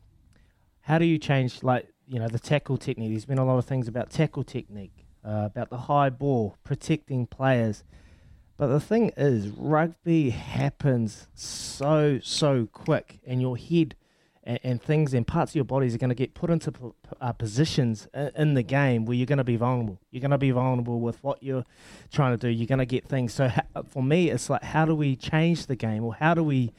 how 0.82 0.98
do 0.98 1.04
you 1.04 1.18
change 1.18 1.62
like 1.62 1.88
you 2.06 2.18
know 2.18 2.28
the 2.28 2.38
tackle 2.38 2.76
technique? 2.76 3.10
There's 3.10 3.24
been 3.24 3.38
a 3.38 3.44
lot 3.44 3.58
of 3.58 3.64
things 3.64 3.88
about 3.88 4.10
tackle 4.10 4.44
technique, 4.44 5.06
uh, 5.24 5.44
about 5.46 5.70
the 5.70 5.78
high 5.78 6.10
ball, 6.10 6.56
protecting 6.64 7.26
players. 7.26 7.84
But 8.56 8.68
the 8.68 8.80
thing 8.80 9.10
is, 9.16 9.48
rugby 9.48 10.30
happens 10.30 11.26
so, 11.34 12.20
so 12.22 12.68
quick, 12.72 13.18
and 13.26 13.40
your 13.40 13.56
head 13.56 13.96
and, 14.44 14.60
and 14.62 14.82
things 14.82 15.12
and 15.12 15.26
parts 15.26 15.52
of 15.52 15.56
your 15.56 15.64
bodies 15.64 15.94
are 15.94 15.98
going 15.98 16.10
to 16.10 16.14
get 16.14 16.34
put 16.34 16.50
into 16.50 16.94
uh, 17.20 17.32
positions 17.32 18.06
in, 18.36 18.54
the 18.54 18.62
game 18.62 19.06
where 19.06 19.16
you're 19.16 19.26
going 19.26 19.38
to 19.38 19.44
be 19.44 19.56
vulnerable. 19.56 19.98
You're 20.10 20.20
going 20.20 20.30
to 20.30 20.38
be 20.38 20.52
vulnerable 20.52 21.00
with 21.00 21.22
what 21.24 21.42
you're 21.42 21.64
trying 22.12 22.36
to 22.36 22.46
do. 22.46 22.48
You're 22.48 22.68
going 22.68 22.78
to 22.78 22.86
get 22.86 23.08
things. 23.08 23.34
So, 23.34 23.48
ha- 23.48 23.82
for 23.88 24.02
me, 24.02 24.30
it's 24.30 24.48
like, 24.48 24.62
how 24.62 24.84
do 24.84 24.94
we 24.94 25.16
change 25.16 25.66
the 25.66 25.76
game, 25.76 26.04
or 26.04 26.14
how 26.14 26.34
do 26.34 26.44
we. 26.44 26.72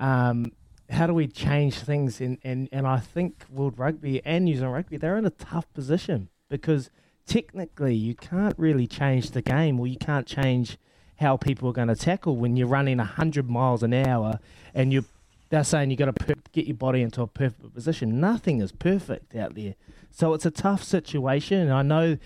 Um, 0.00 0.52
how 0.90 1.06
do 1.06 1.14
we 1.14 1.26
change 1.26 1.78
things? 1.78 2.20
And, 2.20 2.36
and, 2.44 2.68
and 2.70 2.86
I 2.86 2.98
think 2.98 3.46
World 3.50 3.78
Rugby 3.78 4.20
and 4.22 4.44
New 4.44 4.54
Zealand 4.54 4.74
Rugby, 4.74 4.98
they're 4.98 5.16
in 5.16 5.24
a 5.24 5.30
tough 5.30 5.72
position 5.72 6.28
because 6.50 6.90
technically 7.26 7.94
you 7.94 8.14
can't 8.14 8.54
really 8.58 8.86
change 8.86 9.30
the 9.30 9.40
game 9.40 9.80
or 9.80 9.86
you 9.86 9.96
can't 9.96 10.26
change 10.26 10.76
how 11.24 11.38
people 11.38 11.70
are 11.70 11.72
going 11.72 11.88
to 11.88 11.96
tackle 11.96 12.36
when 12.36 12.54
you're 12.54 12.68
running 12.68 12.98
100 12.98 13.48
miles 13.48 13.82
an 13.82 13.94
hour 13.94 14.38
and 14.74 14.92
you 14.92 15.06
they're 15.48 15.64
saying 15.64 15.90
you've 15.90 15.98
got 15.98 16.06
to 16.06 16.12
per- 16.12 16.40
get 16.52 16.66
your 16.66 16.76
body 16.76 17.00
into 17.00 17.22
a 17.22 17.26
perfect 17.26 17.72
position. 17.74 18.20
Nothing 18.20 18.60
is 18.60 18.72
perfect 18.72 19.34
out 19.34 19.54
there. 19.54 19.74
So 20.10 20.34
it's 20.34 20.44
a 20.44 20.50
tough 20.50 20.82
situation. 20.82 21.60
And 21.60 21.72
I 21.72 21.82
know 21.82 22.18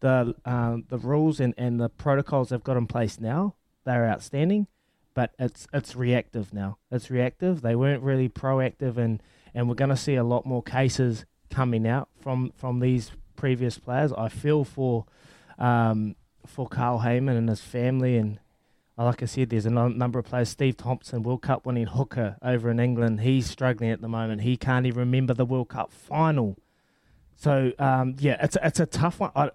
the 0.00 0.34
um, 0.44 0.84
the 0.88 0.98
rules 0.98 1.40
and, 1.40 1.52
and 1.58 1.80
the 1.80 1.88
protocols 1.88 2.50
they've 2.50 2.62
got 2.62 2.76
in 2.76 2.86
place 2.86 3.18
now, 3.18 3.54
they're 3.84 4.06
outstanding, 4.06 4.68
but 5.14 5.32
it's 5.38 5.66
it's 5.72 5.96
reactive 5.96 6.52
now. 6.52 6.78
It's 6.92 7.10
reactive. 7.10 7.60
They 7.60 7.74
weren't 7.74 8.04
really 8.04 8.28
proactive 8.28 8.98
and, 8.98 9.20
and 9.52 9.68
we're 9.68 9.74
going 9.74 9.90
to 9.90 9.96
see 9.96 10.14
a 10.14 10.24
lot 10.24 10.46
more 10.46 10.62
cases 10.62 11.24
coming 11.50 11.88
out 11.88 12.08
from, 12.20 12.52
from 12.54 12.78
these 12.78 13.10
previous 13.34 13.78
players. 13.78 14.12
I 14.12 14.28
feel 14.28 14.62
for 14.62 15.06
um, 15.58 16.14
for 16.46 16.68
Carl 16.68 17.00
Hayman 17.00 17.36
and 17.36 17.48
his 17.48 17.60
family. 17.60 18.16
And 18.16 18.38
like 18.96 19.22
I 19.22 19.26
said, 19.26 19.50
there's 19.50 19.66
a 19.66 19.70
number 19.70 20.18
of 20.20 20.24
players. 20.24 20.48
Steve 20.48 20.76
Thompson, 20.76 21.24
World 21.24 21.42
Cup 21.42 21.66
winning 21.66 21.86
hooker 21.86 22.36
over 22.42 22.70
in 22.70 22.78
England, 22.78 23.20
he's 23.20 23.50
struggling 23.50 23.90
at 23.90 24.00
the 24.00 24.08
moment. 24.08 24.42
He 24.42 24.56
can't 24.56 24.86
even 24.86 25.00
remember 25.00 25.34
the 25.34 25.44
World 25.44 25.68
Cup 25.68 25.92
final. 25.92 26.56
So 27.34 27.72
um, 27.78 28.14
yeah, 28.20 28.36
it's 28.40 28.56
it's 28.62 28.78
a 28.78 28.86
tough 28.86 29.18
one. 29.18 29.32
I 29.34 29.50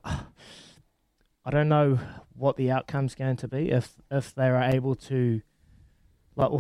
I 1.45 1.51
don't 1.51 1.69
know 1.69 1.99
what 2.35 2.57
the 2.57 2.71
outcome's 2.71 3.15
going 3.15 3.37
to 3.37 3.47
be 3.47 3.71
if 3.71 3.95
if 4.11 4.35
they 4.35 4.47
are 4.47 4.61
able 4.61 4.95
to 4.95 5.41
like. 6.35 6.51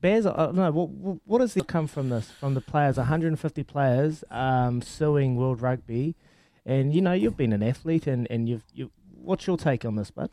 Bears, 0.00 0.26
I 0.26 0.36
don't 0.36 0.54
know 0.54 0.70
what 0.70 1.18
what 1.26 1.38
does 1.38 1.58
come 1.66 1.88
from 1.88 2.08
this 2.08 2.30
from 2.30 2.54
the 2.54 2.60
players. 2.60 2.98
150 2.98 3.64
players 3.64 4.22
um, 4.30 4.80
suing 4.80 5.34
World 5.34 5.60
Rugby, 5.60 6.14
and 6.64 6.94
you 6.94 7.00
know 7.00 7.12
you've 7.14 7.36
been 7.36 7.52
an 7.52 7.64
athlete 7.64 8.06
and, 8.06 8.26
and 8.30 8.48
you've 8.48 8.62
you 8.72 8.92
what's 9.12 9.48
your 9.48 9.56
take 9.56 9.84
on 9.84 9.96
this, 9.96 10.12
bud? 10.12 10.30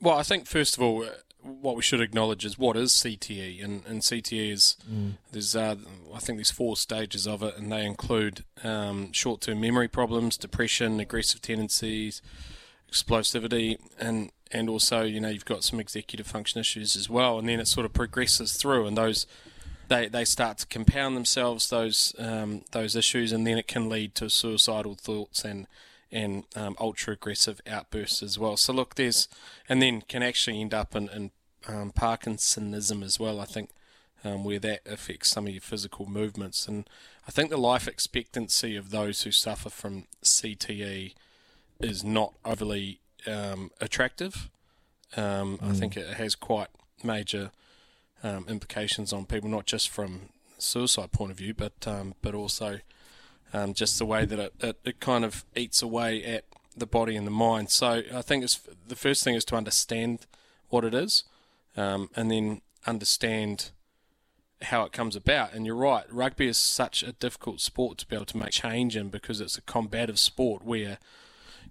Well, 0.00 0.16
I 0.16 0.22
think 0.22 0.46
first 0.46 0.76
of 0.76 0.82
all, 0.82 1.04
uh, 1.04 1.08
what 1.42 1.76
we 1.76 1.82
should 1.82 2.00
acknowledge 2.00 2.44
is 2.44 2.58
what 2.58 2.76
is 2.76 2.92
CTE, 2.92 3.62
and, 3.64 3.84
and 3.86 4.02
CTE 4.02 4.52
is 4.52 4.76
mm. 4.90 5.12
there's 5.32 5.56
uh, 5.56 5.76
I 6.14 6.18
think 6.18 6.38
there's 6.38 6.50
four 6.50 6.76
stages 6.76 7.26
of 7.26 7.42
it, 7.42 7.56
and 7.56 7.70
they 7.70 7.84
include 7.84 8.44
um, 8.62 9.12
short-term 9.12 9.60
memory 9.60 9.88
problems, 9.88 10.36
depression, 10.36 11.00
aggressive 11.00 11.40
tendencies, 11.42 12.22
explosivity, 12.90 13.78
and 13.98 14.32
and 14.52 14.68
also 14.68 15.02
you 15.02 15.20
know 15.20 15.28
you've 15.28 15.44
got 15.44 15.64
some 15.64 15.80
executive 15.80 16.26
function 16.26 16.60
issues 16.60 16.96
as 16.96 17.08
well, 17.08 17.38
and 17.38 17.48
then 17.48 17.60
it 17.60 17.68
sort 17.68 17.86
of 17.86 17.92
progresses 17.92 18.54
through, 18.56 18.86
and 18.86 18.96
those 18.96 19.26
they, 19.88 20.08
they 20.08 20.24
start 20.24 20.58
to 20.58 20.66
compound 20.66 21.16
themselves 21.16 21.68
those 21.68 22.14
um, 22.18 22.62
those 22.72 22.96
issues, 22.96 23.32
and 23.32 23.46
then 23.46 23.58
it 23.58 23.66
can 23.66 23.88
lead 23.88 24.14
to 24.14 24.30
suicidal 24.30 24.94
thoughts 24.94 25.44
and 25.44 25.66
and 26.12 26.44
um, 26.56 26.76
ultra 26.80 27.14
aggressive 27.14 27.60
outbursts 27.66 28.22
as 28.22 28.38
well. 28.38 28.56
So 28.56 28.72
look, 28.72 28.94
there's 28.94 29.28
and 29.68 29.80
then 29.80 30.02
can 30.02 30.22
actually 30.22 30.60
end 30.60 30.74
up 30.74 30.96
in, 30.96 31.08
in 31.08 31.30
um, 31.68 31.92
Parkinsonism 31.92 33.04
as 33.04 33.20
well. 33.20 33.40
I 33.40 33.44
think 33.44 33.70
um, 34.24 34.44
where 34.44 34.58
that 34.58 34.80
affects 34.86 35.30
some 35.30 35.46
of 35.46 35.52
your 35.52 35.60
physical 35.60 36.06
movements, 36.06 36.66
and 36.66 36.88
I 37.26 37.30
think 37.30 37.50
the 37.50 37.56
life 37.56 37.86
expectancy 37.86 38.76
of 38.76 38.90
those 38.90 39.22
who 39.22 39.30
suffer 39.30 39.70
from 39.70 40.06
CTE 40.22 41.14
is 41.80 42.04
not 42.04 42.34
overly 42.44 43.00
um, 43.26 43.70
attractive. 43.80 44.50
Mm. 45.16 45.58
I 45.62 45.72
think 45.72 45.96
it 45.96 46.14
has 46.14 46.34
quite 46.34 46.68
major 47.02 47.50
um, 48.22 48.46
implications 48.48 49.12
on 49.12 49.26
people, 49.26 49.48
not 49.48 49.66
just 49.66 49.88
from 49.88 50.28
suicide 50.58 51.10
point 51.12 51.30
of 51.30 51.38
view, 51.38 51.54
but 51.54 51.86
but 52.20 52.34
also 52.34 52.80
um, 53.52 53.74
just 53.74 53.98
the 53.98 54.06
way 54.06 54.24
that 54.24 54.38
it, 54.38 54.54
it, 54.60 54.80
it, 54.84 55.00
kind 55.00 55.24
of 55.24 55.44
eats 55.56 55.82
away 55.82 56.22
at 56.24 56.44
the 56.76 56.86
body 56.86 57.16
and 57.16 57.26
the 57.26 57.32
mind. 57.32 57.70
So 57.70 58.02
I 58.14 58.22
think 58.22 58.44
it's 58.44 58.60
the 58.86 58.96
first 58.96 59.24
thing 59.24 59.34
is 59.34 59.44
to 59.46 59.56
understand 59.56 60.26
what 60.68 60.84
it 60.84 60.94
is, 60.94 61.24
um, 61.76 62.10
and 62.14 62.30
then 62.30 62.62
understand 62.86 63.70
how 64.62 64.84
it 64.84 64.92
comes 64.92 65.16
about. 65.16 65.52
And 65.52 65.66
you're 65.66 65.74
right, 65.74 66.04
rugby 66.12 66.46
is 66.46 66.58
such 66.58 67.02
a 67.02 67.12
difficult 67.12 67.60
sport 67.60 67.98
to 67.98 68.06
be 68.06 68.14
able 68.14 68.26
to 68.26 68.36
make 68.36 68.50
change 68.50 68.96
in 68.96 69.08
because 69.08 69.40
it's 69.40 69.58
a 69.58 69.62
combative 69.62 70.18
sport 70.18 70.64
where 70.64 70.98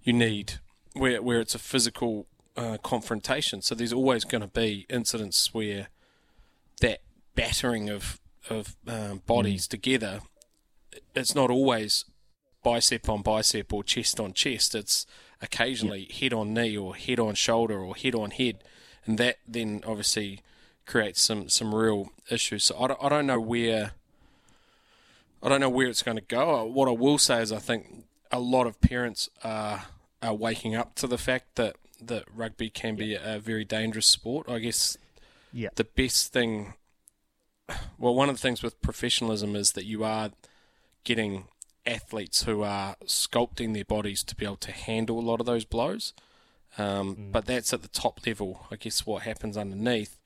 you 0.02 0.12
need 0.12 0.54
where 0.94 1.22
where 1.22 1.40
it's 1.40 1.54
a 1.54 1.58
physical 1.58 2.26
uh, 2.56 2.78
confrontation. 2.82 3.62
So 3.62 3.74
there's 3.74 3.92
always 3.92 4.24
going 4.24 4.42
to 4.42 4.48
be 4.48 4.86
incidents 4.88 5.54
where 5.54 5.88
that 6.80 7.00
battering 7.34 7.88
of 7.88 8.20
of 8.48 8.76
um, 8.86 9.22
bodies 9.26 9.66
mm. 9.66 9.70
together 9.70 10.20
it's 11.14 11.34
not 11.34 11.50
always 11.50 12.04
bicep 12.62 13.08
on 13.08 13.22
bicep 13.22 13.72
or 13.72 13.82
chest 13.82 14.20
on 14.20 14.32
chest. 14.32 14.74
It's 14.74 15.06
occasionally 15.40 16.08
head 16.12 16.32
on 16.32 16.52
knee 16.52 16.76
or 16.76 16.94
head 16.94 17.18
on 17.18 17.34
shoulder 17.34 17.78
or 17.78 17.96
head 17.96 18.14
on 18.14 18.30
head, 18.30 18.62
and 19.06 19.18
that 19.18 19.38
then 19.46 19.82
obviously 19.86 20.40
creates 20.86 21.20
some 21.20 21.48
some 21.48 21.74
real 21.74 22.10
issues. 22.30 22.64
So 22.64 22.78
I 22.78 22.88
don't, 22.88 23.04
I 23.04 23.08
don't 23.08 23.26
know 23.26 23.40
where 23.40 23.92
I 25.42 25.48
don't 25.48 25.60
know 25.60 25.70
where 25.70 25.88
it's 25.88 26.02
going 26.02 26.18
to 26.18 26.24
go. 26.24 26.60
Uh, 26.60 26.64
what 26.64 26.88
I 26.88 26.92
will 26.92 27.18
say 27.18 27.40
is 27.40 27.52
I 27.52 27.58
think 27.58 28.04
a 28.30 28.40
lot 28.40 28.66
of 28.66 28.80
parents 28.80 29.28
are 29.42 29.86
are 30.22 30.34
waking 30.34 30.74
up 30.74 30.94
to 30.96 31.06
the 31.06 31.18
fact 31.18 31.56
that 31.56 31.76
that 32.02 32.24
rugby 32.34 32.70
can 32.70 32.96
be 32.96 33.14
a 33.14 33.38
very 33.38 33.64
dangerous 33.64 34.06
sport. 34.06 34.48
I 34.48 34.58
guess 34.58 34.96
yeah. 35.52 35.68
the 35.74 35.84
best 35.84 36.32
thing 36.32 36.74
well 37.98 38.14
one 38.14 38.28
of 38.28 38.36
the 38.36 38.40
things 38.40 38.62
with 38.62 38.80
professionalism 38.82 39.54
is 39.54 39.72
that 39.72 39.84
you 39.84 40.02
are 40.04 40.30
getting 41.04 41.44
athletes 41.86 42.42
who 42.44 42.62
are 42.62 42.96
sculpting 43.06 43.74
their 43.74 43.84
bodies 43.84 44.22
to 44.24 44.34
be 44.36 44.44
able 44.44 44.56
to 44.56 44.72
handle 44.72 45.18
a 45.18 45.22
lot 45.22 45.40
of 45.40 45.46
those 45.46 45.64
blows. 45.64 46.12
Um, 46.78 47.16
mm. 47.16 47.32
But 47.32 47.46
that's 47.46 47.72
at 47.72 47.82
the 47.82 47.88
top 47.88 48.20
level. 48.26 48.66
I 48.70 48.76
guess 48.76 49.04
what 49.06 49.22
happens 49.22 49.56
underneath 49.56 50.18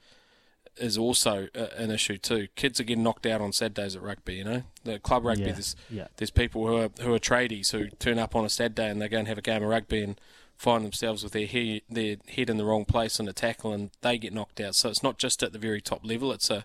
is 0.76 0.98
also 0.98 1.48
a, 1.54 1.80
an 1.80 1.90
issue 1.90 2.18
too. 2.18 2.48
Kids 2.56 2.80
are 2.80 2.84
getting 2.84 3.04
knocked 3.04 3.26
out 3.26 3.40
on 3.40 3.52
Saturdays 3.52 3.96
at 3.96 4.02
rugby. 4.02 4.34
You 4.34 4.44
know, 4.44 4.62
the 4.82 4.98
club 4.98 5.24
rugby. 5.24 5.44
Yeah, 5.44 5.52
There's 5.52 5.76
yeah. 5.90 6.08
there's 6.16 6.30
people 6.30 6.66
who 6.66 6.76
are 6.76 6.90
who 7.00 7.14
are 7.14 7.18
tradies 7.18 7.70
who 7.72 7.88
turn 7.98 8.18
up 8.18 8.34
on 8.36 8.44
a 8.44 8.50
Saturday 8.50 8.90
and 8.90 9.00
they 9.00 9.08
go 9.08 9.18
and 9.18 9.28
have 9.28 9.38
a 9.38 9.42
game 9.42 9.62
of 9.62 9.68
rugby 9.68 10.02
and 10.02 10.20
find 10.56 10.84
themselves 10.84 11.22
with 11.24 11.32
their 11.32 11.46
he, 11.46 11.82
their 11.88 12.16
head 12.28 12.50
in 12.50 12.56
the 12.58 12.64
wrong 12.64 12.84
place 12.84 13.18
on 13.18 13.26
a 13.28 13.32
tackle 13.32 13.72
and 13.72 13.90
they 14.02 14.18
get 14.18 14.32
knocked 14.34 14.60
out. 14.60 14.74
So 14.74 14.88
it's 14.88 15.02
not 15.02 15.18
just 15.18 15.42
at 15.42 15.52
the 15.52 15.58
very 15.58 15.80
top 15.80 16.04
level; 16.04 16.32
it's 16.32 16.50
a 16.50 16.64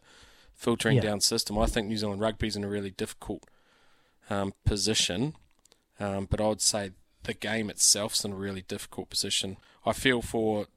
filtering 0.55 0.97
Yeah. 0.97 1.03
down 1.03 1.21
system. 1.21 1.57
I 1.57 1.67
think 1.67 1.87
New 1.87 1.97
Zealand 1.97 2.19
rugby's 2.21 2.55
in 2.55 2.63
a 2.63 2.67
really 2.67 2.91
difficult 2.91 3.43
um, 4.29 4.53
position, 4.65 5.35
um, 5.99 6.27
but 6.29 6.39
I 6.39 6.47
would 6.47 6.61
say 6.61 6.91
the 7.23 7.33
game 7.33 7.69
itself's 7.69 8.23
in 8.23 8.31
a 8.31 8.35
really 8.35 8.61
difficult 8.61 9.09
position. 9.09 9.57
I 9.85 9.93
feel 9.93 10.21
for 10.21 10.67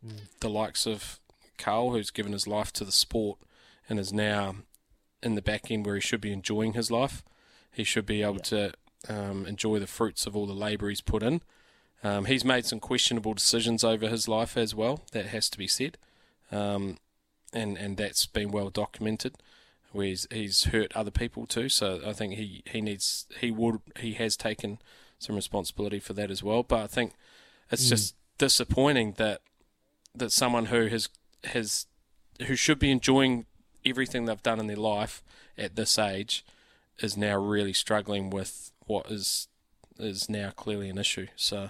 the 0.41 0.51
likes 0.51 0.87
of 0.87 1.21
Carl, 1.59 1.93
who's 1.93 2.11
given 2.11 2.33
his 2.33 2.47
life 2.47 2.73
to 2.75 2.85
the 2.85 2.93
sport 2.93 3.39
and 3.89 3.99
is 3.99 4.13
now 4.13 4.57
in 5.23 5.35
the 5.35 5.43
back 5.43 5.71
end 5.71 5.87
where 5.87 5.95
he 5.95 6.01
should 6.01 6.21
be 6.21 6.33
enjoying 6.33 6.73
his 6.73 6.91
life. 6.91 7.23
He 7.71 7.85
should 7.85 8.07
be 8.07 8.23
able 8.23 8.41
to 8.41 8.73
um, 9.09 9.47
enjoy 9.47 9.79
the 9.79 9.87
fruits 9.87 10.27
of 10.27 10.37
all 10.37 10.47
the 10.47 10.53
labour 10.53 10.89
he's 10.89 11.01
put 11.01 11.23
in. 11.23 11.43
Um, 12.05 12.25
he's 12.25 12.45
made 12.45 12.67
some 12.67 12.81
questionable 12.81 13.35
decisions 13.35 13.85
over 13.85 14.09
his 14.09 14.27
life 14.27 14.57
as 14.57 14.75
well. 14.75 15.05
That 15.13 15.27
has 15.27 15.49
to 15.51 15.59
be 15.59 15.69
said, 15.69 15.99
um, 16.51 16.99
and 17.53 17.79
and 17.79 17.97
that's 17.97 18.27
been 18.27 18.51
well 18.51 18.71
documented. 18.71 19.37
Where 19.93 20.07
he's, 20.07 20.27
he's 20.31 20.65
hurt 20.65 20.93
other 20.95 21.11
people 21.11 21.47
too. 21.47 21.69
So 21.69 22.01
I 22.07 22.13
think 22.13 22.35
he, 22.35 22.63
he 22.67 22.81
needs 22.81 23.27
he 23.41 23.51
would 23.51 23.81
he 23.99 24.15
has 24.15 24.37
taken 24.37 24.79
some 25.19 25.37
responsibility 25.37 26.01
for 26.01 26.13
that 26.15 26.31
as 26.31 26.43
well. 26.43 26.63
But 26.63 26.81
I 26.81 26.87
think 26.87 27.13
it's 27.71 27.87
mm. 27.87 27.91
just 27.91 28.17
disappointing 28.39 29.15
that 29.19 29.41
that 30.15 30.33
someone 30.33 30.67
who 30.67 30.87
has 30.87 31.09
has 31.45 31.87
who 32.47 32.57
should 32.57 32.79
be 32.79 32.91
enjoying 32.91 33.47
everything 33.85 34.25
they've 34.25 34.43
done 34.43 34.61
in 34.61 34.67
their 34.67 34.77
life 34.77 35.23
at 35.59 35.77
this 35.77 35.99
age 35.99 36.45
is 36.99 37.17
now 37.17 37.37
really 37.37 37.73
struggling 37.73 38.31
with 38.31 38.73
what 38.87 39.11
is 39.11 39.49
is 39.99 40.29
now 40.29 40.51
clearly 40.51 40.89
an 40.89 40.99
issue. 40.99 41.27
So 41.37 41.59
uh, 41.59 41.69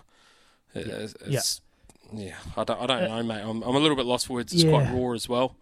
it, 0.74 0.86
it's, 0.86 1.14
it's 1.26 1.60
yeah, 2.12 2.36
I 2.56 2.64
don't 2.64 2.80
I 2.80 2.86
don't 2.86 3.04
uh, 3.04 3.08
know, 3.08 3.22
mate. 3.22 3.42
I'm 3.42 3.62
I'm 3.62 3.74
a 3.74 3.78
little 3.78 3.96
bit 3.96 4.06
lost 4.06 4.26
for 4.26 4.34
words. 4.34 4.52
It's 4.52 4.64
quite 4.64 4.92
raw 4.92 5.12
as 5.12 5.28
well. 5.28 5.56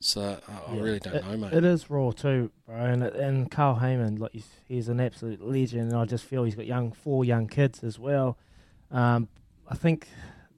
So 0.00 0.38
I, 0.46 0.72
I 0.72 0.76
really 0.76 0.98
don't 0.98 1.14
It- 1.16 1.24
know, 1.24 1.36
mate. 1.36 1.52
It 1.52 1.64
is 1.64 1.88
raw 1.90 2.10
too, 2.10 2.50
bro. 2.66 2.76
And 2.76 3.02
and 3.02 3.50
Carl 3.50 3.76
Hayman, 3.76 4.16
like 4.16 4.32
he's, 4.32 4.48
he's 4.66 4.88
an 4.88 5.00
absolute 5.00 5.40
legend. 5.40 5.90
And 5.92 6.00
I 6.00 6.04
just 6.04 6.24
feel 6.24 6.44
he's 6.44 6.54
got 6.54 6.66
young 6.66 6.92
four 6.92 7.24
young 7.24 7.48
kids 7.48 7.82
as 7.82 7.98
well. 7.98 8.36
Um, 8.90 9.28
I 9.68 9.74
think 9.74 10.08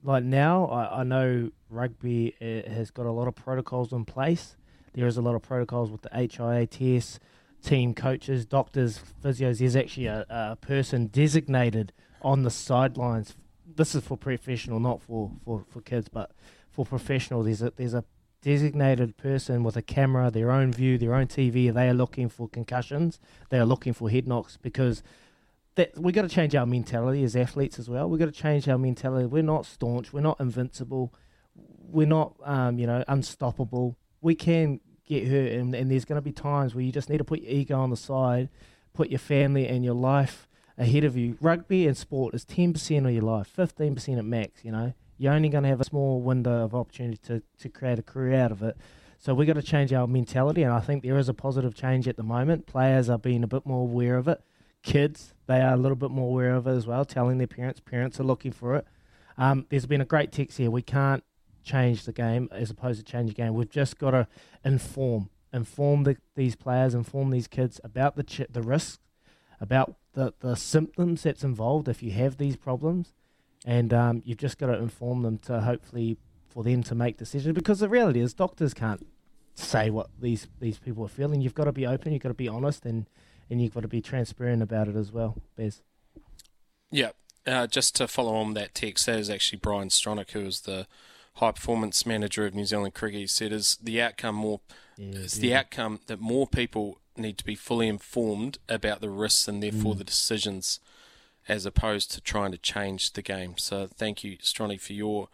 like 0.03 0.23
now 0.23 0.65
I, 0.65 1.01
I 1.01 1.03
know 1.03 1.51
rugby 1.69 2.35
uh, 2.41 2.69
has 2.69 2.91
got 2.91 3.05
a 3.05 3.11
lot 3.11 3.27
of 3.27 3.35
protocols 3.35 3.91
in 3.93 4.05
place. 4.05 4.55
There 4.93 5.07
is 5.07 5.17
a 5.17 5.21
lot 5.21 5.35
of 5.35 5.41
protocols 5.41 5.89
with 5.91 6.01
the 6.01 6.09
HIA 6.13 6.67
HIATS 6.67 7.19
team 7.63 7.93
coaches, 7.93 8.45
doctors, 8.45 8.99
physios. 9.23 9.59
There's 9.59 9.75
actually 9.75 10.07
a, 10.07 10.25
a 10.29 10.55
person 10.57 11.07
designated 11.07 11.91
on 12.21 12.43
the 12.43 12.49
sidelines. 12.49 13.35
This 13.75 13.95
is 13.95 14.03
for 14.03 14.17
professional, 14.17 14.79
not 14.79 15.01
for, 15.01 15.31
for, 15.45 15.63
for 15.69 15.81
kids, 15.81 16.09
but 16.09 16.31
for 16.71 16.85
professional. 16.85 17.43
There's 17.43 17.61
a 17.61 17.71
there's 17.75 17.93
a 17.93 18.03
designated 18.41 19.17
person 19.17 19.63
with 19.63 19.75
a 19.75 19.81
camera, 19.81 20.31
their 20.31 20.51
own 20.51 20.71
view, 20.71 20.97
their 20.97 21.13
own 21.13 21.27
TV. 21.27 21.73
They 21.73 21.89
are 21.89 21.93
looking 21.93 22.29
for 22.29 22.47
concussions. 22.47 23.19
They 23.49 23.59
are 23.59 23.65
looking 23.65 23.93
for 23.93 24.09
head 24.09 24.27
knocks 24.27 24.57
because 24.57 25.03
that 25.75 25.97
we 25.97 26.11
got 26.11 26.23
to 26.23 26.29
change 26.29 26.55
our 26.55 26.65
mentality 26.65 27.23
as 27.23 27.35
athletes 27.35 27.79
as 27.79 27.89
well. 27.89 28.09
We've 28.09 28.19
got 28.19 28.25
to 28.25 28.31
change 28.31 28.67
our 28.67 28.77
mentality. 28.77 29.25
We're 29.25 29.43
not 29.43 29.65
staunch. 29.65 30.11
We're 30.11 30.21
not 30.21 30.39
invincible. 30.39 31.13
We're 31.55 32.07
not, 32.07 32.35
um, 32.43 32.77
you 32.79 32.87
know, 32.87 33.03
unstoppable. 33.07 33.95
We 34.21 34.35
can 34.35 34.79
get 35.05 35.27
hurt, 35.27 35.51
and, 35.53 35.73
and 35.73 35.89
there's 35.89 36.05
going 36.05 36.17
to 36.17 36.21
be 36.21 36.31
times 36.31 36.75
where 36.75 36.83
you 36.83 36.91
just 36.91 37.09
need 37.09 37.17
to 37.17 37.23
put 37.23 37.41
your 37.41 37.51
ego 37.51 37.79
on 37.79 37.89
the 37.89 37.97
side, 37.97 38.49
put 38.93 39.09
your 39.09 39.19
family 39.19 39.67
and 39.67 39.83
your 39.83 39.93
life 39.93 40.47
ahead 40.77 41.03
of 41.03 41.17
you. 41.17 41.37
Rugby 41.41 41.87
and 41.87 41.97
sport 41.97 42.33
is 42.35 42.45
ten 42.45 42.73
percent 42.73 43.05
of 43.05 43.11
your 43.11 43.23
life, 43.23 43.47
fifteen 43.47 43.95
percent 43.95 44.19
at 44.19 44.25
max. 44.25 44.63
You 44.63 44.71
know, 44.71 44.93
you're 45.19 45.33
only 45.33 45.49
going 45.49 45.63
to 45.63 45.69
have 45.69 45.81
a 45.81 45.85
small 45.85 46.21
window 46.21 46.63
of 46.63 46.73
opportunity 46.73 47.19
to 47.27 47.43
to 47.59 47.69
create 47.69 47.99
a 47.99 48.03
career 48.03 48.41
out 48.41 48.51
of 48.51 48.63
it. 48.63 48.75
So 49.19 49.35
we've 49.35 49.45
got 49.47 49.55
to 49.55 49.61
change 49.61 49.91
our 49.91 50.07
mentality, 50.07 50.63
and 50.63 50.73
I 50.73 50.79
think 50.79 51.03
there 51.03 51.17
is 51.17 51.27
a 51.27 51.33
positive 51.33 51.75
change 51.75 52.07
at 52.07 52.15
the 52.15 52.23
moment. 52.23 52.65
Players 52.65 53.09
are 53.09 53.19
being 53.19 53.43
a 53.43 53.47
bit 53.47 53.65
more 53.65 53.81
aware 53.81 54.15
of 54.15 54.29
it. 54.29 54.41
Kids, 54.81 55.33
they 55.45 55.59
are 55.59 55.73
a 55.73 55.77
little 55.77 55.97
bit 55.97 56.09
more 56.09 56.29
aware 56.29 56.55
of 56.55 56.65
it 56.67 56.71
as 56.71 56.87
well, 56.87 57.03
telling 57.03 57.37
their 57.37 57.47
parents. 57.47 57.81
Parents 57.81 58.17
are 58.21 58.23
looking 58.23 58.53
for 58.53 58.75
it. 58.77 58.87
Um, 59.37 59.65
there's 59.69 59.85
been 59.85 59.99
a 59.99 60.05
great 60.05 60.31
text 60.31 60.57
here. 60.57 60.71
We 60.71 60.81
can't 60.81 61.21
change 61.63 62.05
the 62.05 62.13
game 62.13 62.47
as 62.53 62.69
opposed 62.69 63.05
to 63.05 63.11
change 63.11 63.31
the 63.31 63.35
game. 63.35 63.53
We've 63.55 63.69
just 63.69 63.99
got 63.99 64.11
to 64.11 64.27
inform, 64.63 65.29
inform 65.51 66.03
the, 66.03 66.15
these 66.35 66.55
players, 66.55 66.95
inform 66.95 67.29
these 67.29 67.47
kids 67.47 67.81
about 67.83 68.15
the 68.15 68.23
ch- 68.23 68.47
the 68.49 68.61
risks, 68.61 68.99
about 69.59 69.95
the, 70.13 70.33
the 70.39 70.55
symptoms 70.55 71.23
that's 71.23 71.43
involved 71.43 71.89
if 71.89 72.01
you 72.01 72.11
have 72.11 72.37
these 72.37 72.55
problems, 72.55 73.13
and 73.65 73.93
um, 73.93 74.21
you've 74.25 74.37
just 74.37 74.57
got 74.57 74.67
to 74.67 74.77
inform 74.77 75.21
them 75.23 75.37
to 75.39 75.61
hopefully 75.61 76.17
for 76.49 76.63
them 76.63 76.81
to 76.83 76.95
make 76.95 77.17
decisions. 77.17 77.53
Because 77.53 77.79
the 77.79 77.89
reality 77.89 78.19
is, 78.19 78.33
doctors 78.33 78.73
can't 78.73 79.05
say 79.55 79.89
what 79.89 80.09
these 80.19 80.47
these 80.59 80.77
people 80.79 81.03
are 81.05 81.09
feeling. 81.09 81.41
You've 81.41 81.53
got 81.55 81.65
to 81.65 81.71
be 81.71 81.85
open. 81.85 82.13
You've 82.13 82.23
got 82.23 82.29
to 82.29 82.33
be 82.35 82.47
honest, 82.47 82.85
and 82.85 83.05
and 83.49 83.61
you've 83.61 83.73
got 83.73 83.81
to 83.81 83.87
be 83.87 84.01
transparent 84.01 84.61
about 84.61 84.87
it 84.87 84.95
as 84.95 85.11
well. 85.11 85.35
Bez. 85.55 85.81
Yeah, 86.91 87.11
uh, 87.45 87.67
just 87.67 87.95
to 87.97 88.07
follow 88.07 88.35
on 88.35 88.53
that 88.55 88.73
text, 88.73 89.05
that 89.05 89.19
is 89.19 89.29
actually 89.29 89.59
Bryan 89.59 89.89
Stronach, 89.89 90.31
who 90.31 90.41
is 90.41 90.61
the 90.61 90.87
high 91.35 91.51
performance 91.51 92.05
manager 92.05 92.45
of 92.45 92.55
New 92.55 92.65
Zealand 92.65 92.93
Cricket. 92.93 93.19
He 93.19 93.27
said, 93.27 93.51
"Is 93.51 93.77
the 93.81 94.01
outcome 94.01 94.35
more? 94.35 94.61
Yeah, 94.97 95.19
is 95.19 95.33
the 95.35 95.53
outcome 95.55 95.99
that 96.07 96.19
more 96.19 96.47
people 96.47 96.99
need 97.15 97.37
to 97.37 97.45
be 97.45 97.55
fully 97.55 97.87
informed 97.87 98.57
about 98.67 99.01
the 99.01 99.09
risks 99.09 99.47
and 99.47 99.61
therefore 99.61 99.93
Mm. 99.93 99.97
the 99.99 100.03
decisions, 100.05 100.79
as 101.49 101.65
opposed 101.65 102.11
to 102.11 102.21
trying 102.21 102.51
to 102.51 102.57
change 102.57 103.11
the 103.13 103.21
game." 103.21 103.57
So, 103.57 103.87
thank 103.87 104.23
you, 104.23 104.37
Stronach, 104.37 104.79
for 104.79 104.93
your 104.93 105.27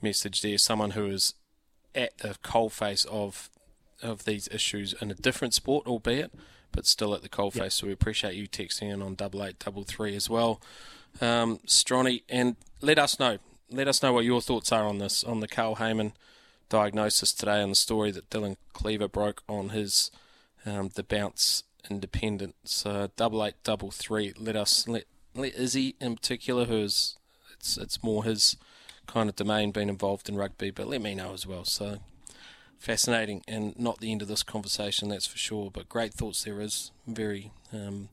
message 0.00 0.42
there. 0.42 0.58
Someone 0.58 0.92
who 0.92 1.06
is 1.06 1.34
at 1.94 2.18
the 2.18 2.36
coalface 2.44 3.06
of 3.06 3.50
of 4.02 4.24
these 4.24 4.48
issues 4.48 4.92
in 5.00 5.10
a 5.10 5.14
different 5.14 5.54
sport, 5.54 5.86
albeit, 5.86 6.32
but 6.72 6.86
still 6.86 7.14
at 7.14 7.22
the 7.22 7.28
coalface. 7.28 7.72
So 7.72 7.86
we 7.86 7.92
appreciate 7.92 8.34
you 8.34 8.46
texting 8.46 8.92
in 8.92 9.02
on 9.02 9.14
double 9.14 9.42
eight 9.44 9.58
double 9.58 9.84
three 9.84 10.14
as 10.14 10.28
well, 10.28 10.60
um, 11.20 11.58
Stronny, 11.66 12.22
and 12.28 12.56
let 12.80 12.98
us 12.98 13.18
know. 13.18 13.38
Let 13.70 13.88
us 13.88 14.02
know 14.02 14.12
what 14.12 14.24
your 14.24 14.40
thoughts 14.40 14.72
are 14.72 14.86
on 14.86 14.98
this, 14.98 15.24
on 15.24 15.40
the 15.40 15.48
Carl 15.48 15.76
Hayman 15.76 16.12
diagnosis 16.68 17.32
today, 17.32 17.62
and 17.62 17.70
the 17.70 17.76
story 17.76 18.10
that 18.10 18.30
Dylan 18.30 18.56
Cleaver 18.72 19.08
broke 19.08 19.42
on 19.48 19.70
his 19.70 20.10
um, 20.66 20.90
the 20.94 21.02
bounce 21.02 21.62
independent. 21.90 22.54
So 22.64 23.10
double 23.16 23.44
eight 23.44 23.54
double 23.62 23.90
three. 23.90 24.34
Let 24.36 24.56
us 24.56 24.86
let 24.86 25.04
Izzy 25.42 25.96
in 26.00 26.16
particular, 26.16 26.64
who's 26.64 27.16
it's 27.52 27.76
it's 27.76 28.02
more 28.02 28.24
his 28.24 28.56
kind 29.06 29.28
of 29.28 29.36
domain, 29.36 29.70
being 29.70 29.88
involved 29.88 30.28
in 30.28 30.36
rugby, 30.36 30.70
but 30.70 30.86
let 30.86 31.02
me 31.02 31.14
know 31.14 31.32
as 31.32 31.46
well. 31.46 31.64
So 31.64 31.98
fascinating 32.78 33.42
and 33.48 33.78
not 33.78 34.00
the 34.00 34.12
end 34.12 34.22
of 34.22 34.28
this 34.28 34.42
conversation, 34.42 35.08
that's 35.08 35.26
for 35.26 35.38
sure. 35.38 35.70
But 35.70 35.88
great 35.88 36.14
thoughts 36.14 36.44
there 36.44 36.60
is. 36.60 36.92
Very 37.06 37.52
um, 37.72 38.08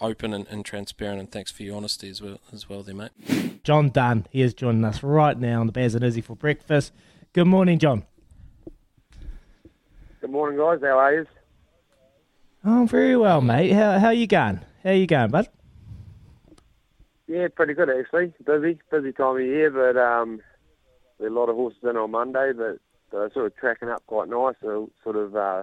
open 0.00 0.34
and, 0.34 0.46
and 0.48 0.64
transparent, 0.64 1.20
and 1.20 1.30
thanks 1.30 1.50
for 1.50 1.62
your 1.62 1.76
honesty 1.76 2.08
as 2.10 2.20
well, 2.20 2.40
as 2.52 2.68
well 2.68 2.82
there, 2.82 2.94
mate. 2.94 3.62
John 3.64 3.90
Dunn, 3.90 4.26
he 4.30 4.42
is 4.42 4.54
joining 4.54 4.84
us 4.84 5.02
right 5.02 5.38
now 5.38 5.60
on 5.60 5.66
the 5.66 5.72
Bears 5.72 5.94
and 5.94 6.04
Izzy 6.04 6.20
for 6.20 6.36
breakfast. 6.36 6.92
Good 7.32 7.46
morning, 7.46 7.78
John. 7.78 8.04
Good 10.20 10.30
morning, 10.30 10.58
guys. 10.58 10.80
How 10.82 10.98
are 10.98 11.14
you? 11.14 11.26
Oh, 12.64 12.86
very 12.86 13.16
well, 13.16 13.42
mate. 13.42 13.72
How 13.72 13.98
how 13.98 14.10
you 14.10 14.26
going? 14.26 14.60
How 14.82 14.90
you 14.92 15.06
going, 15.06 15.30
bud? 15.30 15.48
Yeah, 17.26 17.48
pretty 17.54 17.74
good 17.74 17.90
actually. 17.90 18.32
Busy, 18.44 18.78
busy 18.90 19.12
time 19.12 19.36
of 19.36 19.42
year, 19.42 19.70
but 19.70 19.98
um, 19.98 20.40
there 21.18 21.28
are 21.28 21.30
a 21.30 21.34
lot 21.34 21.48
of 21.48 21.56
horses 21.56 21.80
in 21.82 21.96
on 21.96 22.10
Monday, 22.10 22.52
but 22.52 22.78
they're 23.10 23.30
sort 23.32 23.46
of 23.46 23.56
tracking 23.56 23.88
up 23.88 24.02
quite 24.06 24.28
nice. 24.28 24.56
So 24.62 24.90
sort 25.02 25.16
of 25.16 25.34
uh, 25.34 25.62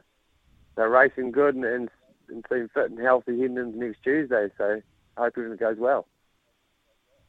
they're 0.76 0.90
racing 0.90 1.32
good 1.32 1.56
and, 1.56 1.66
and 1.66 1.90
and 2.32 2.46
seem 2.50 2.70
fit 2.74 2.90
and 2.90 3.00
healthy 3.00 3.40
heading 3.40 3.58
into 3.58 3.78
next 3.78 4.04
Tuesday. 4.04 4.48
So 4.58 4.82
I 5.18 5.22
hope 5.22 5.34
everything 5.38 5.58
goes 5.58 5.78
well. 5.78 6.08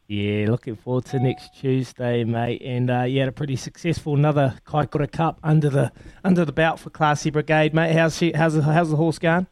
Yeah, 0.09 0.47
looking 0.49 0.77
forward 0.77 1.07
to 1.07 1.21
next 1.21 1.59
Tuesday, 1.59 2.25
mate. 2.25 2.61
And 2.63 2.91
uh, 2.91 3.03
you 3.03 3.21
had 3.21 3.29
a 3.29 3.33
pretty 3.33 3.57
successful 3.57 4.15
another 4.15 4.55
Kaikoura 4.67 5.11
Cup 5.11 5.39
under 5.43 5.71
the 5.71 5.93
under 6.25 6.45
the 6.45 6.53
belt 6.53 6.81
for 6.81 6.91
Classie 6.91 7.33
Brigade, 7.33 7.75
mate. 7.75 7.93
How's 7.93 8.17
she? 8.17 8.33
How's 8.33 8.55
the, 8.55 8.63
how's 8.63 8.91
the 8.91 8.97
horse 8.97 9.19
going? 9.19 9.47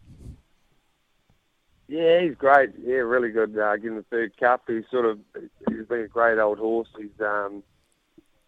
Yeah, 1.91 2.21
he's 2.21 2.37
great. 2.37 2.71
Yeah, 2.81 2.99
really 2.99 3.31
good. 3.31 3.59
Uh, 3.59 3.77
getting 3.77 3.97
the 3.97 4.05
third 4.05 4.37
cup. 4.39 4.63
He's 4.69 4.85
sort 4.93 5.07
of 5.07 5.19
he's 5.35 5.87
been 5.89 6.03
a 6.03 6.07
great 6.07 6.39
old 6.39 6.59
horse. 6.59 6.89
He's 6.97 7.21
um, 7.21 7.65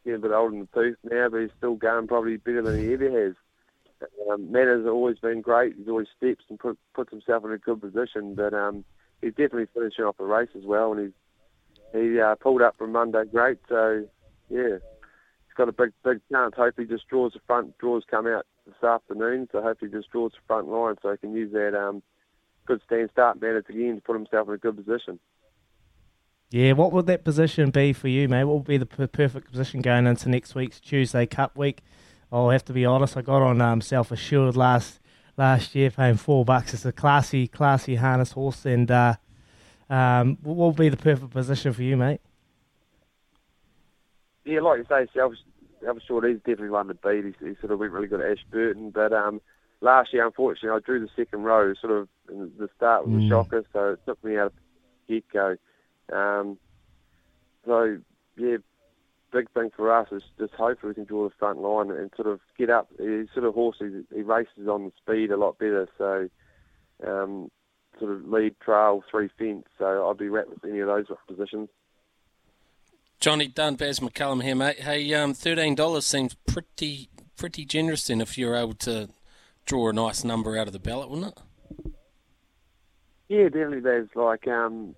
getting 0.05 0.21
a 0.21 0.23
bit 0.23 0.31
old 0.31 0.53
in 0.53 0.61
the 0.61 0.69
tooth 0.73 0.97
now, 1.03 1.29
but 1.29 1.41
he's 1.41 1.51
still 1.59 1.75
going 1.75 2.07
probably 2.07 2.37
better 2.37 2.63
than 2.63 2.79
he 2.79 2.93
ever 2.93 3.11
has. 3.11 3.35
Um, 4.31 4.53
Manners 4.53 4.85
have 4.85 4.95
always 4.95 5.19
been 5.19 5.41
great. 5.41 5.75
He's 5.77 5.89
always 5.89 6.07
steps 6.17 6.45
and 6.51 6.59
put, 6.59 6.79
puts 6.95 7.11
himself 7.11 7.45
in 7.45 7.51
a 7.51 7.59
good 7.59 7.81
position. 7.81 8.37
But 8.37 8.55
um, 8.55 8.85
he's 9.21 9.33
definitely 9.33 9.67
finishing 9.75 10.05
off 10.05 10.19
the 10.19 10.25
race 10.25 10.51
as 10.57 10.65
well, 10.65 10.93
and 10.93 11.01
he's 11.01 11.13
he 12.01 12.21
uh, 12.21 12.37
pulled 12.37 12.63
up 12.63 12.79
from 12.79 12.93
Monday 12.93 13.25
great. 13.25 13.59
So 13.69 14.07
yeah, 14.51 14.77
he's 14.77 15.57
got 15.57 15.69
a 15.69 15.73
big 15.73 15.91
big 16.05 16.21
chance. 16.31 16.55
Hope 16.57 16.75
he 16.79 16.85
just 16.85 17.09
draws 17.09 17.33
the 17.33 17.41
front, 17.45 17.77
draws 17.79 18.05
come 18.09 18.29
out 18.29 18.47
this 18.67 18.89
afternoon. 18.89 19.49
So 19.51 19.61
hopefully 19.63 19.91
just 19.91 20.11
draws 20.11 20.31
the 20.31 20.47
front 20.47 20.69
line 20.69 20.95
so 21.03 21.11
he 21.11 21.17
can 21.17 21.35
use 21.35 21.53
that 21.55 21.77
um, 21.77 22.05
good 22.67 22.81
stand 22.87 23.11
start 23.13 23.41
balance 23.41 23.67
again 23.69 23.97
to 23.97 24.01
put 24.01 24.15
himself 24.15 24.49
in 24.49 24.55
a 24.55 24.59
good 24.59 24.77
position. 24.77 25.19
Yeah, 26.51 26.73
what 26.73 26.93
would 26.93 27.07
that 27.07 27.25
position 27.25 27.71
be 27.71 27.93
for 27.95 28.09
you, 28.09 28.29
mate? 28.29 28.45
What 28.45 28.57
would 28.57 28.67
be 28.67 28.77
the 28.77 28.87
per- 28.87 29.07
perfect 29.07 29.51
position 29.51 29.81
going 29.81 30.07
into 30.07 30.29
next 30.29 30.55
week's 30.55 30.81
Tuesday 30.81 31.25
Cup 31.25 31.57
week? 31.57 31.81
I'll 32.31 32.51
have 32.51 32.65
to 32.67 32.73
be 32.73 32.85
honest. 32.85 33.17
I 33.17 33.23
got 33.23 33.43
on 33.43 33.61
um, 33.61 33.81
Self 33.81 34.11
Assured 34.11 34.57
last 34.57 35.01
last 35.37 35.75
year, 35.75 35.91
paying 35.91 36.17
four 36.17 36.45
bucks. 36.45 36.75
It's 36.75 36.85
a 36.85 36.93
classy, 36.93 37.49
classy 37.49 37.97
harness 37.97 38.33
horse, 38.33 38.67
and 38.67 38.91
uh, 38.91 39.15
um, 39.89 40.39
what 40.43 40.69
would 40.69 40.77
be 40.77 40.89
the 40.89 40.97
perfect 40.97 41.31
position 41.31 41.73
for 41.73 41.83
you, 41.83 41.97
mate? 41.97 42.21
Yeah, 44.45 44.61
like 44.61 44.79
you 44.79 44.87
say, 44.89 45.07
Self 45.15 45.33
Assured 45.97 46.25
he's 46.25 46.39
definitely 46.39 46.71
one 46.71 46.89
to 46.89 46.95
beat. 46.95 47.35
He, 47.41 47.47
he 47.49 47.55
sort 47.61 47.73
of 47.73 47.79
went 47.79 47.93
really 47.93 48.09
good 48.09 48.21
at 48.21 48.39
Ashburton, 48.39 48.91
but 48.91 49.13
um, 49.13 49.41
last 49.83 50.13
year, 50.15 50.25
unfortunately, 50.25 50.71
I 50.71 50.81
drew 50.81 51.01
the 51.01 51.11
second 51.15 51.43
row. 51.43 51.75
Sort 51.75 51.93
of 51.93 52.09
the 52.27 52.69
start 52.77 53.07
was 53.07 53.15
a 53.15 53.27
Mm. 53.27 53.29
shocker, 53.29 53.65
so 53.73 53.93
it 53.93 54.01
took 54.07 54.23
me 54.25 54.37
out 54.39 54.47
of 54.47 54.53
get 55.09 55.29
go. 55.31 55.57
Um, 56.11 56.59
so 57.67 57.99
yeah, 58.37 58.57
big 59.33 59.51
thing 59.51 59.71
for 59.77 59.93
us 59.93 60.09
is 60.13 60.23
just 60.39 60.55
hopefully 60.55 60.91
we 60.91 60.95
can 60.95 61.05
draw 61.05 61.29
the 61.29 61.35
front 61.35 61.61
line 61.61 61.91
and 61.91 62.11
sort 62.17 62.29
of 62.29 62.41
get 62.57 62.71
up. 62.71 62.89
He's 62.99 63.31
sort 63.35 63.45
of 63.45 63.55
horse 63.55 63.77
he, 63.79 64.03
he 64.15 64.23
races 64.23 64.69
on 64.69 64.85
the 64.87 64.93
speed 64.99 65.31
a 65.31 65.37
lot 65.37 65.59
better, 65.59 65.89
so 65.99 66.29
um, 67.07 67.51
sort 67.99 68.13
of 68.13 68.27
lead 68.29 68.59
trail 68.61 69.03
three 69.11 69.29
fence. 69.39 69.67
So 69.79 70.09
I'd 70.09 70.17
be 70.19 70.29
wrapped 70.29 70.51
with 70.51 70.65
any 70.65 70.81
of 70.81 70.87
those 70.89 71.07
positions. 71.27 71.69
Johnny 73.21 73.47
Dunn, 73.47 73.77
Baz 73.77 74.01
McCullum 74.01 74.43
here, 74.43 74.57
mate. 74.57 74.81
Hey, 74.81 75.13
um, 75.15 75.35
thirteen 75.35 75.75
dollars 75.75 76.07
seems 76.07 76.35
pretty 76.47 77.09
pretty 77.37 77.65
generous 77.65 78.07
then 78.07 78.21
if 78.21 78.37
you're 78.39 78.55
able 78.57 78.75
to 78.75 79.09
draw 79.67 79.89
a 79.89 79.93
nice 79.93 80.25
number 80.25 80.57
out 80.57 80.67
of 80.67 80.73
the 80.73 80.79
ballot, 80.79 81.11
wouldn't 81.11 81.29
it? 81.29 81.95
Yeah, 83.29 83.45
definitely. 83.45 83.81
There's 83.81 84.09
like 84.15 84.47
um, 84.47 84.95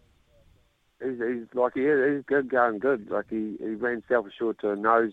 he's, 1.02 1.18
he's 1.18 1.46
like 1.54 1.76
yeah, 1.76 2.14
he's 2.14 2.24
good 2.26 2.50
going 2.50 2.78
good. 2.78 3.10
Like 3.10 3.26
he, 3.30 3.56
he 3.60 3.74
ran 3.74 4.02
self 4.08 4.26
assured 4.26 4.58
to 4.60 4.70
a 4.70 4.76
nose 4.76 5.12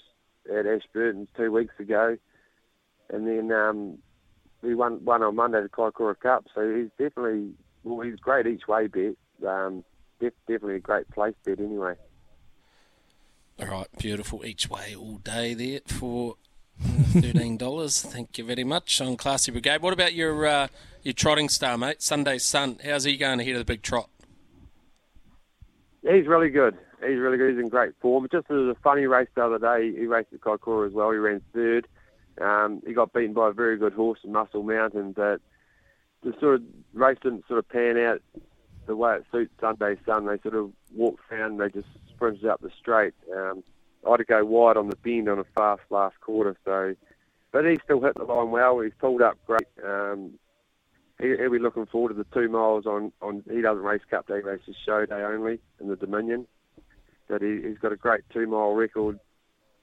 at 0.50 0.66
Ashburton 0.66 1.28
two 1.38 1.52
weeks 1.52 1.76
ago, 1.80 2.18
and 3.12 3.28
then 3.28 3.52
um, 3.52 3.98
he 4.62 4.74
won 4.74 5.04
won 5.06 5.24
on 5.24 5.36
Monday 5.36 5.62
the 5.62 5.70
Kaikoura 5.70 6.20
Cup. 6.20 6.46
So 6.56 6.76
he's 6.76 6.90
definitely 6.98 7.52
well, 7.84 8.02
he's 8.02 8.20
great 8.20 8.48
each 8.48 8.68
way 8.68 8.88
bet. 8.88 9.16
Um, 9.48 9.84
def, 10.20 10.34
definitely 10.48 10.76
a 10.76 10.80
great 10.80 11.10
place 11.12 11.36
bet 11.46 11.60
anyway. 11.60 11.96
All 13.60 13.68
right, 13.68 13.88
beautiful 14.00 14.44
each 14.46 14.70
way 14.70 14.96
all 14.96 15.18
day 15.18 15.54
there 15.54 15.82
for 15.86 16.36
thirteen 16.82 17.58
dollars. 17.58 18.02
Thank 18.02 18.38
you 18.38 18.46
very 18.46 18.64
much 18.64 19.00
on 19.02 19.18
Classie 19.18 19.52
Brigade. 19.52 19.82
What 19.82 19.94
about 19.94 20.14
your 20.14 20.46
uh, 20.46 20.68
your 21.04 21.14
trotting 21.14 21.50
star, 21.50 21.78
mate? 21.78 22.00
Sundees 22.00 22.42
Son. 22.42 22.80
How's 22.84 23.04
he 23.04 23.18
going 23.18 23.40
ahead 23.40 23.54
of 23.54 23.60
the 23.60 23.66
big 23.66 23.82
trot? 23.82 24.10
He's 26.02 26.28
really 26.28 26.50
good. 26.50 26.78
He's 27.00 27.18
really 27.18 27.38
good. 27.38 27.52
He's 27.52 27.60
in 27.60 27.70
great 27.70 27.94
form. 28.02 28.28
Just 28.32 28.50
as 28.50 28.58
a 28.58 28.76
funny 28.84 29.06
race 29.06 29.30
the 29.36 29.44
other 29.44 29.60
day, 29.60 29.92
he 29.96 30.06
raced 30.06 30.34
at 30.34 30.42
Kaikoura 30.42 30.88
as 30.88 30.94
well. 30.94 31.12
He 31.12 31.18
ran 31.18 31.42
third. 31.54 31.88
Um, 32.40 32.82
he 32.86 32.94
got 32.94 33.14
beaten 33.14 33.34
by 33.34 33.50
a 33.50 33.54
very 33.54 33.78
good 33.78 33.94
horse 33.94 34.20
Muscle 34.26 34.64
Mountain, 34.64 35.14
but 35.14 35.42
the 36.24 36.34
sort 36.40 36.56
of 36.56 36.64
race 36.94 37.18
didn't 37.22 37.48
sort 37.48 37.60
of 37.60 37.70
pan 37.70 37.98
out 37.98 38.22
the 38.88 38.96
way 38.96 39.16
it 39.16 39.26
suits 39.32 39.54
Sundees 39.62 40.04
Son. 40.06 40.26
They 40.26 40.40
sort 40.40 40.56
of 40.56 40.72
walked 40.96 41.22
around, 41.32 41.58
they 41.60 41.70
just 41.70 41.88
sprinted 42.10 42.46
up 42.46 42.62
the 42.62 42.72
straight. 42.80 43.14
Um, 43.36 43.64
I 44.06 44.12
had 44.12 44.18
to 44.18 44.24
go 44.24 44.44
wide 44.44 44.78
on 44.78 44.90
the 44.90 44.96
bend 44.96 45.30
on 45.30 45.40
a 45.40 45.44
fast 45.56 45.84
last 45.90 46.20
quarter, 46.22 46.58
so 46.66 46.96
but 47.52 47.66
he 47.66 47.78
still 47.84 48.02
hit 48.02 48.16
the 48.16 48.24
line 48.24 48.52
well. 48.52 48.80
He's 48.80 48.94
pulled 49.00 49.22
up 49.22 49.38
great. 49.46 49.68
Um, 49.84 50.40
he, 51.20 51.36
he'll 51.38 51.52
be 51.52 51.60
looking 51.60 51.86
forward 51.86 52.10
to 52.10 52.16
the 52.16 52.26
two 52.34 52.50
miles 52.50 52.86
on, 52.86 53.12
on 53.22 53.44
he 53.52 53.62
doesn't 53.62 53.84
race 53.84 54.02
Cup 54.10 54.28
Day, 54.28 54.40
races 54.40 54.76
show 54.86 55.06
day 55.06 55.22
only 55.22 55.60
in 55.80 55.88
the 55.88 55.96
Dominion. 55.96 56.48
But 57.28 57.42
he, 57.42 57.62
he's 57.62 57.78
got 57.78 57.92
a 57.92 57.98
great 57.98 58.22
two 58.34 58.48
mile 58.48 58.74
record. 58.74 59.20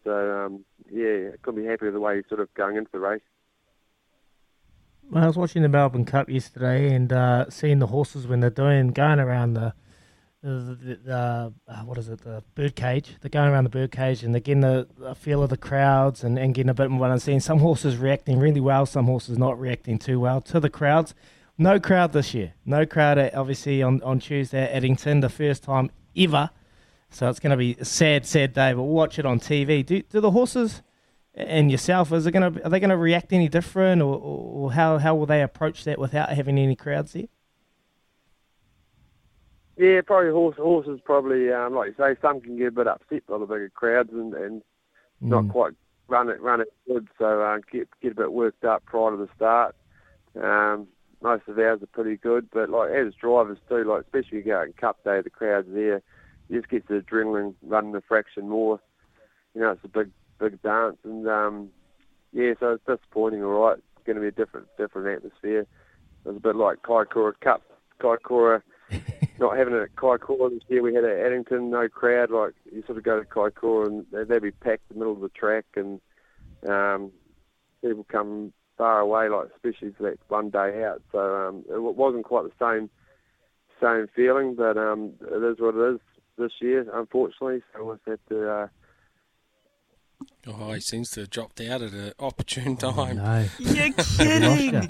So 0.05 0.47
um, 0.47 0.65
yeah, 0.91 1.31
couldn't 1.43 1.63
be 1.63 1.69
happy 1.69 1.87
with 1.87 1.95
the 1.95 2.01
way 2.01 2.17
he's 2.17 2.29
sort 2.29 2.41
of 2.41 2.53
going 2.55 2.77
into 2.77 2.91
the 2.91 3.01
race. 3.01 3.23
Well, 5.11 5.25
I 5.25 5.27
was 5.27 5.37
watching 5.37 5.63
the 5.63 5.69
Melbourne 5.69 6.05
Cup 6.05 6.29
yesterday 6.29 6.95
and 6.95 7.13
uh, 7.13 7.49
seeing 7.49 7.79
the 7.79 7.87
horses 7.87 8.27
when 8.27 8.41
they're 8.41 8.51
doing 8.51 8.89
going 8.89 9.21
around 9.21 9.55
the 9.55 9.73
the, 10.43 11.53
uh, 11.69 11.81
what 11.85 11.99
is 11.99 12.09
it 12.09 12.21
the 12.21 12.43
bird 12.55 12.77
cage. 12.77 13.17
They're 13.21 13.31
going 13.31 13.51
around 13.51 13.65
the 13.65 13.71
bird 13.71 13.91
cage 13.91 14.23
and 14.23 14.35
they're 14.35 14.41
getting 14.41 14.61
the, 14.61 14.89
the 14.97 15.15
feel 15.15 15.43
of 15.43 15.51
the 15.51 15.57
crowds 15.57 16.23
and, 16.23 16.39
and 16.39 16.55
getting 16.55 16.71
a 16.71 16.75
bit 16.75 16.91
more. 16.91 17.07
I'm 17.07 17.19
seeing 17.19 17.41
some 17.41 17.59
horses 17.59 17.97
reacting 17.97 18.39
really 18.39 18.61
well, 18.61 18.87
some 18.87 19.07
horses 19.07 19.39
not 19.39 19.59
reacting 19.59 19.99
too 19.99 20.21
well 20.21 20.41
to 20.43 20.61
the 20.61 20.71
crowds. 20.71 21.15
No 21.57 21.81
crowd 21.81 22.13
this 22.13 22.35
year. 22.35 22.55
No 22.65 22.87
crowd 22.87 23.19
at, 23.19 23.35
obviously 23.35 23.83
on, 23.83 24.01
on 24.03 24.21
Tuesday 24.21 24.63
at 24.63 24.71
Addington, 24.71 25.21
the 25.21 25.29
first 25.29 25.65
time 25.65 25.91
ever. 26.17 26.51
So 27.11 27.29
it's 27.29 27.41
going 27.41 27.51
to 27.51 27.57
be 27.57 27.77
a 27.81 27.85
sad, 27.85 28.27
sad 28.27 28.53
day. 28.53 28.73
But 28.75 28.83
watch 28.83 29.19
it 29.19 29.27
on 29.27 29.41
TV. 29.41 29.85
Do 29.85 30.03
do 30.03 30.21
the 30.21 30.31
horses 30.31 30.83
and 31.35 31.71
yourself 31.71 32.13
is 32.13 32.27
it 32.27 32.33
going 32.33 32.53
to 32.53 32.65
are 32.65 32.69
they 32.69 32.81
going 32.81 32.91
to 32.91 32.97
react 32.97 33.33
any 33.33 33.49
different 33.49 34.03
or, 34.03 34.19
or 34.19 34.73
how 34.73 34.99
how 34.99 35.15
will 35.15 35.27
they 35.27 35.41
approach 35.41 35.85
that 35.85 35.99
without 35.99 36.31
having 36.31 36.59
any 36.59 36.77
crowds 36.77 37.13
there? 37.13 37.29
Yeah, 39.79 40.01
probably 40.05 40.33
horse, 40.33 40.57
horses 40.57 41.01
probably 41.05 41.53
um, 41.53 41.75
like 41.75 41.91
you 41.91 41.95
say, 41.97 42.17
some 42.21 42.41
can 42.41 42.59
get 42.59 42.69
a 42.69 42.73
bit 42.73 42.89
upset 42.89 43.25
by 43.27 43.39
the 43.39 43.47
bigger 43.47 43.71
crowds 43.73 44.11
and, 44.13 44.35
and 44.35 44.63
not 45.21 45.45
Mm. 45.45 45.51
quite 45.51 45.73
run 46.09 46.29
it 46.29 46.41
run 46.41 46.61
it 46.61 46.73
good, 46.87 47.07
so 47.19 47.43
uh, 47.43 47.59
get 47.71 47.89
get 48.01 48.13
a 48.13 48.17
bit 48.17 48.33
worked 48.33 48.65
up 48.65 48.85
prior 48.87 49.13
to 49.13 49.17
the 49.17 49.29
start. 49.37 49.77
Um, 50.41 50.89
most 51.23 51.47
of 51.49 51.59
ours 51.59 51.83
are 51.83 51.87
pretty 51.87 52.17
good, 52.17 52.49
but 52.53 52.71
like 52.71 52.91
as 52.91 53.15
drivers 53.15 53.59
too, 53.69 53.85
like 53.85 54.03
especially 54.03 54.43
going 54.43 54.73
Cup 54.73 55.03
Day, 55.05 55.21
the 55.21 55.31
crowds 55.31 55.69
there, 55.71 56.03
you 56.49 56.59
just 56.59 56.71
get 56.71 56.89
the 56.89 56.95
adrenaline 57.01 57.55
running 57.63 57.95
a 57.95 58.01
fraction 58.01 58.49
more. 58.49 58.81
You 59.55 59.61
know, 59.61 59.71
it's 59.73 59.85
a 59.85 59.89
big 59.89 60.11
big 60.41 60.61
dance, 60.63 60.97
and 61.05 61.29
um, 61.29 61.69
yeah, 62.33 62.55
so 62.59 62.73
it's 62.73 62.85
disappointing. 62.85 63.45
All 63.45 63.51
right, 63.51 63.79
it's 63.79 64.07
going 64.07 64.17
to 64.17 64.23
be 64.23 64.29
a 64.29 64.33
different 64.33 64.67
different 64.77 65.09
atmosphere. 65.09 65.61
It 65.61 65.69
was 66.25 66.37
a 66.37 66.41
bit 66.41 66.57
like 66.57 66.83
Kaikoura 66.83 67.39
Cup, 67.41 67.63
Kaikoura 68.01 68.63
not 69.39 69.57
having 69.57 69.75
it 69.75 69.83
at 69.83 69.97
Kaikoura 69.97 70.51
this 70.51 70.63
year. 70.69 70.83
We 70.83 70.95
had 70.95 71.05
at 71.05 71.19
Addington, 71.19 71.71
no 71.71 71.89
crowd. 71.89 72.31
Like 72.31 72.55
you 72.73 72.83
sort 72.87 72.99
of 72.99 73.05
go 73.05 73.21
to 73.21 73.27
Kaikoura 73.27 73.87
and 73.87 74.07
they- 74.11 74.25
they'd 74.25 74.43
be 74.43 74.51
packed 74.51 74.91
in 74.91 74.95
the 74.95 74.99
middle 74.99 75.15
of 75.15 75.21
the 75.21 75.29
track, 75.31 75.67
and 75.77 76.01
um, 76.69 77.13
people 77.83 78.05
come 78.05 78.53
far 78.77 79.01
away, 79.01 79.29
like 79.29 79.49
especially 79.55 79.93
for 79.93 80.05
that 80.05 80.19
one 80.29 80.51
day 80.51 80.85
out. 80.85 81.03
So 81.13 81.49
um, 81.49 81.65
it 81.69 81.79
wasn't 81.81 82.25
quite 82.25 82.45
the 82.45 82.65
same 82.65 82.91
same 83.81 84.09
feeling, 84.15 84.55
but 84.55 84.77
um, 84.77 85.13
it 85.21 85.43
is 85.43 85.61
what 85.61 85.75
it 85.77 85.95
is 85.95 86.01
this 86.37 86.53
year, 86.61 86.87
unfortunately. 86.93 87.63
So 87.73 87.95
just 87.95 88.09
have 88.09 88.19
to. 88.29 88.51
Uh, 88.51 88.69
Oh, 90.47 90.73
he 90.73 90.81
seems 90.81 91.11
to 91.13 91.21
have 91.21 91.31
dropped 91.31 91.61
out 91.61 91.83
at 91.83 91.93
an 91.93 92.13
opportune 92.19 92.79
oh, 92.83 92.93
time. 92.93 93.17
No. 93.17 93.47
You're 93.59 93.93
kidding. 94.17 94.89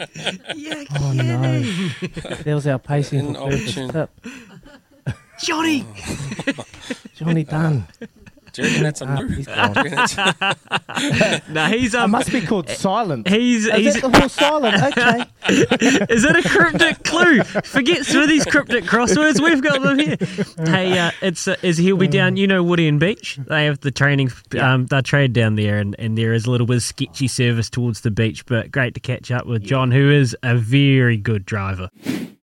You're 0.57 0.85
Oh 1.01 1.13
no. 1.13 1.63
kidding. 2.01 2.43
There 2.45 2.55
was 2.55 2.67
our 2.67 2.79
pacing 2.79 3.21
An 3.21 3.35
for 3.35 3.51
Burgess 3.51 3.69
option. 3.77 3.89
tip. 3.91 4.11
Johnny. 5.43 5.85
Oh. 6.57 6.65
Johnny 7.17 7.45
Dunn. 7.45 7.87
Do 8.59 8.65
you 8.65 8.69
reckon 8.71 8.83
that's 8.83 9.01
a 9.01 9.07
Ah, 9.07 9.21
move? 9.23 9.31
he's 9.37 9.47
gone. 9.47 9.73
Do 9.73 9.81
you 9.81 9.91
reckon 9.91 9.97
that's- 9.97 11.49
no, 11.49 11.67
he's 11.67 11.95
It 11.95 12.01
um. 12.01 12.11
must 12.11 12.33
be 12.33 12.41
called 12.41 12.69
silent. 12.69 13.29
He's 13.29 13.67
Is 13.67 13.73
he's. 13.77 13.95
that 14.01 14.11
the 14.11 14.19
horse 14.19 14.33
silent? 14.33 14.77
Okay. 14.99 15.25
Is 16.11 16.25
it 16.25 16.45
a 16.45 16.49
cryptic 16.49 17.05
clue? 17.05 17.43
Forget 17.43 18.05
Smithy's 18.05 18.45
cryptic 18.45 18.85
crosswords. 18.85 19.41
We've 19.43 19.63
got 19.63 19.81
them 19.83 19.99
here. 19.99 20.17
Hey, 20.67 20.99
uh, 20.99 21.11
it's 21.23 21.47
uh, 21.49 21.55
is 21.63 21.79
he'll 21.79 21.97
be 21.97 22.09
down. 22.09 22.37
You 22.37 22.47
know 22.47 22.65
Woodend 22.65 22.99
Beach. 22.99 23.39
They 23.49 23.65
have 23.67 23.81
the 23.81 23.91
training. 23.91 24.31
Um, 24.61 24.87
they 24.87 25.01
trade 25.03 25.33
down 25.33 25.55
there, 25.55 25.79
and, 25.79 25.95
and 25.99 26.19
there 26.19 26.33
is 26.35 26.47
a 26.47 26.51
little 26.51 26.67
bit 26.67 26.77
of 26.77 26.83
sketchy 26.83 27.29
service 27.29 27.71
towards 27.71 28.01
the 28.03 28.11
beach. 28.11 28.45
But 28.47 28.71
great 28.73 28.95
to 28.95 29.01
catch 29.01 29.31
up 29.31 29.47
with 29.47 29.63
John, 29.63 29.91
who 29.91 30.11
is 30.11 30.37
a 30.43 30.57
very 30.57 31.17
good 31.17 31.47
driver. 31.47 31.89